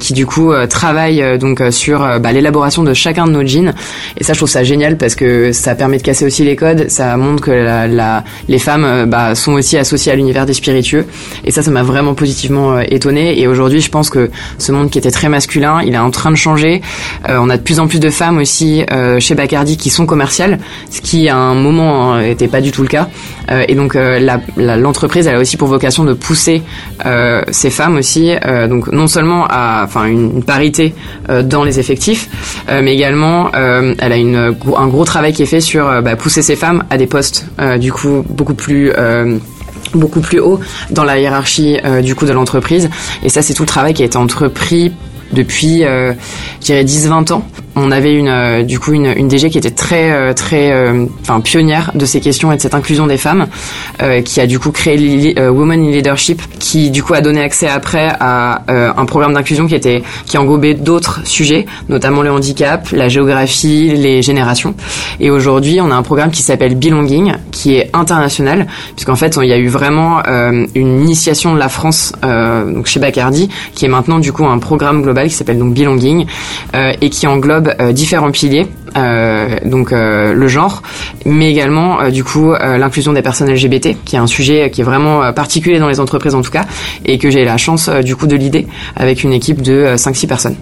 qui 0.00 0.12
du 0.12 0.26
coup 0.26 0.52
travaille 0.68 1.38
donc 1.38 1.62
sur 1.70 2.00
bah, 2.20 2.32
l'élaboration 2.32 2.82
de 2.82 2.94
chacun 2.94 3.26
de 3.26 3.32
nos 3.32 3.46
jeans. 3.46 3.74
Et 4.16 4.24
ça 4.24 4.32
je 4.32 4.38
trouve 4.38 4.48
ça 4.48 4.64
génial 4.64 4.96
parce 4.96 5.14
que 5.14 5.52
ça 5.52 5.74
permet 5.74 5.98
de 5.98 6.02
casser 6.02 6.24
aussi 6.24 6.44
les 6.44 6.56
codes. 6.56 6.88
Ça 6.88 7.16
montre 7.16 7.42
que 7.42 7.50
la, 7.50 7.86
la, 7.86 8.24
les 8.48 8.58
femmes 8.58 9.06
bah, 9.08 9.34
sont 9.34 9.52
aussi 9.52 9.76
associé 9.76 10.12
à 10.12 10.14
l'univers 10.14 10.46
des 10.46 10.54
spiritueux. 10.54 11.06
Et 11.44 11.50
ça, 11.50 11.62
ça 11.62 11.70
m'a 11.70 11.82
vraiment 11.82 12.14
positivement 12.14 12.76
euh, 12.76 12.82
étonné. 12.88 13.37
Et 13.38 13.46
aujourd'hui, 13.46 13.80
je 13.80 13.88
pense 13.88 14.10
que 14.10 14.30
ce 14.58 14.72
monde 14.72 14.90
qui 14.90 14.98
était 14.98 15.12
très 15.12 15.28
masculin, 15.28 15.80
il 15.86 15.94
est 15.94 15.98
en 15.98 16.10
train 16.10 16.32
de 16.32 16.36
changer. 16.36 16.82
Euh, 17.28 17.38
on 17.40 17.48
a 17.50 17.56
de 17.56 17.62
plus 17.62 17.78
en 17.78 17.86
plus 17.86 18.00
de 18.00 18.10
femmes 18.10 18.38
aussi 18.38 18.84
euh, 18.90 19.20
chez 19.20 19.36
Bacardi 19.36 19.76
qui 19.76 19.90
sont 19.90 20.06
commerciales, 20.06 20.58
ce 20.90 21.00
qui 21.00 21.28
à 21.28 21.36
un 21.36 21.54
moment 21.54 22.18
n'était 22.18 22.48
pas 22.48 22.60
du 22.60 22.72
tout 22.72 22.82
le 22.82 22.88
cas. 22.88 23.08
et 23.68 23.74
donc 23.74 23.96
l'entreprise, 24.56 25.26
elle 25.26 25.36
a 25.36 25.38
aussi 25.38 25.56
pour 25.56 25.68
vocation 25.68 26.04
de 26.04 26.14
pousser 26.14 26.62
ces 27.50 27.70
femmes 27.70 27.96
aussi, 27.96 28.34
donc 28.68 28.90
non 28.92 29.06
seulement 29.06 29.46
à, 29.48 29.82
enfin, 29.84 30.06
une, 30.06 30.42
parité 30.42 30.94
dans 31.44 31.64
les 31.64 31.78
effectifs, 31.78 32.28
mais 32.68 32.94
également 32.94 33.50
elle 33.52 34.12
a 34.12 34.16
un 34.16 34.88
gros 34.88 35.04
travail 35.04 35.32
qui 35.32 35.42
est 35.42 35.46
fait 35.46 35.60
sur 35.60 36.02
bah, 36.02 36.16
pousser 36.16 36.42
ces 36.42 36.56
femmes 36.56 36.84
à 36.90 36.98
des 36.98 37.06
postes 37.06 37.46
du 37.78 37.92
coup 37.92 38.24
beaucoup 38.28 38.54
plus 38.54 38.92
beaucoup 39.94 40.20
plus 40.20 40.40
haut 40.40 40.60
dans 40.90 41.04
la 41.04 41.18
hiérarchie 41.18 41.78
euh, 41.84 42.02
du 42.02 42.14
coup 42.14 42.26
de 42.26 42.32
l'entreprise. 42.32 42.90
Et 43.22 43.28
ça 43.28 43.42
c'est 43.42 43.54
tout 43.54 43.62
le 43.62 43.68
travail 43.68 43.94
qui 43.94 44.02
a 44.02 44.06
été 44.06 44.16
entrepris 44.16 44.92
depuis 45.32 45.84
euh, 45.84 46.14
je 46.60 46.66
dirais 46.66 46.84
10-20 46.84 47.32
ans 47.32 47.46
on 47.78 47.90
avait 47.90 48.14
une 48.14 48.28
euh, 48.28 48.62
du 48.62 48.78
coup 48.78 48.92
une, 48.92 49.06
une, 49.06 49.28
DG 49.28 49.50
qui 49.50 49.58
était 49.58 49.70
très 49.70 50.10
euh, 50.10 50.32
très 50.32 50.72
euh, 50.72 51.06
enfin 51.22 51.40
pionnière 51.40 51.92
de 51.94 52.04
ces 52.04 52.20
questions 52.20 52.52
et 52.52 52.56
de 52.56 52.60
cette 52.60 52.74
inclusion 52.74 53.06
des 53.06 53.16
femmes 53.16 53.46
qui 54.24 54.40
a 54.40 54.46
du 54.46 54.58
coup 54.58 54.70
créé 54.70 55.34
Women 55.38 55.84
in 55.84 55.90
Leadership 55.90 56.40
qui 56.58 56.90
du 56.90 57.02
coup 57.02 57.14
a 57.14 57.20
donné 57.20 57.40
accès 57.40 57.68
après 57.68 58.12
à 58.20 58.62
un 58.68 59.04
programme 59.06 59.34
d'inclusion 59.34 59.66
qui 59.66 59.74
était 59.74 60.02
qui 60.26 60.38
englobait 60.38 60.74
d'autres 60.74 61.20
sujets 61.24 61.66
notamment 61.88 62.22
le 62.22 62.30
handicap 62.30 62.88
la 62.92 63.08
géographie 63.08 63.92
les 63.96 64.22
générations. 64.22 64.74
Et 65.20 65.30
aujourd'hui 65.30 65.80
on 65.80 65.90
a 65.90 65.94
un 65.94 66.02
programme 66.02 66.30
qui 66.30 66.42
s'appelle 66.42 66.76
Belonging 66.76 67.34
qui 67.50 67.76
est 67.76 67.90
international 67.92 68.66
puisqu'en 68.94 69.16
fait 69.16 69.38
il 69.42 69.48
y 69.48 69.52
a 69.52 69.58
eu 69.58 69.68
vraiment 69.68 70.22
une 70.74 71.02
initiation 71.02 71.54
de 71.54 71.58
la 71.58 71.68
France 71.68 72.12
donc 72.22 72.86
chez 72.86 73.00
Bacardi 73.00 73.48
qui 73.74 73.84
est 73.84 73.88
maintenant 73.88 74.18
du 74.18 74.32
coup 74.32 74.46
un 74.46 74.58
programme 74.58 75.02
global 75.02 75.28
qui 75.28 75.34
s'appelle 75.34 75.58
donc 75.58 75.74
Belonging 75.74 76.26
et 76.74 77.10
qui 77.10 77.26
englobe 77.26 77.67
euh, 77.80 77.92
différents 77.92 78.30
piliers, 78.30 78.66
euh, 78.96 79.56
donc 79.64 79.92
euh, 79.92 80.32
le 80.32 80.48
genre, 80.48 80.82
mais 81.24 81.50
également 81.50 82.08
du 82.10 82.24
coup 82.24 82.52
l'inclusion 82.52 83.12
des 83.12 83.22
personnes 83.22 83.50
LGBT, 83.50 83.96
qui 84.04 84.16
est 84.16 84.18
un 84.18 84.26
sujet 84.26 84.70
qui 84.70 84.80
est 84.80 84.84
vraiment 84.84 85.32
particulier 85.32 85.78
dans 85.78 85.88
les 85.88 86.00
entreprises 86.00 86.34
en 86.34 86.42
tout 86.42 86.50
cas, 86.50 86.64
et 87.04 87.18
que 87.18 87.30
j'ai 87.30 87.44
la 87.44 87.56
chance 87.56 87.88
du 87.88 88.16
coup 88.16 88.26
de 88.26 88.36
l'idée 88.36 88.66
avec 88.96 89.24
une 89.24 89.32
équipe 89.32 89.62
de 89.62 89.94
5-6 89.96 90.26
personnes 90.26 90.56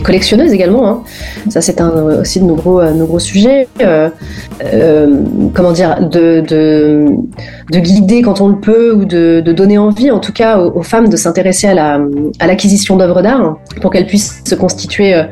collectionneuses 0.00 0.52
également. 0.52 0.88
Hein. 0.88 1.02
Ça, 1.48 1.60
c'est 1.60 1.80
aussi 1.80 2.40
de 2.40 2.44
nos 2.44 2.54
gros 2.54 3.18
sujets. 3.18 3.68
Euh, 3.80 4.08
euh, 4.64 5.22
comment 5.54 5.72
dire, 5.72 6.00
de, 6.00 6.40
de, 6.40 7.04
de, 7.72 7.78
guider 7.78 8.22
quand 8.22 8.40
on 8.40 8.48
le 8.48 8.56
peut 8.56 8.92
ou 8.92 9.04
de, 9.04 9.40
donner 9.40 9.78
envie, 9.78 10.10
en 10.10 10.18
tout 10.18 10.32
cas, 10.32 10.58
aux, 10.58 10.82
femmes 10.82 11.08
de 11.08 11.16
s'intéresser 11.16 11.68
à, 11.68 11.74
la, 11.74 12.00
l'acquisition 12.44 12.96
d'œuvres 12.96 13.22
d'art 13.22 13.58
pour 13.80 13.92
qu'elles 13.92 14.06
puissent 14.06 14.42
se 14.44 14.54
constituer, 14.54 15.14
euh, 15.14 15.24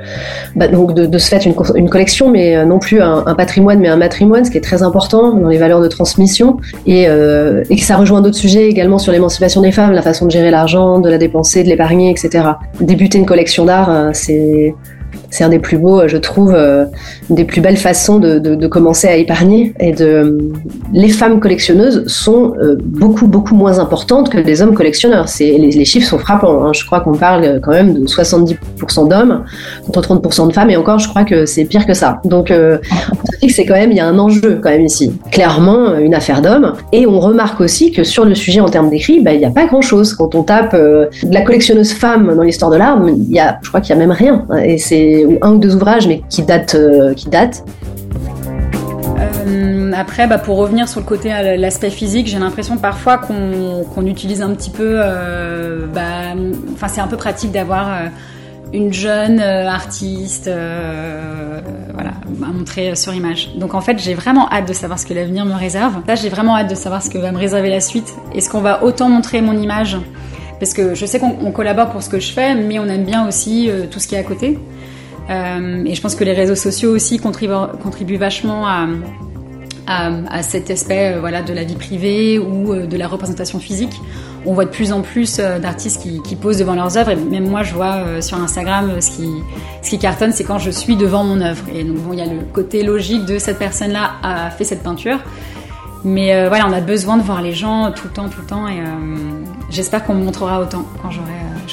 bah, 0.54 0.68
donc 0.68 0.94
de, 0.94 1.06
de, 1.06 1.18
se 1.18 1.28
faire 1.28 1.40
une, 1.74 1.88
collection, 1.88 2.30
mais 2.30 2.64
non 2.64 2.78
plus 2.78 3.00
un, 3.00 3.24
un, 3.26 3.34
patrimoine, 3.34 3.80
mais 3.80 3.88
un 3.88 3.96
matrimoine, 3.96 4.44
ce 4.44 4.50
qui 4.50 4.58
est 4.58 4.62
très 4.62 4.82
important 4.82 5.34
dans 5.34 5.48
les 5.48 5.58
valeurs 5.58 5.80
de 5.80 5.88
transmission. 5.88 6.58
Et, 6.86 7.02
et 7.04 7.76
que 7.76 7.82
ça 7.82 7.96
rejoint 7.96 8.20
d'autres 8.20 8.36
sujets 8.36 8.68
également 8.68 8.98
sur 8.98 9.12
l'émancipation 9.12 9.60
des 9.60 9.72
femmes, 9.72 9.92
la 9.92 10.02
façon 10.02 10.26
de 10.26 10.30
gérer 10.30 10.50
l'argent, 10.50 11.00
de 11.00 11.10
la 11.10 11.18
dépenser, 11.18 11.64
de 11.64 11.68
l'épargner, 11.68 12.10
etc. 12.10 12.44
Débuter 12.80 13.18
une 13.18 13.26
collection 13.26 13.64
d'art, 13.64 14.10
c'est 14.12 14.55
see 14.56 14.95
c'est 15.30 15.44
un 15.44 15.48
des 15.48 15.58
plus 15.58 15.78
beaux, 15.78 16.06
je 16.06 16.16
trouve, 16.16 16.52
euh, 16.54 16.86
des 17.30 17.44
plus 17.44 17.60
belles 17.60 17.76
façons 17.76 18.18
de, 18.18 18.66
commencer 18.66 19.08
à 19.08 19.16
épargner. 19.16 19.74
Et 19.80 19.92
de, 19.92 20.38
les 20.92 21.08
femmes 21.08 21.40
collectionneuses 21.40 22.06
sont 22.06 22.54
euh, 22.60 22.76
beaucoup, 22.80 23.26
beaucoup 23.26 23.54
moins 23.54 23.78
importantes 23.78 24.30
que 24.30 24.38
les 24.38 24.62
hommes 24.62 24.74
collectionneurs. 24.74 25.28
C'est, 25.28 25.56
les, 25.58 25.84
chiffres 25.84 26.08
sont 26.08 26.18
frappants. 26.18 26.64
Hein. 26.64 26.72
Je 26.72 26.84
crois 26.84 27.00
qu'on 27.00 27.14
parle 27.14 27.60
quand 27.62 27.72
même 27.72 27.94
de 27.94 28.06
70% 28.06 29.08
d'hommes 29.08 29.44
contre 29.84 30.02
30% 30.02 30.48
de 30.48 30.52
femmes. 30.52 30.70
Et 30.70 30.76
encore, 30.76 30.98
je 30.98 31.08
crois 31.08 31.24
que 31.24 31.46
c'est 31.46 31.64
pire 31.64 31.86
que 31.86 31.94
ça. 31.94 32.20
Donc, 32.24 32.50
euh, 32.50 32.78
on 33.12 33.38
dit 33.40 33.46
que 33.48 33.52
c'est 33.52 33.66
quand 33.66 33.74
même, 33.74 33.90
il 33.90 33.96
y 33.96 34.00
a 34.00 34.06
un 34.06 34.18
enjeu 34.18 34.58
quand 34.62 34.70
même 34.70 34.84
ici. 34.84 35.12
Clairement, 35.30 35.96
une 35.98 36.14
affaire 36.14 36.42
d'hommes. 36.42 36.74
Et 36.92 37.06
on 37.06 37.20
remarque 37.20 37.60
aussi 37.60 37.92
que 37.92 38.04
sur 38.04 38.24
le 38.24 38.34
sujet 38.34 38.60
en 38.60 38.68
termes 38.68 38.90
d'écrit, 38.90 39.20
bah, 39.20 39.32
il 39.32 39.38
n'y 39.38 39.44
a 39.44 39.50
pas 39.50 39.66
grand-chose. 39.66 40.14
Quand 40.14 40.34
on 40.34 40.42
tape 40.42 40.74
de 40.74 41.08
la 41.30 41.42
collectionneuse 41.42 41.92
femme 41.92 42.34
dans 42.34 42.42
l'histoire 42.42 42.70
de 42.70 42.76
l'art, 42.76 43.00
je 43.06 43.68
crois 43.68 43.80
qu'il 43.80 43.94
n'y 43.94 44.02
a 44.02 44.06
même 44.06 44.16
rien. 44.16 44.44
Et 44.64 44.78
c'est 44.78 45.15
ou 45.24 45.38
un 45.42 45.52
ou 45.52 45.58
deux 45.58 45.74
ouvrages, 45.74 46.06
mais 46.06 46.22
qui 46.28 46.42
datent. 46.42 46.74
Euh, 46.74 47.14
qui 47.14 47.28
datent. 47.28 47.64
Euh, 49.46 49.92
après, 49.94 50.26
bah, 50.26 50.38
pour 50.38 50.56
revenir 50.56 50.88
sur 50.88 51.00
le 51.00 51.06
côté 51.06 51.32
euh, 51.32 51.56
l'aspect 51.56 51.90
physique, 51.90 52.26
j'ai 52.26 52.38
l'impression 52.38 52.76
parfois 52.76 53.18
qu'on 53.18 54.06
utilise 54.06 54.42
un 54.42 54.50
petit 54.50 54.70
peu. 54.70 55.00
Bah, 55.94 56.34
enfin, 56.72 56.88
c'est 56.88 57.00
un 57.00 57.06
peu 57.06 57.16
pratique 57.16 57.52
d'avoir 57.52 57.98
une 58.72 58.92
jeune 58.92 59.40
artiste, 59.40 60.50
voilà, 61.94 62.10
à 62.42 62.52
montrer 62.52 62.94
sur 62.96 63.14
image. 63.14 63.56
Donc 63.56 63.74
en 63.74 63.80
fait, 63.80 63.98
j'ai 63.98 64.14
vraiment 64.14 64.50
hâte 64.50 64.68
de 64.68 64.72
savoir 64.72 64.98
ce 64.98 65.06
que 65.06 65.14
l'avenir 65.14 65.46
me 65.46 65.54
réserve. 65.54 65.94
Là, 66.06 66.14
j'ai 66.14 66.28
vraiment 66.28 66.56
hâte 66.56 66.68
de 66.68 66.74
savoir 66.74 67.02
ce 67.02 67.08
que 67.08 67.18
va 67.18 67.32
me 67.32 67.38
réserver 67.38 67.70
la 67.70 67.80
suite. 67.80 68.14
Est-ce 68.34 68.50
qu'on 68.50 68.60
va 68.60 68.82
autant 68.84 69.08
montrer 69.08 69.40
mon 69.40 69.56
image? 69.56 69.96
Parce 70.58 70.72
que 70.72 70.94
je 70.94 71.06
sais 71.06 71.18
qu'on 71.18 71.52
collabore 71.52 71.90
pour 71.90 72.02
ce 72.02 72.08
que 72.08 72.18
je 72.18 72.32
fais, 72.32 72.54
mais 72.54 72.78
on 72.78 72.86
aime 72.86 73.04
bien 73.04 73.26
aussi 73.28 73.70
tout 73.90 74.00
ce 74.00 74.08
qui 74.08 74.14
est 74.14 74.18
à 74.18 74.24
côté. 74.24 74.58
Euh, 75.30 75.84
et 75.84 75.94
je 75.94 76.00
pense 76.00 76.14
que 76.14 76.24
les 76.24 76.32
réseaux 76.32 76.54
sociaux 76.54 76.90
aussi 76.90 77.18
contribuent, 77.18 78.16
vachement 78.16 78.66
à, 78.66 78.86
à, 79.86 80.42
cet 80.42 80.70
aspect 80.70 81.14
euh, 81.14 81.20
voilà, 81.20 81.42
de 81.42 81.52
la 81.52 81.64
vie 81.64 81.74
privée 81.74 82.38
ou 82.38 82.72
euh, 82.72 82.86
de 82.86 82.96
la 82.96 83.08
représentation 83.08 83.58
physique. 83.58 84.00
On 84.44 84.54
voit 84.54 84.64
de 84.64 84.70
plus 84.70 84.92
en 84.92 85.02
plus 85.02 85.38
d'artistes 85.38 86.02
qui, 86.02 86.22
qui, 86.22 86.36
posent 86.36 86.58
devant 86.58 86.76
leurs 86.76 86.96
œuvres. 86.96 87.10
Et 87.10 87.16
même 87.16 87.48
moi, 87.48 87.64
je 87.64 87.74
vois 87.74 88.22
sur 88.22 88.40
Instagram, 88.40 89.00
ce 89.00 89.10
qui, 89.10 89.28
ce 89.82 89.90
qui 89.90 89.98
cartonne, 89.98 90.30
c'est 90.30 90.44
quand 90.44 90.60
je 90.60 90.70
suis 90.70 90.94
devant 90.94 91.24
mon 91.24 91.40
œuvre. 91.40 91.64
Et 91.74 91.82
donc, 91.82 91.96
bon, 91.96 92.12
il 92.12 92.20
y 92.20 92.22
a 92.22 92.26
le 92.26 92.42
côté 92.52 92.84
logique 92.84 93.24
de 93.26 93.40
cette 93.40 93.58
personne-là 93.58 94.12
a 94.22 94.50
fait 94.50 94.62
cette 94.62 94.84
peinture. 94.84 95.18
Mais 96.04 96.46
voilà, 96.46 96.68
on 96.68 96.72
a 96.72 96.80
besoin 96.80 97.16
de 97.16 97.24
voir 97.24 97.42
les 97.42 97.54
gens 97.54 97.90
tout 97.90 98.06
le 98.06 98.12
temps, 98.12 98.28
tout 98.28 98.40
le 98.40 98.46
temps. 98.46 98.68
Et 98.68 98.78
j'espère 99.68 100.04
qu'on 100.04 100.14
me 100.14 100.22
montrera 100.22 100.60
autant 100.60 100.84
quand 101.02 101.10
j'aurai, 101.10 101.32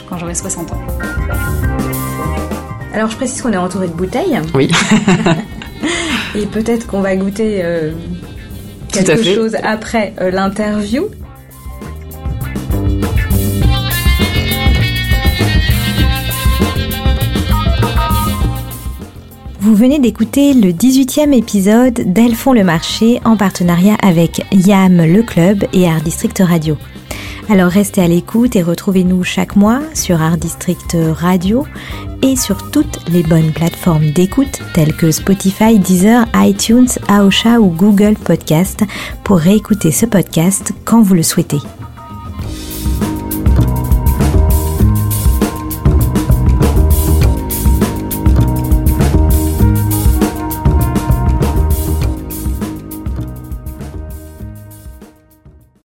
quand 0.09 0.17
j'aurai 0.17 0.33
60 0.33 0.71
ans. 0.71 0.81
Alors 2.93 3.09
je 3.09 3.15
précise 3.15 3.41
qu'on 3.41 3.51
est 3.51 3.57
entouré 3.57 3.87
de 3.87 3.93
bouteilles. 3.93 4.39
Oui. 4.53 4.69
Et 6.35 6.45
peut-être 6.45 6.85
qu'on 6.85 7.01
va 7.01 7.15
goûter 7.15 7.61
euh, 7.63 7.91
quelque 8.91 9.23
chose 9.23 9.55
après 9.63 10.13
euh, 10.21 10.29
l'interview. 10.29 11.09
Vous 19.59 19.75
venez 19.75 19.97
d'écouter 19.97 20.53
le 20.53 20.71
18e 20.71 21.33
épisode 21.33 22.13
d'Elles 22.13 22.35
font 22.35 22.53
le 22.53 22.63
marché 22.63 23.21
en 23.25 23.37
partenariat 23.37 23.95
avec 24.03 24.45
YAM 24.51 24.97
le 24.97 25.23
club 25.23 25.63
et 25.73 25.87
Art 25.87 26.01
District 26.01 26.37
Radio. 26.45 26.77
Alors 27.49 27.69
restez 27.69 28.01
à 28.01 28.07
l'écoute 28.07 28.55
et 28.55 28.63
retrouvez-nous 28.63 29.23
chaque 29.23 29.55
mois 29.55 29.81
sur 29.93 30.21
Art 30.21 30.37
District 30.37 30.95
Radio 31.13 31.65
et 32.21 32.35
sur 32.35 32.71
toutes 32.71 32.99
les 33.09 33.21
bonnes 33.21 33.51
plateformes 33.51 34.11
d'écoute 34.11 34.61
telles 34.73 34.95
que 34.95 35.11
Spotify, 35.11 35.77
Deezer, 35.77 36.25
iTunes, 36.35 36.87
Aosha 37.07 37.59
ou 37.59 37.67
Google 37.67 38.15
Podcast 38.15 38.83
pour 39.23 39.37
réécouter 39.37 39.91
ce 39.91 40.05
podcast 40.05 40.71
quand 40.85 41.01
vous 41.01 41.15
le 41.15 41.23
souhaitez. 41.23 41.59